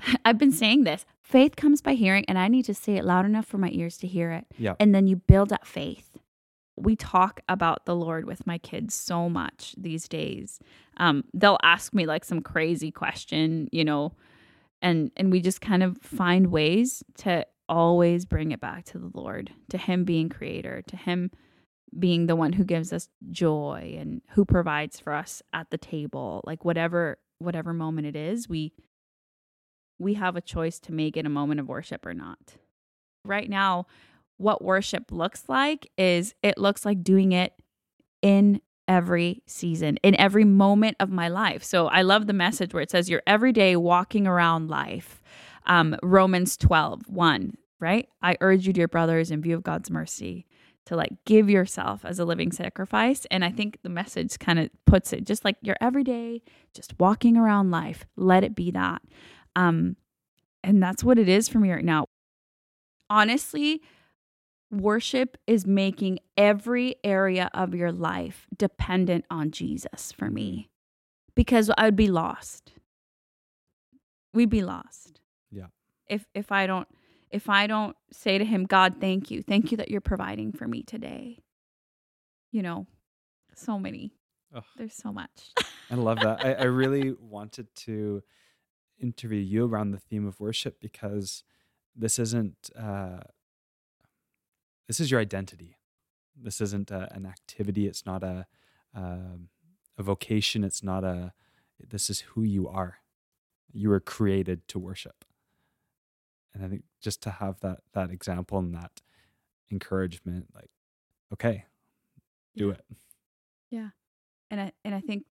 I've 0.26 0.38
been 0.38 0.52
saying 0.52 0.84
this. 0.84 1.06
Faith 1.22 1.56
comes 1.56 1.82
by 1.82 1.94
hearing, 1.94 2.26
and 2.28 2.38
I 2.38 2.48
need 2.48 2.66
to 2.66 2.74
say 2.74 2.98
it 2.98 3.06
loud 3.06 3.26
enough 3.26 3.46
for 3.46 3.58
my 3.58 3.70
ears 3.72 3.98
to 4.00 4.08
hear 4.08 4.32
it. 4.32 4.46
Yeah. 4.58 4.76
And 4.80 4.94
then 4.94 5.08
you 5.08 5.16
build 5.16 5.50
that 5.50 5.66
faith. 5.66 6.18
We 6.76 6.96
talk 6.96 7.42
about 7.48 7.86
the 7.86 7.96
Lord 7.96 8.26
with 8.26 8.48
my 8.48 8.58
kids 8.58 8.94
so 8.94 9.30
much 9.30 9.76
these 9.78 10.08
days. 10.08 10.60
Um, 10.98 11.24
they'll 11.34 11.60
ask 11.64 11.94
me 11.94 12.06
like 12.06 12.26
some 12.26 12.42
crazy 12.42 12.92
question, 12.92 13.68
you 13.72 13.86
know, 13.86 14.14
and 14.82 15.12
and 15.16 15.32
we 15.32 15.42
just 15.42 15.62
kind 15.62 15.84
of 15.84 15.98
find 15.98 16.48
ways 16.48 17.04
to 17.20 17.46
always 17.70 18.26
bring 18.26 18.52
it 18.52 18.60
back 18.60 18.86
to 18.86 18.98
the 18.98 19.12
Lord, 19.14 19.52
to 19.70 19.78
Him 19.78 20.06
being 20.06 20.30
creator, 20.30 20.82
to 20.88 20.98
Him 20.98 21.30
being 21.98 22.26
the 22.26 22.36
one 22.36 22.54
who 22.54 22.64
gives 22.64 22.94
us 22.94 23.10
joy 23.30 23.96
and 24.00 24.22
who 24.32 24.46
provides 24.46 25.00
for 25.00 25.14
us 25.14 25.42
at 25.54 25.70
the 25.72 25.78
table 25.78 26.42
like 26.46 26.64
whatever 26.64 27.18
whatever 27.40 27.74
moment 27.74 28.08
it 28.08 28.16
is 28.16 28.48
we 28.48 28.72
we 30.02 30.16
have 30.16 30.36
a 30.36 30.42
choice 30.42 30.80
to 30.80 30.92
make 30.92 31.16
in 31.16 31.26
a 31.26 31.30
moment 31.30 31.60
of 31.60 31.68
worship 31.68 32.06
or 32.06 32.14
not. 32.14 32.56
Right 33.24 33.50
now 33.50 33.86
what 34.38 34.64
worship 34.64 35.12
looks 35.12 35.44
like 35.48 35.90
is 35.98 36.34
it 36.42 36.58
looks 36.58 36.84
like 36.84 37.04
doing 37.04 37.32
it 37.32 37.54
in 38.24 38.60
every 38.88 39.44
season 39.46 39.98
in 40.04 40.20
every 40.20 40.44
moment 40.44 40.98
of 41.00 41.10
my 41.10 41.28
life. 41.28 41.64
So 41.64 41.88
i 41.88 42.02
love 42.02 42.28
the 42.28 42.34
message 42.34 42.74
where 42.74 42.84
it 42.84 42.92
says 42.92 43.10
you're 43.10 43.24
every 43.28 43.54
day 43.54 43.76
walking 43.76 44.28
around 44.28 44.70
life. 44.70 45.22
Um, 45.68 45.96
romans 46.02 46.58
12 46.58 47.08
1 47.08 47.54
right? 47.80 48.08
I 48.22 48.38
urge 48.42 48.68
you 48.68 48.74
dear 48.74 48.88
brothers 48.88 49.32
in 49.32 49.42
view 49.42 49.56
of 49.56 49.64
god's 49.64 49.90
mercy 49.90 50.48
to 50.86 50.96
like 50.96 51.14
give 51.26 51.50
yourself 51.50 52.04
as 52.04 52.20
a 52.20 52.26
living 52.26 52.52
sacrifice. 52.52 53.26
And 53.30 53.46
I 53.46 53.52
think 53.52 53.78
the 53.84 53.90
message 53.90 54.40
kind 54.40 54.60
of 54.60 54.70
puts 54.86 55.14
it 55.14 55.26
just 55.26 55.46
like 55.46 55.58
your 55.62 55.76
everyday, 55.80 56.42
just 56.74 57.00
walking 57.00 57.38
around 57.38 57.72
life, 57.72 58.06
let 58.16 58.44
it 58.44 58.56
be 58.56 58.72
that. 58.72 59.02
Um, 59.56 59.96
and 60.64 60.82
that's 60.82 61.04
what 61.04 61.18
it 61.18 61.28
is 61.28 61.50
for 61.50 61.60
me 61.60 61.72
right 61.72 61.84
now. 61.84 62.06
Honestly, 63.10 63.82
worship 64.72 65.38
is 65.48 65.68
making 65.68 66.20
every 66.38 66.96
area 67.04 67.50
of 67.54 67.76
your 67.76 67.92
life 67.92 68.48
dependent 68.58 69.26
on 69.30 69.52
Jesus 69.52 70.12
for 70.12 70.30
me 70.30 70.70
because 71.36 71.70
I 71.78 71.86
would 71.86 71.96
be 71.96 72.08
lost. 72.08 72.74
We'd 74.34 74.50
be 74.50 74.64
lost. 74.64 75.20
Yeah. 75.52 75.68
If 76.08 76.26
if 76.34 76.52
I 76.52 76.68
don't 76.68 76.88
if 77.30 77.50
I 77.50 77.68
don't 77.68 77.96
say 78.12 78.38
to 78.38 78.46
him, 78.46 78.66
God, 78.66 78.96
thank 79.00 79.32
you. 79.32 79.42
Thank 79.42 79.72
you 79.72 79.78
that 79.78 79.90
you're 79.90 80.02
providing 80.02 80.52
for 80.52 80.68
me 80.68 80.84
today. 80.84 81.40
You 82.52 82.62
know, 82.62 82.88
so 83.56 83.78
many. 83.80 84.14
Ugh. 84.54 84.64
There's 84.78 84.96
so 84.96 85.12
much. 85.12 85.52
I 85.90 85.96
love 85.96 86.20
that. 86.20 86.46
I, 86.46 86.54
I 86.54 86.64
really 86.64 87.14
wanted 87.20 87.74
to 87.76 88.22
interview 89.02 89.40
you 89.40 89.66
around 89.66 89.92
the 89.92 90.00
theme 90.00 90.28
of 90.28 90.40
worship 90.40 90.80
because 90.80 91.44
this 91.96 92.20
isn't 92.20 92.70
uh, 92.78 93.20
this 94.88 95.00
is 95.00 95.12
your 95.12 95.20
identity. 95.20 95.78
This 96.36 96.62
isn't 96.62 96.92
a, 96.92 97.14
an 97.14 97.26
activity. 97.26 97.88
It's 97.88 98.06
not 98.06 98.24
a 98.24 98.46
um 98.96 99.50
a 99.98 100.04
vocation. 100.04 100.64
It's 100.64 100.84
not 100.84 101.04
a. 101.04 101.34
This 101.80 102.10
is 102.10 102.22
who 102.22 102.44
you 102.44 102.68
are. 102.68 102.98
You 103.74 103.90
were 103.90 104.00
created 104.00 104.68
to 104.70 104.80
worship, 104.80 105.26
and 106.54 106.64
I 106.64 106.68
think 106.68 106.84
just 107.02 107.22
to 107.24 107.30
have 107.32 107.60
that 107.62 107.80
that 107.94 108.12
example 108.12 108.60
and 108.60 108.74
that 108.76 109.02
encouragement, 109.72 110.48
like, 110.54 110.70
okay, 111.34 111.66
do 112.56 112.68
Yeah. 112.68 112.74
it. 112.74 112.86
Yeah, 113.72 113.90
and 114.50 114.62
I 114.62 114.72
and 114.84 114.94
I 114.96 115.02
think 115.02 115.26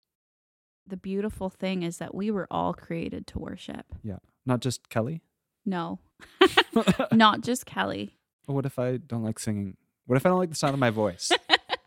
the 0.86 0.96
beautiful 0.96 1.48
thing 1.50 1.82
is 1.82 1.98
that 1.98 2.14
we 2.14 2.30
were 2.30 2.46
all 2.50 2.74
created 2.74 3.26
to 3.28 3.38
worship. 3.38 3.86
Yeah. 4.02 4.18
Not 4.46 4.60
just 4.60 4.88
Kelly. 4.88 5.22
No. 5.64 6.00
Not 7.12 7.42
just 7.42 7.66
Kelly. 7.66 8.16
What 8.46 8.66
if 8.66 8.78
I 8.78 8.96
don't 8.96 9.22
like 9.22 9.38
singing? 9.38 9.76
What 10.06 10.16
if 10.16 10.26
I 10.26 10.28
don't 10.28 10.38
like 10.38 10.48
the 10.48 10.56
sound 10.56 10.74
of 10.74 10.80
my 10.80 10.90
voice? 10.90 11.30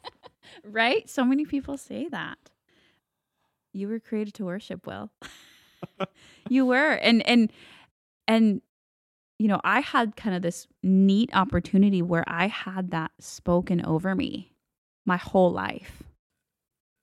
right? 0.63 1.09
So 1.09 1.25
many 1.25 1.45
people 1.45 1.77
say 1.77 2.07
that. 2.09 2.37
You 3.73 3.87
were 3.87 3.99
created 3.99 4.35
to 4.35 4.45
worship, 4.45 4.85
Will. 4.85 5.11
you 6.47 6.65
were. 6.65 6.91
And 6.91 7.25
and 7.27 7.51
and 8.27 8.61
you 9.39 9.47
know, 9.47 9.59
I 9.63 9.81
had 9.81 10.15
kind 10.15 10.35
of 10.35 10.41
this 10.41 10.67
neat 10.83 11.31
opportunity 11.33 12.01
where 12.01 12.23
I 12.27 12.47
had 12.47 12.91
that 12.91 13.11
spoken 13.19 13.83
over 13.83 14.15
me 14.15 14.53
my 15.05 15.17
whole 15.17 15.51
life. 15.51 16.03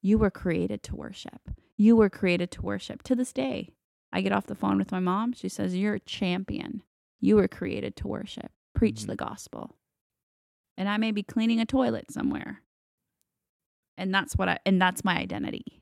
You 0.01 0.17
were 0.17 0.31
created 0.31 0.83
to 0.85 0.97
worship. 0.97 1.51
You 1.81 1.97
were 1.97 2.11
created 2.11 2.51
to 2.51 2.61
worship. 2.61 3.03
To 3.05 3.15
this 3.15 3.33
day, 3.33 3.71
I 4.13 4.21
get 4.21 4.33
off 4.33 4.45
the 4.45 4.55
phone 4.55 4.77
with 4.77 4.93
my 4.93 5.01
mom. 5.01 5.33
She 5.33 5.49
says, 5.49 5.75
You're 5.75 5.95
a 5.95 6.01
champion. 6.01 6.83
You 7.21 7.37
were 7.37 7.49
created 7.49 7.97
to 7.97 8.07
worship. 8.07 8.53
Preach 8.75 9.01
Mhm. 9.01 9.07
the 9.07 9.17
gospel. 9.17 9.79
And 10.77 10.91
I 10.91 10.99
may 10.99 11.11
be 11.11 11.23
cleaning 11.23 11.59
a 11.59 11.65
toilet 11.65 12.11
somewhere. 12.11 12.61
And 13.97 14.13
that's 14.15 14.37
what 14.37 14.47
I, 14.51 14.59
and 14.67 14.79
that's 14.79 15.05
my 15.05 15.17
identity. 15.17 15.81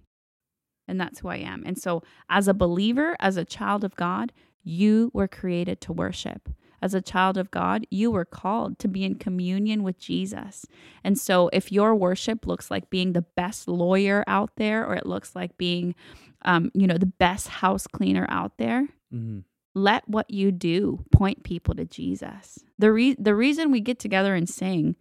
And 0.86 1.00
that's 1.00 1.18
who 1.18 1.26
I 1.30 1.38
am. 1.38 1.64
And 1.66 1.76
so, 1.76 2.04
as 2.28 2.46
a 2.46 2.54
believer, 2.54 3.16
as 3.18 3.36
a 3.36 3.44
child 3.44 3.82
of 3.82 3.96
God, 3.96 4.32
you 4.62 5.10
were 5.12 5.26
created 5.26 5.80
to 5.80 5.92
worship. 5.92 6.48
As 6.80 6.94
a 6.94 7.02
child 7.02 7.36
of 7.36 7.50
God, 7.50 7.86
you 7.90 8.10
were 8.10 8.24
called 8.24 8.78
to 8.78 8.88
be 8.88 9.04
in 9.04 9.16
communion 9.16 9.82
with 9.82 9.98
Jesus. 9.98 10.66
And 11.02 11.18
so, 11.18 11.50
if 11.52 11.72
your 11.72 11.94
worship 11.94 12.46
looks 12.46 12.70
like 12.70 12.90
being 12.90 13.12
the 13.12 13.22
best 13.22 13.68
lawyer 13.68 14.24
out 14.26 14.50
there, 14.56 14.86
or 14.86 14.94
it 14.94 15.06
looks 15.06 15.34
like 15.34 15.56
being, 15.58 15.94
um, 16.42 16.70
you 16.74 16.86
know, 16.86 16.98
the 16.98 17.06
best 17.06 17.48
house 17.48 17.86
cleaner 17.86 18.26
out 18.28 18.58
there, 18.58 18.88
mm-hmm. 19.12 19.40
let 19.74 20.08
what 20.08 20.30
you 20.30 20.52
do 20.52 21.04
point 21.10 21.42
people 21.42 21.74
to 21.74 21.84
Jesus. 21.84 22.60
The 22.78 22.92
re- 22.92 23.16
the 23.18 23.34
reason 23.34 23.70
we 23.70 23.80
get 23.80 23.98
together 23.98 24.34
and 24.34 24.48
sing 24.48 24.96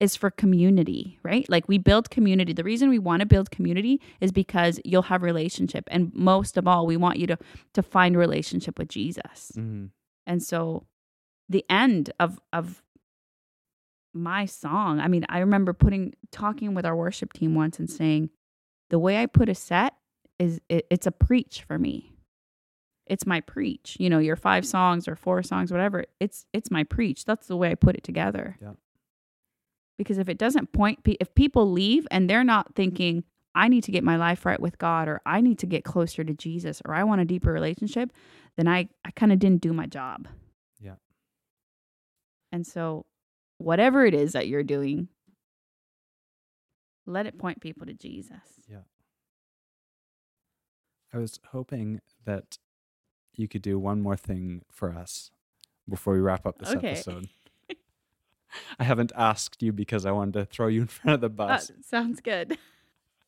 is 0.00 0.14
for 0.14 0.30
community, 0.30 1.18
right? 1.22 1.48
Like 1.48 1.68
we 1.68 1.78
build 1.78 2.10
community. 2.10 2.52
The 2.52 2.64
reason 2.64 2.88
we 2.88 2.98
want 2.98 3.20
to 3.20 3.26
build 3.26 3.50
community 3.50 4.00
is 4.20 4.30
because 4.30 4.80
you'll 4.84 5.02
have 5.02 5.22
relationship 5.22 5.84
and 5.90 6.14
most 6.14 6.56
of 6.56 6.68
all 6.68 6.86
we 6.86 6.96
want 6.96 7.18
you 7.18 7.26
to 7.28 7.38
to 7.74 7.82
find 7.82 8.16
relationship 8.16 8.78
with 8.78 8.88
Jesus. 8.88 9.52
Mm-hmm. 9.56 9.86
And 10.26 10.42
so 10.42 10.86
the 11.48 11.64
end 11.70 12.12
of 12.20 12.40
of 12.52 12.82
my 14.14 14.46
song, 14.46 15.00
I 15.00 15.08
mean, 15.08 15.24
I 15.28 15.38
remember 15.40 15.72
putting 15.72 16.14
talking 16.30 16.74
with 16.74 16.84
our 16.84 16.96
worship 16.96 17.32
team 17.32 17.54
once 17.54 17.78
and 17.78 17.88
saying 17.88 18.30
the 18.90 18.98
way 18.98 19.22
I 19.22 19.26
put 19.26 19.48
a 19.48 19.54
set 19.54 19.94
is 20.38 20.60
it, 20.68 20.86
it's 20.90 21.06
a 21.06 21.12
preach 21.12 21.64
for 21.66 21.78
me. 21.78 22.14
It's 23.06 23.26
my 23.26 23.40
preach. 23.40 23.96
You 23.98 24.10
know, 24.10 24.18
your 24.18 24.36
five 24.36 24.66
songs 24.66 25.08
or 25.08 25.16
four 25.16 25.42
songs 25.42 25.70
whatever. 25.70 26.04
It's 26.20 26.46
it's 26.52 26.70
my 26.70 26.84
preach. 26.84 27.24
That's 27.24 27.46
the 27.46 27.56
way 27.56 27.70
I 27.70 27.74
put 27.74 27.96
it 27.96 28.04
together. 28.04 28.56
Yeah. 28.60 28.72
Because 29.96 30.18
if 30.18 30.28
it 30.28 30.38
doesn't 30.38 30.72
point 30.72 31.00
if 31.04 31.34
people 31.34 31.70
leave 31.70 32.06
and 32.10 32.28
they're 32.28 32.44
not 32.44 32.74
thinking 32.74 33.24
I 33.54 33.68
need 33.68 33.82
to 33.84 33.90
get 33.90 34.04
my 34.04 34.16
life 34.16 34.46
right 34.46 34.60
with 34.60 34.78
God 34.78 35.08
or 35.08 35.20
I 35.26 35.40
need 35.40 35.58
to 35.60 35.66
get 35.66 35.84
closer 35.84 36.22
to 36.22 36.32
Jesus 36.32 36.80
or 36.84 36.94
I 36.94 37.02
want 37.04 37.20
a 37.20 37.24
deeper 37.24 37.52
relationship, 37.52 38.12
then 38.56 38.68
I 38.68 38.88
I 39.04 39.10
kind 39.12 39.32
of 39.32 39.38
didn't 39.38 39.62
do 39.62 39.72
my 39.72 39.86
job. 39.86 40.28
And 42.52 42.66
so 42.66 43.06
whatever 43.58 44.04
it 44.06 44.14
is 44.14 44.32
that 44.32 44.48
you're 44.48 44.62
doing, 44.62 45.08
let 47.06 47.26
it 47.26 47.38
point 47.38 47.60
people 47.60 47.86
to 47.86 47.94
Jesus. 47.94 48.36
Yeah. 48.68 48.82
I 51.12 51.18
was 51.18 51.40
hoping 51.52 52.00
that 52.24 52.58
you 53.34 53.48
could 53.48 53.62
do 53.62 53.78
one 53.78 54.00
more 54.02 54.16
thing 54.16 54.62
for 54.70 54.92
us 54.92 55.30
before 55.88 56.12
we 56.14 56.20
wrap 56.20 56.46
up 56.46 56.58
this 56.58 56.70
Okay. 56.70 56.88
episode. 56.90 57.28
I 58.78 58.84
haven't 58.84 59.12
asked 59.16 59.62
you 59.62 59.72
because 59.72 60.04
I 60.04 60.10
wanted 60.10 60.34
to 60.34 60.44
throw 60.44 60.66
you 60.68 60.82
in 60.82 60.86
front 60.86 61.14
of 61.14 61.20
the 61.20 61.28
bus. 61.30 61.68
That 61.68 61.84
sounds 61.84 62.20
good. 62.20 62.58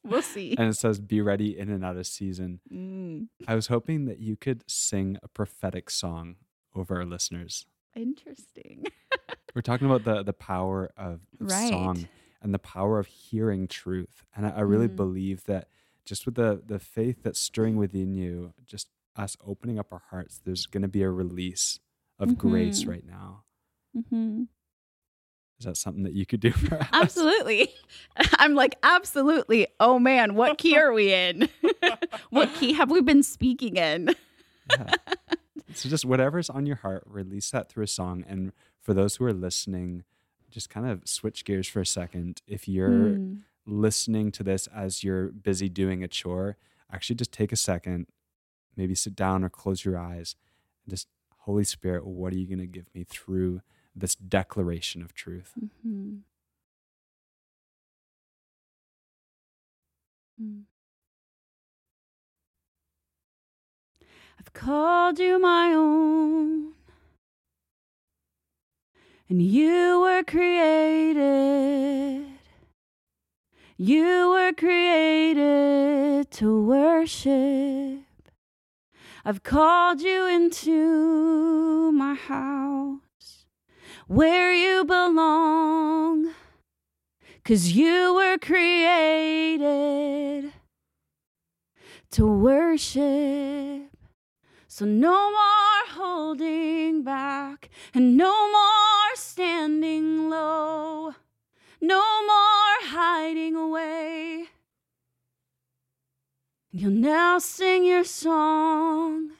We'll 0.03 0.23
see. 0.23 0.55
and 0.57 0.67
it 0.71 0.77
says, 0.79 0.99
be 0.99 1.21
ready 1.21 1.59
in 1.59 1.69
and 1.69 1.85
out 1.85 1.99
of 1.99 2.07
season. 2.07 2.61
Mm, 2.73 3.29
I 3.47 3.55
was 3.55 3.67
hoping 3.67 4.07
that 4.07 4.19
you 4.19 4.35
could 4.35 4.65
sing 4.67 5.19
a 5.23 5.29
prophetic 5.29 5.91
song 5.91 6.37
over 6.75 6.97
our 6.97 7.05
listeners. 7.05 7.67
Interesting. 7.97 8.85
We're 9.55 9.63
talking 9.63 9.87
about 9.87 10.05
the, 10.05 10.23
the 10.23 10.33
power 10.33 10.91
of, 10.97 11.15
of 11.15 11.21
Right. 11.41 11.69
song 11.71 12.09
and 12.43 12.55
the 12.55 12.59
power 12.59 12.99
of 12.99 13.07
hearing 13.07 13.67
truth. 13.69 14.25
And 14.35 14.47
I, 14.47 14.51
I 14.51 14.61
really 14.61 14.89
Mm. 14.89 14.97
believe 14.97 15.45
that 15.45 15.69
just 16.05 16.25
with 16.27 16.37
the, 16.37 16.63
the 16.65 16.79
faith 16.79 17.23
that's 17.23 17.39
stirring 17.41 17.77
within 17.77 18.15
you, 18.15 18.55
just 18.67 18.89
us 19.17 19.37
opening 19.47 19.79
up 19.79 19.93
our 19.93 20.03
hearts, 20.11 20.41
there's 20.45 20.67
going 20.67 20.83
to 20.83 20.89
be 20.89 21.03
a 21.03 21.11
release 21.11 21.81
of 22.19 22.39
grace 22.39 22.85
Mhm. 22.85 22.89
right 22.89 23.07
now. 23.07 23.45
Mm-hmm. 23.97 24.45
Is 25.59 25.67
that 25.67 25.77
something 25.77 26.05
that 26.05 26.15
you 26.15 26.25
could 26.25 26.41
do 26.41 26.51
for 26.53 26.77
us? 26.77 26.89
Absolutely. 26.93 27.75
I'm 28.39 28.55
like, 28.55 28.77
absolutely. 28.83 29.67
Oh 29.79 29.99
man, 29.99 30.35
what 30.37 30.57
key 30.59 30.77
are 30.79 30.93
we 30.93 31.13
in? 31.13 31.49
what 32.31 32.55
key 32.55 32.73
have 32.73 32.91
we 32.91 33.03
been 33.03 33.23
speaking 33.23 33.77
in? 33.77 34.15
yeah. 34.71 34.95
So 35.73 35.89
just 35.89 36.05
whatever's 36.05 36.51
on 36.51 36.67
your 36.67 36.77
heart, 36.77 37.05
release 37.07 37.51
that 37.51 37.69
through 37.69 37.85
a 37.85 37.89
song. 37.89 38.25
And 38.29 38.53
for 38.81 38.95
those 38.95 39.17
who 39.17 39.25
are 39.25 39.33
listening, 39.33 40.05
just 40.51 40.69
kind 40.71 40.87
of 40.87 41.07
switch 41.09 41.45
gears 41.45 41.69
for 41.69 41.81
a 41.81 41.87
second. 41.87 42.43
If 42.47 42.67
you're 42.69 43.19
Mm. 43.19 43.43
listening 43.67 44.33
to 44.33 44.43
this 44.43 44.67
as 44.69 45.05
you're 45.05 45.29
busy 45.29 45.69
doing 45.69 46.03
a 46.03 46.09
chore, 46.09 46.57
actually 46.91 47.17
just 47.17 47.33
take 47.33 47.53
a 47.53 47.57
second, 47.57 48.07
maybe 48.77 48.95
sit 48.95 49.15
down 49.15 49.45
or 49.45 49.49
close 49.51 49.85
your 49.85 49.99
eyes, 49.99 50.37
and 50.85 50.91
just 50.95 51.09
Holy 51.41 51.65
Spirit, 51.65 52.05
what 52.07 52.33
are 52.33 52.39
you 52.39 52.47
going 52.47 52.59
to 52.59 52.67
give 52.67 52.93
me 52.95 53.05
through 53.05 53.63
this 53.95 54.15
declaration 54.15 55.03
of 55.03 55.15
truth? 55.15 55.55
Mm-hmm. 55.59 56.19
Mm. 60.41 60.65
I've 64.41 64.55
called 64.55 65.19
you 65.19 65.39
my 65.39 65.75
own, 65.75 66.73
and 69.29 69.43
you 69.43 70.01
were 70.01 70.23
created. 70.23 72.25
You 73.77 74.31
were 74.31 74.55
created 74.55 76.31
to 76.31 76.63
worship. 76.63 78.01
I've 79.27 79.43
called 79.43 80.01
you 80.01 80.27
into 80.27 81.93
my 81.93 82.15
house 82.15 83.45
where 84.07 84.55
you 84.55 84.87
belong. 84.87 86.31
Cause 87.45 87.73
you 87.73 88.15
were 88.15 88.39
created 88.39 90.55
to 92.13 92.27
worship. 92.27 93.90
So 94.73 94.85
no 94.85 95.33
more 95.33 95.85
holding 95.89 97.03
back 97.03 97.71
and 97.93 98.17
no 98.17 98.53
more 98.53 99.17
standing 99.17 100.31
low. 100.31 101.13
No 101.81 102.03
more 102.25 102.77
hiding 102.85 103.57
away. 103.57 104.45
You'll 106.71 106.93
now 106.93 107.41
sing 107.41 107.85
your 107.85 108.05
song. 108.05 109.33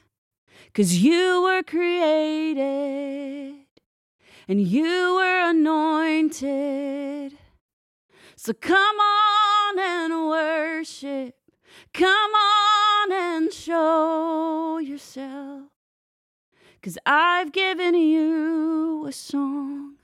Cause 0.73 0.95
you 0.95 1.43
were 1.43 1.63
created 1.63 3.55
and 4.49 4.59
you 4.59 5.15
were 5.15 5.49
anointed. 5.49 7.37
So 8.35 8.51
come 8.51 8.97
on 8.99 9.79
and 9.79 10.27
worship. 10.27 11.40
Come 11.93 12.31
on 12.33 13.11
and 13.11 13.53
show 13.53 14.77
yourself. 14.79 15.63
Cause 16.81 16.97
I've 17.05 17.51
given 17.51 17.95
you 17.95 19.05
a 19.07 19.11
song. 19.11 19.95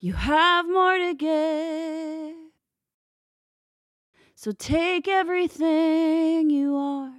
You 0.00 0.14
have 0.14 0.68
more 0.68 0.98
to 0.98 1.14
give. 1.14 2.36
So 4.34 4.52
take 4.52 5.06
everything 5.06 6.50
you 6.50 6.74
are 6.76 7.12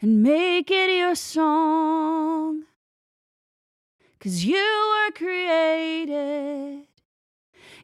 and 0.00 0.22
make 0.22 0.70
it 0.70 0.90
your 0.96 1.14
song. 1.14 2.64
Cause 4.20 4.44
you 4.44 4.56
were 4.56 5.12
created. 5.12 6.86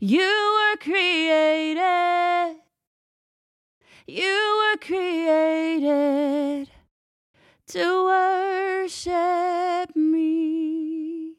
You 0.01 0.59
were 0.59 0.77
created. 0.77 2.57
You 4.11 4.73
were 4.73 4.79
created 4.79 6.71
to 7.67 8.05
worship 8.07 9.95
me. 9.95 11.35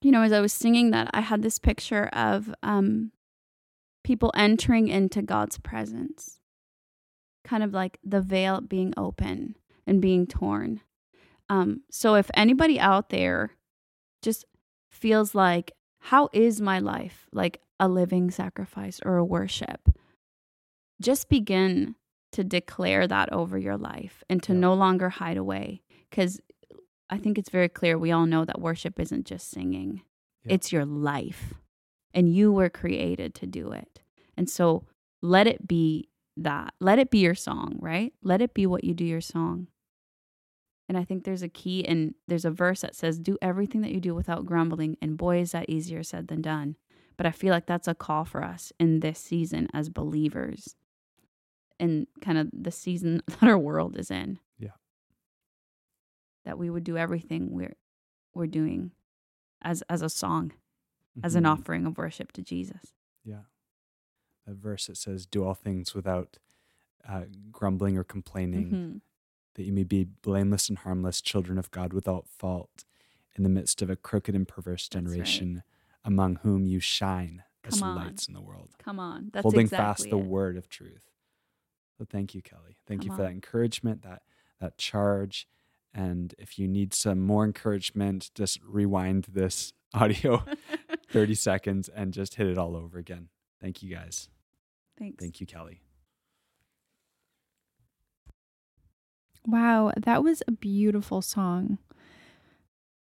You 0.00 0.10
know, 0.10 0.22
as 0.22 0.32
I 0.32 0.40
was 0.40 0.54
singing 0.54 0.92
that, 0.92 1.10
I 1.12 1.20
had 1.20 1.42
this 1.42 1.58
picture 1.58 2.06
of 2.14 2.54
um, 2.62 3.12
people 4.02 4.32
entering 4.34 4.88
into 4.88 5.20
God's 5.20 5.58
presence, 5.58 6.40
kind 7.44 7.62
of 7.62 7.74
like 7.74 7.98
the 8.02 8.22
veil 8.22 8.62
being 8.62 8.94
open 8.96 9.56
and 9.86 10.00
being 10.00 10.26
torn. 10.26 10.80
Um, 11.50 11.82
so 11.90 12.14
if 12.14 12.30
anybody 12.32 12.80
out 12.80 13.10
there 13.10 13.50
just 14.22 14.46
feels 14.90 15.34
like, 15.34 15.72
how 15.98 16.30
is 16.32 16.62
my 16.62 16.78
life 16.78 17.26
like 17.30 17.60
a 17.78 17.88
living 17.88 18.30
sacrifice 18.30 19.00
or 19.04 19.18
a 19.18 19.24
worship? 19.24 19.90
Just 21.00 21.28
begin 21.28 21.94
to 22.32 22.44
declare 22.44 23.06
that 23.06 23.32
over 23.32 23.58
your 23.58 23.76
life 23.76 24.22
and 24.28 24.42
to 24.44 24.52
Yeah. 24.52 24.58
no 24.60 24.74
longer 24.74 25.08
hide 25.08 25.36
away. 25.36 25.82
Because 26.08 26.40
I 27.08 27.18
think 27.18 27.38
it's 27.38 27.50
very 27.50 27.68
clear 27.68 27.98
we 27.98 28.12
all 28.12 28.26
know 28.26 28.44
that 28.44 28.60
worship 28.60 29.00
isn't 29.00 29.26
just 29.26 29.48
singing, 29.50 30.02
Yeah. 30.44 30.54
it's 30.54 30.72
your 30.72 30.84
life. 30.84 31.54
And 32.14 32.32
you 32.34 32.52
were 32.52 32.70
created 32.70 33.34
to 33.36 33.46
do 33.46 33.72
it. 33.72 34.00
And 34.36 34.48
so 34.48 34.84
let 35.22 35.46
it 35.46 35.66
be 35.66 36.08
that. 36.36 36.74
Let 36.80 36.98
it 36.98 37.10
be 37.10 37.18
your 37.18 37.34
song, 37.34 37.76
right? 37.80 38.12
Let 38.22 38.40
it 38.40 38.54
be 38.54 38.66
what 38.66 38.84
you 38.84 38.94
do 38.94 39.04
your 39.04 39.20
song. 39.20 39.68
And 40.88 40.98
I 40.98 41.04
think 41.04 41.22
there's 41.24 41.42
a 41.42 41.48
key 41.48 41.86
and 41.86 42.14
there's 42.26 42.44
a 42.44 42.50
verse 42.50 42.80
that 42.80 42.96
says, 42.96 43.18
Do 43.20 43.38
everything 43.40 43.80
that 43.82 43.92
you 43.92 44.00
do 44.00 44.14
without 44.14 44.44
grumbling. 44.46 44.96
And 45.00 45.16
boy, 45.16 45.38
is 45.40 45.52
that 45.52 45.68
easier 45.70 46.02
said 46.02 46.26
than 46.28 46.42
done. 46.42 46.76
But 47.16 47.26
I 47.26 47.30
feel 47.32 47.50
like 47.52 47.66
that's 47.66 47.86
a 47.88 47.94
call 47.94 48.24
for 48.24 48.42
us 48.42 48.72
in 48.80 49.00
this 49.00 49.18
season 49.20 49.68
as 49.72 49.88
believers 49.88 50.74
in 51.80 52.06
kind 52.20 52.38
of 52.38 52.48
the 52.52 52.70
season 52.70 53.22
that 53.26 53.42
our 53.42 53.58
world 53.58 53.96
is 53.98 54.10
in. 54.10 54.38
Yeah. 54.58 54.70
That 56.44 56.58
we 56.58 56.70
would 56.70 56.84
do 56.84 56.96
everything 56.96 57.50
we're 57.50 57.76
we're 58.34 58.46
doing 58.46 58.92
as 59.62 59.82
as 59.88 60.02
a 60.02 60.08
song, 60.08 60.52
as 61.22 61.34
an 61.34 61.44
Mhm. 61.44 61.48
offering 61.52 61.86
of 61.86 61.98
worship 61.98 62.32
to 62.32 62.42
Jesus. 62.42 62.94
Yeah. 63.24 63.42
That 64.46 64.54
verse 64.56 64.86
that 64.86 64.96
says, 64.96 65.26
Do 65.26 65.44
all 65.44 65.54
things 65.54 65.94
without 65.94 66.38
uh, 67.08 67.24
grumbling 67.50 67.96
or 67.96 68.04
complaining, 68.04 68.70
Mhm. 68.70 69.00
that 69.54 69.64
you 69.64 69.72
may 69.72 69.84
be 69.84 70.04
blameless 70.04 70.68
and 70.68 70.76
harmless, 70.78 71.22
children 71.22 71.56
of 71.58 71.70
God 71.70 71.94
without 71.94 72.28
fault, 72.28 72.84
in 73.34 73.42
the 73.42 73.48
midst 73.48 73.80
of 73.80 73.88
a 73.88 73.96
crooked 73.96 74.34
and 74.34 74.46
perverse 74.46 74.86
That's 74.86 74.96
right. 75.06 75.12
generation, 75.12 75.62
among 76.04 76.36
whom 76.36 76.66
you 76.66 76.78
shine 76.78 77.42
as 77.64 77.80
on. 77.80 77.96
lights 77.96 78.28
in 78.28 78.34
the 78.34 78.40
world, 78.42 78.74
Come 78.78 78.98
on. 78.98 79.30
That's 79.32 79.42
holding 79.44 79.60
exactly 79.62 80.10
fast 80.10 80.10
the 80.10 80.18
word 80.18 80.56
of 80.58 80.68
truth. 80.68 81.09
So 82.00 82.06
thank 82.10 82.34
you, 82.34 82.40
Kelly. 82.40 82.78
Thank 82.86 83.04
you 83.04 83.10
Come 83.10 83.18
for 83.18 83.22
that 83.24 83.30
encouragement, 83.30 84.00
that 84.04 84.22
that 84.58 84.78
charge. 84.78 85.46
And 85.92 86.34
if 86.38 86.58
you 86.58 86.66
need 86.66 86.94
some 86.94 87.20
more 87.20 87.44
encouragement, 87.44 88.30
just 88.34 88.58
rewind 88.66 89.26
this 89.30 89.74
audio 89.94 90.42
30 91.10 91.34
seconds 91.34 91.90
and 91.90 92.14
just 92.14 92.36
hit 92.36 92.46
it 92.46 92.56
all 92.56 92.74
over 92.74 92.96
again. 92.96 93.28
Thank 93.60 93.82
you 93.82 93.94
guys. 93.94 94.30
Thanks. 94.98 95.22
Thank 95.22 95.42
you, 95.42 95.46
Kelly. 95.46 95.82
Wow, 99.46 99.92
that 99.94 100.24
was 100.24 100.42
a 100.48 100.52
beautiful 100.52 101.20
song. 101.20 101.76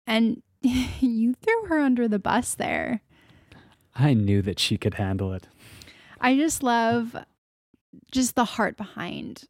And 0.07 0.41
you 0.63 1.35
threw 1.35 1.67
her 1.67 1.81
under 1.81 2.07
the 2.07 2.21
bus 2.21 2.55
there. 2.55 3.01
I 3.93 4.15
knew 4.15 4.41
that 4.43 4.61
she 4.61 4.79
could 4.79 4.95
handle 4.95 5.33
it. 5.33 5.49
I 6.21 6.37
just 6.37 6.63
love 6.63 7.17
just 8.11 8.35
the 8.35 8.45
heart 8.45 8.77
behind 8.77 9.45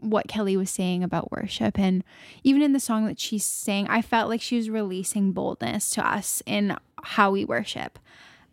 what 0.00 0.28
Kelly 0.28 0.56
was 0.56 0.70
saying 0.70 1.04
about 1.04 1.30
worship. 1.30 1.78
And 1.78 2.02
even 2.42 2.62
in 2.62 2.72
the 2.72 2.80
song 2.80 3.06
that 3.06 3.20
she 3.20 3.38
sang, 3.38 3.86
I 3.88 4.02
felt 4.02 4.28
like 4.28 4.40
she 4.40 4.56
was 4.56 4.70
releasing 4.70 5.32
boldness 5.32 5.90
to 5.90 6.06
us 6.06 6.42
in 6.46 6.76
how 7.02 7.30
we 7.30 7.44
worship. 7.44 7.98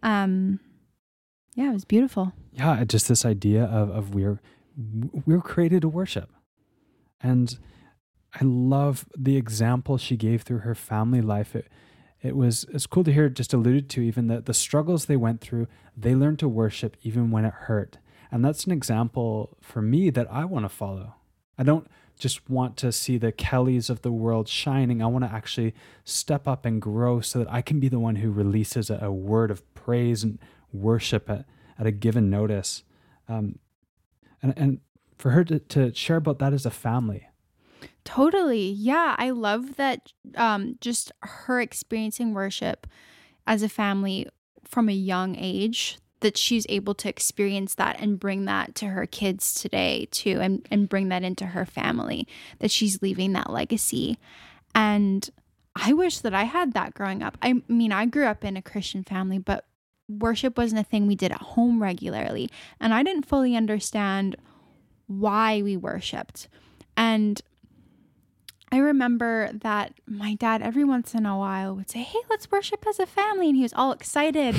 Um, 0.04 0.60
yeah, 1.56 1.70
it 1.70 1.74
was 1.74 1.86
beautiful. 1.86 2.34
Yeah, 2.54 2.84
just 2.84 3.08
this 3.08 3.26
idea 3.26 3.64
of, 3.64 3.90
of 3.90 4.14
we're 4.14 4.40
we're 5.26 5.42
created 5.42 5.82
to 5.82 5.90
worship. 5.90 6.30
And 7.22 7.58
I 8.34 8.44
love 8.44 9.06
the 9.18 9.38
example 9.38 9.98
she 9.98 10.18
gave 10.18 10.44
through 10.44 10.60
her 10.60 10.76
family 10.76 11.22
life. 11.22 11.56
It 11.56 11.68
it 12.22 12.36
was 12.36 12.66
it's 12.74 12.86
cool 12.86 13.04
to 13.04 13.14
hear 13.14 13.30
just 13.30 13.54
alluded 13.54 13.90
to 13.92 14.02
even 14.02 14.28
the, 14.28 14.42
the 14.42 14.54
struggles 14.54 15.06
they 15.06 15.16
went 15.16 15.42
through, 15.42 15.68
they 15.96 16.16
learned 16.16 16.40
to 16.40 16.48
worship 16.48 16.98
even 17.04 17.32
when 17.32 17.46
it 17.46 17.54
hurt. 17.54 17.98
And 18.32 18.44
that's 18.44 18.66
an 18.66 18.72
example 18.72 19.58
for 19.62 19.82
me 19.82 20.10
that 20.10 20.28
I 20.32 20.46
want 20.46 20.66
to 20.66 20.70
follow. 20.70 21.16
I 21.58 21.64
don't 21.64 21.88
just 22.18 22.50
want 22.50 22.78
to 22.78 22.92
see 22.92 23.18
the 23.18 23.32
Kellys 23.32 23.90
of 23.90 24.02
the 24.02 24.12
world 24.12 24.48
shining. 24.48 25.02
I 25.02 25.08
want 25.08 25.24
to 25.24 25.32
actually 25.32 25.74
step 26.04 26.48
up 26.48 26.66
and 26.66 26.82
grow 26.82 27.22
so 27.22 27.40
that 27.40 27.52
I 27.52 27.62
can 27.62 27.80
be 27.80 27.90
the 27.90 28.00
one 28.00 28.18
who 28.18 28.32
releases 28.32 28.90
a, 28.90 28.98
a 29.02 29.12
word 29.12 29.52
of 29.52 29.74
praise 29.76 30.24
and 30.24 30.40
worship 30.74 31.30
at, 31.30 31.46
at 31.78 31.86
a 31.86 31.92
given 31.92 32.30
notice. 32.30 32.84
Um, 33.30 33.60
and, 34.42 34.54
and 34.58 34.80
for 35.18 35.32
her 35.32 35.44
to, 35.46 35.60
to 35.60 35.94
share 35.94 36.18
about 36.18 36.40
that 36.40 36.54
as 36.54 36.66
a 36.66 36.72
family. 36.72 37.28
Totally. 38.04 38.70
Yeah. 38.70 39.16
I 39.18 39.30
love 39.32 39.76
that 39.76 40.12
um, 40.36 40.78
just 40.82 41.12
her 41.22 41.62
experiencing 41.62 42.34
worship 42.34 42.88
as 43.46 43.64
a 43.64 43.70
family 43.70 44.28
from 44.64 44.90
a 44.90 44.94
young 44.94 45.36
age, 45.38 45.98
that 46.22 46.38
she's 46.38 46.66
able 46.70 46.96
to 46.96 47.10
experience 47.10 47.76
that 47.76 48.00
and 48.00 48.20
bring 48.20 48.46
that 48.46 48.74
to 48.76 48.88
her 48.88 49.06
kids 49.06 49.54
today 49.54 50.08
too, 50.12 50.40
and, 50.42 50.68
and 50.72 50.90
bring 50.90 51.10
that 51.10 51.24
into 51.24 51.48
her 51.48 51.66
family, 51.66 52.28
that 52.60 52.72
she's 52.72 53.02
leaving 53.02 53.34
that 53.34 53.52
legacy. 53.52 54.18
And 54.74 55.30
I 55.76 55.94
wish 55.94 56.20
that 56.20 56.34
I 56.34 56.44
had 56.44 56.74
that 56.74 56.94
growing 56.94 57.22
up. 57.22 57.38
I 57.42 57.62
mean, 57.68 57.92
I 57.92 58.06
grew 58.06 58.26
up 58.26 58.44
in 58.44 58.58
a 58.58 58.62
Christian 58.62 59.04
family, 59.04 59.38
but 59.38 59.66
worship 60.10 60.58
wasn't 60.58 60.82
a 60.82 60.84
thing 60.84 61.06
we 61.06 61.16
did 61.16 61.32
at 61.32 61.42
home 61.42 61.82
regularly. 61.82 62.50
And 62.80 62.94
I 62.94 63.04
didn't 63.04 63.28
fully 63.28 63.56
understand 63.56 64.36
why 65.06 65.62
we 65.62 65.78
worshiped. 65.78 66.48
And 66.96 67.42
I 68.72 68.80
remember 68.80 69.50
that 69.54 69.94
my 70.06 70.34
dad 70.36 70.62
every 70.62 70.84
once 70.84 71.14
in 71.14 71.26
a 71.26 71.38
while 71.38 71.76
would 71.76 71.90
say, 71.90 72.00
Hey, 72.00 72.20
let's 72.30 72.52
worship 72.52 72.86
as 72.88 73.00
a 73.00 73.06
family. 73.06 73.48
And 73.48 73.56
he 73.56 73.64
was 73.64 73.74
all 73.74 73.92
excited. 73.94 74.56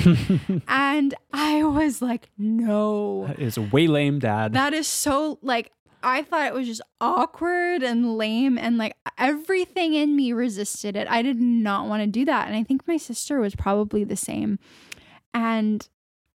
and 0.67 1.13
I 1.31 1.63
was 1.63 2.01
like, 2.01 2.29
No. 2.37 3.27
That 3.27 3.39
is 3.39 3.59
way 3.59 3.87
lame, 3.87 4.19
Dad. 4.19 4.53
That 4.53 4.73
is 4.73 4.87
so 4.87 5.37
like, 5.43 5.71
I 6.01 6.23
thought 6.23 6.47
it 6.47 6.53
was 6.53 6.65
just 6.65 6.81
awkward 6.99 7.83
and 7.83 8.17
lame. 8.17 8.57
And 8.57 8.77
like 8.77 8.95
everything 9.17 9.93
in 9.93 10.15
me 10.15 10.33
resisted 10.33 10.95
it. 10.95 11.07
I 11.07 11.21
did 11.21 11.39
not 11.39 11.87
want 11.87 12.01
to 12.01 12.07
do 12.07 12.25
that. 12.25 12.47
And 12.47 12.55
I 12.55 12.63
think 12.63 12.87
my 12.87 12.97
sister 12.97 13.39
was 13.39 13.53
probably 13.55 14.03
the 14.03 14.15
same. 14.15 14.57
And 15.33 15.87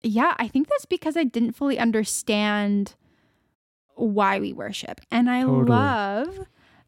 yeah, 0.03 0.33
I 0.37 0.47
think 0.47 0.67
that's 0.67 0.85
because 0.85 1.15
I 1.15 1.23
didn't 1.23 1.53
fully 1.53 1.79
understand 1.79 2.95
why 3.95 4.39
we 4.39 4.51
worship. 4.51 4.99
And 5.11 5.29
I 5.29 5.43
Totally. 5.43 5.69
love 5.69 6.39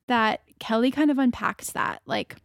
that 0.08 0.42
Kelly 0.64 0.92
kind 0.92 1.12
of 1.12 1.18
unpacks 1.18 1.72
that. 1.72 2.02
Like, 2.06 2.38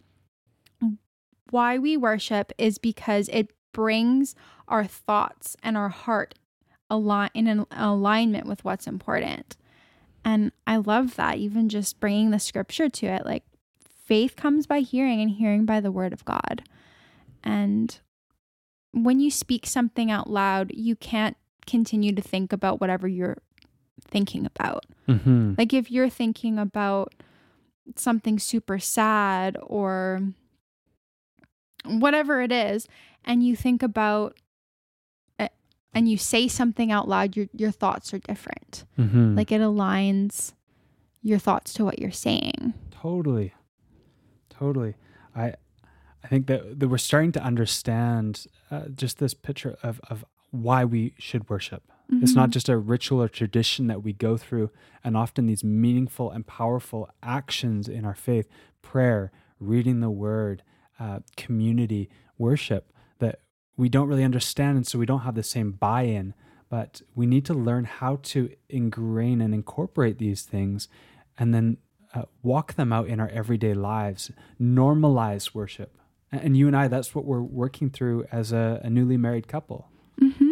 why 1.50 1.78
we 1.78 1.96
worship 1.96 2.52
is 2.58 2.76
because 2.76 3.28
it 3.32 3.52
brings 3.72 4.34
our 4.66 4.84
thoughts 4.84 5.56
and 5.62 5.76
our 5.76 5.88
heart 5.88 6.34
align 6.90 7.30
in 7.32 7.46
an 7.46 7.64
alignment 7.70 8.44
with 8.44 8.64
what's 8.64 8.88
important. 8.88 9.56
And 10.24 10.50
I 10.66 10.78
love 10.78 11.14
that, 11.14 11.36
even 11.36 11.68
just 11.68 12.00
bringing 12.00 12.32
the 12.32 12.40
scripture 12.40 12.88
to 12.88 13.06
it. 13.06 13.24
Like, 13.24 13.44
faith 14.04 14.34
comes 14.34 14.66
by 14.66 14.80
hearing, 14.80 15.20
and 15.20 15.30
hearing 15.30 15.64
by 15.64 15.78
the 15.78 15.92
word 15.92 16.12
of 16.12 16.24
God. 16.24 16.64
And 17.44 17.96
when 18.90 19.20
you 19.20 19.30
speak 19.30 19.64
something 19.64 20.10
out 20.10 20.28
loud, 20.28 20.72
you 20.74 20.96
can't 20.96 21.36
continue 21.66 22.12
to 22.12 22.22
think 22.22 22.52
about 22.52 22.80
whatever 22.80 23.06
you're 23.06 23.38
thinking 24.00 24.44
about. 24.44 24.86
hmm 25.06 25.54
Like 25.56 25.72
if 25.72 25.88
you're 25.88 26.10
thinking 26.10 26.58
about 26.58 27.14
something 27.96 28.38
super 28.38 28.78
sad 28.78 29.56
or 29.62 30.20
whatever 31.84 32.40
it 32.42 32.52
is, 32.52 32.88
and 33.24 33.42
you 33.42 33.56
think 33.56 33.82
about 33.82 34.36
it 35.38 35.52
and 35.94 36.08
you 36.08 36.18
say 36.18 36.48
something 36.48 36.92
out 36.92 37.08
loud, 37.08 37.36
your 37.36 37.46
your 37.52 37.70
thoughts 37.70 38.12
are 38.14 38.18
different. 38.18 38.84
hmm 38.96 39.36
Like 39.36 39.52
it 39.52 39.60
aligns 39.60 40.52
your 41.22 41.38
thoughts 41.38 41.72
to 41.74 41.84
what 41.84 41.98
you're 41.98 42.10
saying. 42.10 42.74
Totally. 42.90 43.54
Totally. 44.50 44.94
I 45.34 45.54
I 46.24 46.28
think 46.28 46.46
that, 46.48 46.80
that 46.80 46.88
we're 46.88 46.98
starting 46.98 47.32
to 47.32 47.42
understand 47.42 48.46
uh, 48.70 48.88
just 48.94 49.18
this 49.18 49.34
picture 49.34 49.76
of, 49.82 50.00
of 50.10 50.24
why 50.50 50.84
we 50.84 51.14
should 51.18 51.48
worship. 51.48 51.84
It's 52.10 52.34
not 52.34 52.48
Mhm. 52.48 52.52
just 52.52 52.68
a 52.70 52.78
ritual 52.78 53.22
or 53.22 53.28
tradition 53.28 53.86
that 53.88 54.02
we 54.02 54.12
go 54.14 54.36
through, 54.38 54.70
and 55.04 55.14
often 55.16 55.44
these 55.46 55.62
meaningful 55.62 56.30
and 56.30 56.46
powerful 56.46 57.08
actions 57.22 57.86
in 57.88 58.04
our 58.06 58.14
faith 58.14 58.48
prayer, 58.80 59.30
reading 59.60 60.00
the 60.00 60.10
word, 60.10 60.62
uh, 60.98 61.20
community, 61.36 62.08
worship 62.38 62.92
that 63.18 63.40
we 63.76 63.88
don't 63.90 64.08
really 64.08 64.24
understand. 64.24 64.76
And 64.78 64.86
so 64.86 64.98
we 64.98 65.04
don't 65.06 65.20
have 65.20 65.34
the 65.34 65.42
same 65.42 65.72
buy 65.72 66.02
in, 66.02 66.32
but 66.70 67.02
we 67.14 67.26
need 67.26 67.44
to 67.44 67.54
learn 67.54 67.84
how 67.84 68.16
to 68.22 68.50
ingrain 68.70 69.40
and 69.42 69.52
incorporate 69.52 70.18
these 70.18 70.42
things 70.44 70.88
and 71.38 71.52
then 71.54 71.76
uh, 72.14 72.22
walk 72.42 72.72
them 72.74 72.90
out 72.90 73.06
in 73.06 73.20
our 73.20 73.28
everyday 73.28 73.74
lives, 73.74 74.30
normalize 74.58 75.54
worship. 75.54 75.98
And 76.32 76.56
you 76.56 76.66
and 76.66 76.74
I, 76.76 76.88
that's 76.88 77.14
what 77.14 77.26
we're 77.26 77.42
working 77.42 77.90
through 77.90 78.24
as 78.32 78.50
a, 78.50 78.80
a 78.82 78.88
newly 78.88 79.16
married 79.18 79.46
couple. 79.46 79.88
Mhm. 80.20 80.47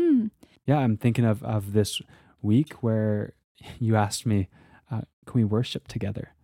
Yeah, 0.66 0.78
I'm 0.78 0.96
thinking 0.96 1.24
of, 1.24 1.42
of 1.42 1.72
this 1.72 2.02
week 2.42 2.74
where 2.74 3.34
you 3.78 3.96
asked 3.96 4.26
me, 4.26 4.48
uh, 4.90 5.02
can 5.24 5.34
we 5.40 5.44
worship 5.44 5.88
together? 5.88 6.34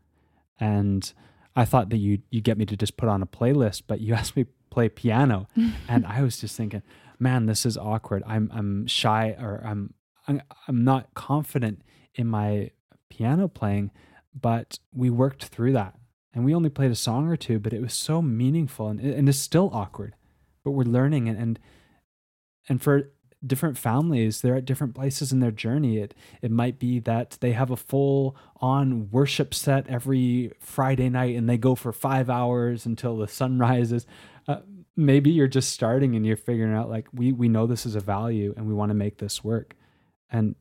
And 0.59 1.13
I 1.55 1.65
thought 1.65 1.91
that 1.91 1.99
you 1.99 2.21
you 2.31 2.41
get 2.41 2.57
me 2.57 2.65
to 2.67 2.77
just 2.77 2.97
put 2.97 3.09
on 3.09 3.23
a 3.23 3.27
playlist, 3.27 3.83
but 3.87 4.01
you 4.01 4.15
asked 4.21 4.37
me 4.37 4.47
play 4.71 4.89
piano, 4.89 5.49
and 5.89 6.07
I 6.07 6.23
was 6.23 6.39
just 6.39 6.57
thinking, 6.57 6.83
man, 7.19 7.47
this 7.47 7.67
is 7.67 7.77
awkward. 7.77 8.23
I'm 8.27 8.51
I'm 8.55 8.87
shy 8.87 9.37
or 9.39 9.63
I'm 9.65 9.95
I'm, 10.29 10.43
I'm 10.69 10.85
not 10.85 11.15
confident 11.15 11.83
in 12.15 12.27
my 12.27 12.71
piano 13.11 13.49
playing, 13.49 13.91
but 14.39 14.79
we 14.95 15.11
worked 15.11 15.47
through 15.47 15.73
that, 15.73 15.95
and 16.33 16.45
we 16.45 16.55
only 16.55 16.71
played 16.71 16.91
a 16.91 16.97
song 16.97 17.29
or 17.29 17.37
two, 17.37 17.59
but 17.59 17.73
it 17.73 17.83
was 17.83 17.95
so 17.95 18.23
meaningful, 18.23 18.89
and 18.89 19.01
and 19.01 19.29
it's 19.29 19.39
still 19.39 19.71
awkward, 19.73 20.15
but 20.65 20.71
we're 20.71 20.85
learning, 20.85 21.29
and 21.29 21.39
and 21.39 21.59
and 22.69 22.81
for 22.81 23.13
different 23.47 23.77
families 23.77 24.41
they're 24.41 24.57
at 24.57 24.65
different 24.65 24.95
places 24.95 25.33
in 25.33 25.41
their 25.41 25.51
journey. 25.51 25.99
It 25.99 26.15
it 26.41 26.51
might 26.51 26.79
be 26.79 27.01
that 27.01 27.39
they 27.41 27.53
have 27.53 27.71
a 27.71 27.77
full 27.77 28.37
on 28.57 29.11
worship 29.11 29.55
set 29.55 29.87
every 29.89 30.53
friday 30.61 31.09
night 31.09 31.37
and 31.37 31.49
they 31.49 31.59
go 31.59 31.75
for 31.75 31.93
5 31.93 32.31
hours 32.31 32.87
until 32.87 33.17
the 33.17 33.29
sun 33.29 33.59
rises. 33.69 34.07
Uh, 34.47 34.61
maybe 34.97 35.31
you're 35.31 35.49
just 35.49 35.73
starting 35.73 36.15
and 36.17 36.27
you're 36.27 36.37
figuring 36.37 36.75
out 36.75 36.91
like 36.91 37.07
we 37.13 37.33
we 37.33 37.49
know 37.49 37.67
this 37.67 37.87
is 37.87 37.97
a 37.97 38.01
value 38.01 38.55
and 38.57 38.67
we 38.67 38.75
want 38.75 38.91
to 38.91 38.95
make 38.95 39.19
this 39.19 39.43
work. 39.43 39.75
And 40.31 40.55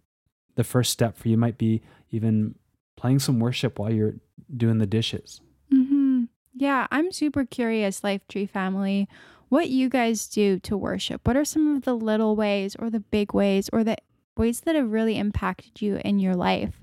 the 0.56 0.64
first 0.64 0.92
step 0.92 1.18
for 1.18 1.30
you 1.30 1.38
might 1.38 1.58
be 1.58 1.82
even 2.10 2.56
playing 2.98 3.20
some 3.20 3.40
worship 3.40 3.80
while 3.80 3.92
you're 3.92 4.16
doing 4.56 4.80
the 4.80 4.86
dishes. 4.86 5.42
Hmm 5.70 6.24
Yeah, 6.54 6.88
I'm 6.92 7.12
super 7.12 7.46
curious, 7.46 8.02
Lifetree 8.02 8.50
family, 8.50 9.08
what 9.52 9.70
you 9.70 9.90
guys 9.90 10.28
do 10.28 10.60
to 10.60 10.78
worship. 10.78 11.28
What 11.28 11.36
are 11.36 11.44
some 11.44 11.76
of 11.76 11.84
the 11.84 11.94
little 11.94 12.38
ways 12.38 12.74
or 12.80 12.90
the 12.90 13.02
big 13.02 13.34
ways 13.34 13.70
or 13.74 13.84
the 13.84 13.98
ways 14.38 14.62
that 14.62 14.76
have 14.76 14.90
really 14.90 15.18
impacted 15.18 15.82
you 15.82 16.00
in 16.06 16.20
your 16.20 16.36
life? 16.36 16.80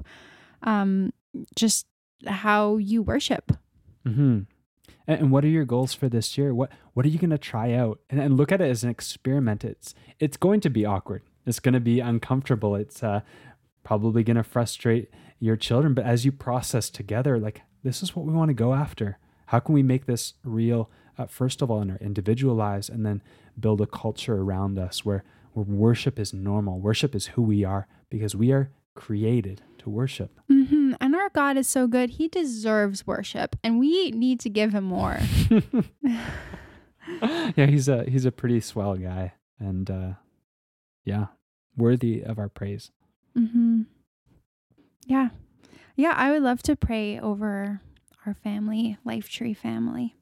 Um, 0.63 1.15
just 1.57 1.87
how 2.27 2.77
you 2.77 3.01
worship. 3.01 3.53
Mm-hmm. 4.07 4.41
And, 5.07 5.21
and 5.21 5.31
what 5.31 5.47
are 5.47 5.49
your 5.49 5.65
goals 5.65 5.95
for 5.95 6.11
this 6.11 6.37
year? 6.37 6.53
What 6.53 6.71
What 6.93 7.07
are 7.07 7.09
you 7.09 7.19
going 7.19 7.31
to 7.31 7.39
try 7.39 7.73
out? 7.73 8.01
And, 8.11 8.21
and 8.21 8.37
look 8.37 8.53
at 8.53 8.61
it 8.61 8.71
as 8.71 8.85
an 8.85 8.91
experiment. 8.91 9.65
It's 9.65 9.95
It's 10.21 10.37
going 10.37 10.61
to 10.61 10.69
be 10.69 10.85
awkward. 10.85 11.23
It's 11.47 11.61
going 11.61 11.73
to 11.73 11.81
be 11.81 12.01
uncomfortable. 12.01 12.77
It's 12.77 13.03
uh, 13.03 13.23
probably 13.83 14.23
going 14.23 14.37
to 14.37 14.43
frustrate 14.43 15.09
your 15.41 15.57
children. 15.57 15.95
But 15.95 16.05
as 16.05 16.27
you 16.27 16.33
process 16.33 16.91
together, 16.91 17.39
like 17.39 17.63
this 17.83 18.03
is 18.03 18.15
what 18.15 18.27
we 18.27 18.35
want 18.35 18.51
to 18.51 18.55
go 18.55 18.75
after. 18.75 19.17
How 19.47 19.59
can 19.59 19.75
we 19.75 19.83
make 19.83 20.05
this 20.05 20.35
real? 20.45 20.91
Uh, 21.19 21.27
first 21.27 21.61
of 21.61 21.71
all, 21.71 21.83
in 21.83 21.91
our 21.91 21.99
individual 21.99 22.55
lives, 22.55 22.89
and 22.89 23.05
then 23.05 23.23
build 23.59 23.81
a 23.81 23.87
culture 23.87 24.37
around 24.37 24.79
us 24.79 25.05
where 25.05 25.25
where 25.53 25.65
worship 25.65 26.19
is 26.19 26.33
normal. 26.33 26.79
Worship 26.79 27.15
is 27.15 27.27
who 27.29 27.43
we 27.43 27.65
are 27.65 27.89
because 28.11 28.37
we 28.37 28.53
are 28.53 28.71
created 28.95 29.63
to 29.79 29.91
worship. 29.91 30.41
hmm 30.49 30.93
And 31.01 31.15
our 31.15 31.31
God 31.31 31.57
is 31.57 31.69
so 31.69 31.87
good. 31.87 32.11
He 32.11 32.29
deserves 32.29 33.07
worship, 33.07 33.57
and 33.65 33.79
we 33.79 34.11
need 34.13 34.41
to 34.41 34.51
give 34.51 34.73
him 34.73 34.85
more. 34.85 35.19
yeah, 37.23 37.67
he's 37.67 37.89
a 37.89 38.05
he's 38.05 38.25
a 38.25 38.33
pretty 38.33 38.61
swell 38.61 38.97
guy, 38.97 39.33
and 39.59 39.91
uh, 39.91 40.13
yeah, 41.05 41.27
worthy 41.77 42.23
of 42.23 42.39
our 42.39 42.49
praise. 42.49 42.91
Mm-hmm. 43.37 43.83
Yeah. 45.07 45.31
Yeah, 45.97 46.13
I 46.17 46.31
would 46.31 46.43
love 46.43 46.63
to 46.65 46.77
pray 46.77 47.19
over 47.19 47.81
our 48.27 48.35
family, 48.35 48.99
Lifetree 49.07 49.57
family. 49.57 50.15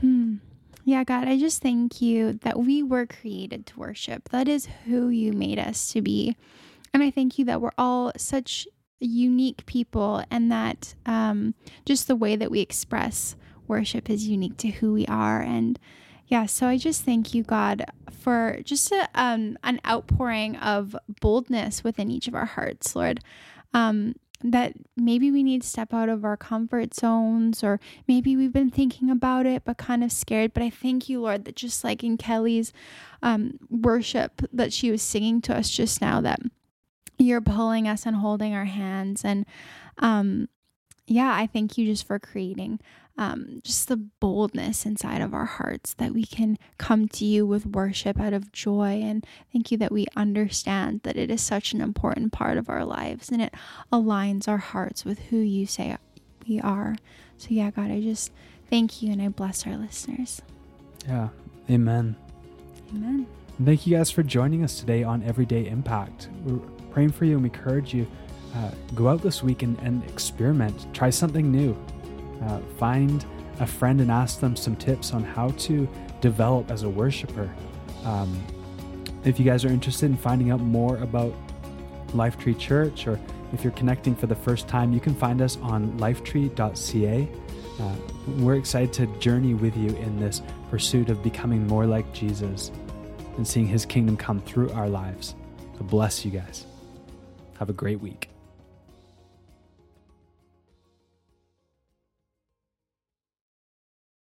Hmm. 0.00 0.36
Yeah, 0.84 1.04
God, 1.04 1.28
I 1.28 1.38
just 1.38 1.60
thank 1.60 2.00
you 2.00 2.34
that 2.44 2.58
we 2.58 2.82
were 2.82 3.06
created 3.06 3.66
to 3.66 3.78
worship. 3.78 4.30
That 4.30 4.48
is 4.48 4.68
who 4.86 5.08
you 5.08 5.32
made 5.32 5.58
us 5.58 5.92
to 5.92 6.00
be. 6.00 6.34
And 6.94 7.02
I 7.02 7.10
thank 7.10 7.38
you 7.38 7.44
that 7.44 7.60
we're 7.60 7.72
all 7.76 8.12
such 8.16 8.66
unique 9.00 9.66
people 9.66 10.24
and 10.30 10.50
that 10.50 10.94
um, 11.04 11.54
just 11.84 12.08
the 12.08 12.16
way 12.16 12.36
that 12.36 12.50
we 12.50 12.60
express 12.60 13.36
worship 13.66 14.08
is 14.08 14.28
unique 14.28 14.56
to 14.58 14.68
who 14.68 14.94
we 14.94 15.06
are. 15.06 15.42
And 15.42 15.78
yeah, 16.26 16.46
so 16.46 16.66
I 16.66 16.78
just 16.78 17.04
thank 17.04 17.34
you, 17.34 17.42
God, 17.42 17.84
for 18.10 18.58
just 18.64 18.90
a, 18.90 19.08
um, 19.14 19.58
an 19.64 19.80
outpouring 19.86 20.56
of 20.56 20.96
boldness 21.20 21.84
within 21.84 22.10
each 22.10 22.28
of 22.28 22.34
our 22.34 22.46
hearts, 22.46 22.96
Lord. 22.96 23.20
Um, 23.74 24.14
that 24.42 24.74
maybe 24.96 25.30
we 25.30 25.42
need 25.42 25.62
to 25.62 25.68
step 25.68 25.92
out 25.92 26.08
of 26.08 26.24
our 26.24 26.36
comfort 26.36 26.94
zones, 26.94 27.64
or 27.64 27.80
maybe 28.06 28.36
we've 28.36 28.52
been 28.52 28.70
thinking 28.70 29.10
about 29.10 29.46
it 29.46 29.64
but 29.64 29.78
kind 29.78 30.04
of 30.04 30.12
scared. 30.12 30.54
But 30.54 30.62
I 30.62 30.70
thank 30.70 31.08
you, 31.08 31.20
Lord, 31.20 31.44
that 31.44 31.56
just 31.56 31.82
like 31.82 32.04
in 32.04 32.16
Kelly's 32.16 32.72
um, 33.22 33.58
worship 33.68 34.42
that 34.52 34.72
she 34.72 34.90
was 34.90 35.02
singing 35.02 35.40
to 35.42 35.56
us 35.56 35.70
just 35.70 36.00
now, 36.00 36.20
that 36.20 36.40
you're 37.18 37.40
pulling 37.40 37.88
us 37.88 38.06
and 38.06 38.16
holding 38.16 38.54
our 38.54 38.66
hands. 38.66 39.24
And 39.24 39.44
um, 39.98 40.48
yeah, 41.06 41.34
I 41.34 41.46
thank 41.46 41.76
you 41.76 41.86
just 41.86 42.06
for 42.06 42.18
creating 42.18 42.78
um, 43.18 43.60
just 43.64 43.88
the 43.88 43.96
boldness 43.96 44.86
inside 44.86 45.20
of 45.20 45.34
our 45.34 45.44
hearts 45.44 45.92
that 45.94 46.14
we 46.14 46.24
can 46.24 46.56
come 46.78 47.08
to 47.08 47.24
you 47.24 47.44
with 47.44 47.66
worship 47.66 48.18
out 48.18 48.32
of 48.32 48.52
joy. 48.52 49.00
And 49.02 49.26
thank 49.52 49.72
you 49.72 49.78
that 49.78 49.92
we 49.92 50.06
understand 50.16 51.00
that 51.02 51.16
it 51.16 51.30
is 51.30 51.40
such 51.40 51.72
an 51.72 51.80
important 51.80 52.32
part 52.32 52.56
of 52.56 52.68
our 52.70 52.84
lives 52.84 53.28
and 53.28 53.42
it 53.42 53.52
aligns 53.92 54.46
our 54.46 54.58
hearts 54.58 55.04
with 55.04 55.18
who 55.18 55.38
you 55.38 55.66
say 55.66 55.96
we 56.48 56.60
are. 56.60 56.96
So, 57.36 57.48
yeah, 57.50 57.70
God, 57.70 57.90
I 57.90 58.00
just 58.00 58.32
thank 58.70 59.02
you 59.02 59.12
and 59.12 59.20
I 59.20 59.28
bless 59.28 59.66
our 59.66 59.76
listeners. 59.76 60.40
Yeah. 61.06 61.28
Amen. 61.68 62.16
Amen. 62.90 63.26
And 63.58 63.66
thank 63.66 63.86
you 63.86 63.96
guys 63.96 64.10
for 64.10 64.22
joining 64.22 64.62
us 64.62 64.78
today 64.78 65.02
on 65.02 65.22
Everyday 65.24 65.66
Impact. 65.66 66.28
We're 66.44 66.58
praying 66.90 67.12
for 67.12 67.24
you 67.24 67.34
and 67.34 67.42
we 67.42 67.48
encourage 67.48 67.92
you. 67.92 68.06
Uh, 68.54 68.70
go 68.94 69.08
out 69.08 69.22
this 69.22 69.42
week 69.42 69.62
and, 69.62 69.78
and 69.80 70.02
experiment. 70.04 70.86
Try 70.94 71.10
something 71.10 71.52
new. 71.52 71.76
Uh, 72.42 72.60
find 72.78 73.24
a 73.60 73.66
friend 73.66 74.00
and 74.00 74.10
ask 74.10 74.40
them 74.40 74.54
some 74.56 74.76
tips 74.76 75.12
on 75.12 75.24
how 75.24 75.50
to 75.50 75.88
develop 76.20 76.70
as 76.70 76.82
a 76.82 76.88
worshiper. 76.88 77.52
Um, 78.04 78.44
if 79.24 79.38
you 79.38 79.44
guys 79.44 79.64
are 79.64 79.68
interested 79.68 80.06
in 80.06 80.16
finding 80.16 80.50
out 80.50 80.60
more 80.60 80.96
about 80.98 81.34
Lifetree 82.08 82.58
Church, 82.58 83.06
or 83.06 83.18
if 83.52 83.64
you're 83.64 83.72
connecting 83.72 84.14
for 84.14 84.26
the 84.26 84.34
first 84.34 84.68
time, 84.68 84.92
you 84.92 85.00
can 85.00 85.14
find 85.14 85.42
us 85.42 85.56
on 85.58 85.98
lifetree.ca. 85.98 87.28
Uh, 87.80 87.94
we're 88.38 88.56
excited 88.56 88.92
to 88.92 89.06
journey 89.18 89.54
with 89.54 89.76
you 89.76 89.90
in 89.96 90.18
this 90.18 90.42
pursuit 90.70 91.08
of 91.08 91.22
becoming 91.22 91.66
more 91.66 91.86
like 91.86 92.12
Jesus 92.12 92.70
and 93.36 93.46
seeing 93.46 93.66
his 93.66 93.86
kingdom 93.86 94.16
come 94.16 94.40
through 94.40 94.70
our 94.72 94.88
lives. 94.88 95.34
So 95.78 95.84
bless 95.84 96.24
you 96.24 96.30
guys. 96.30 96.66
Have 97.58 97.70
a 97.70 97.72
great 97.72 98.00
week. 98.00 98.27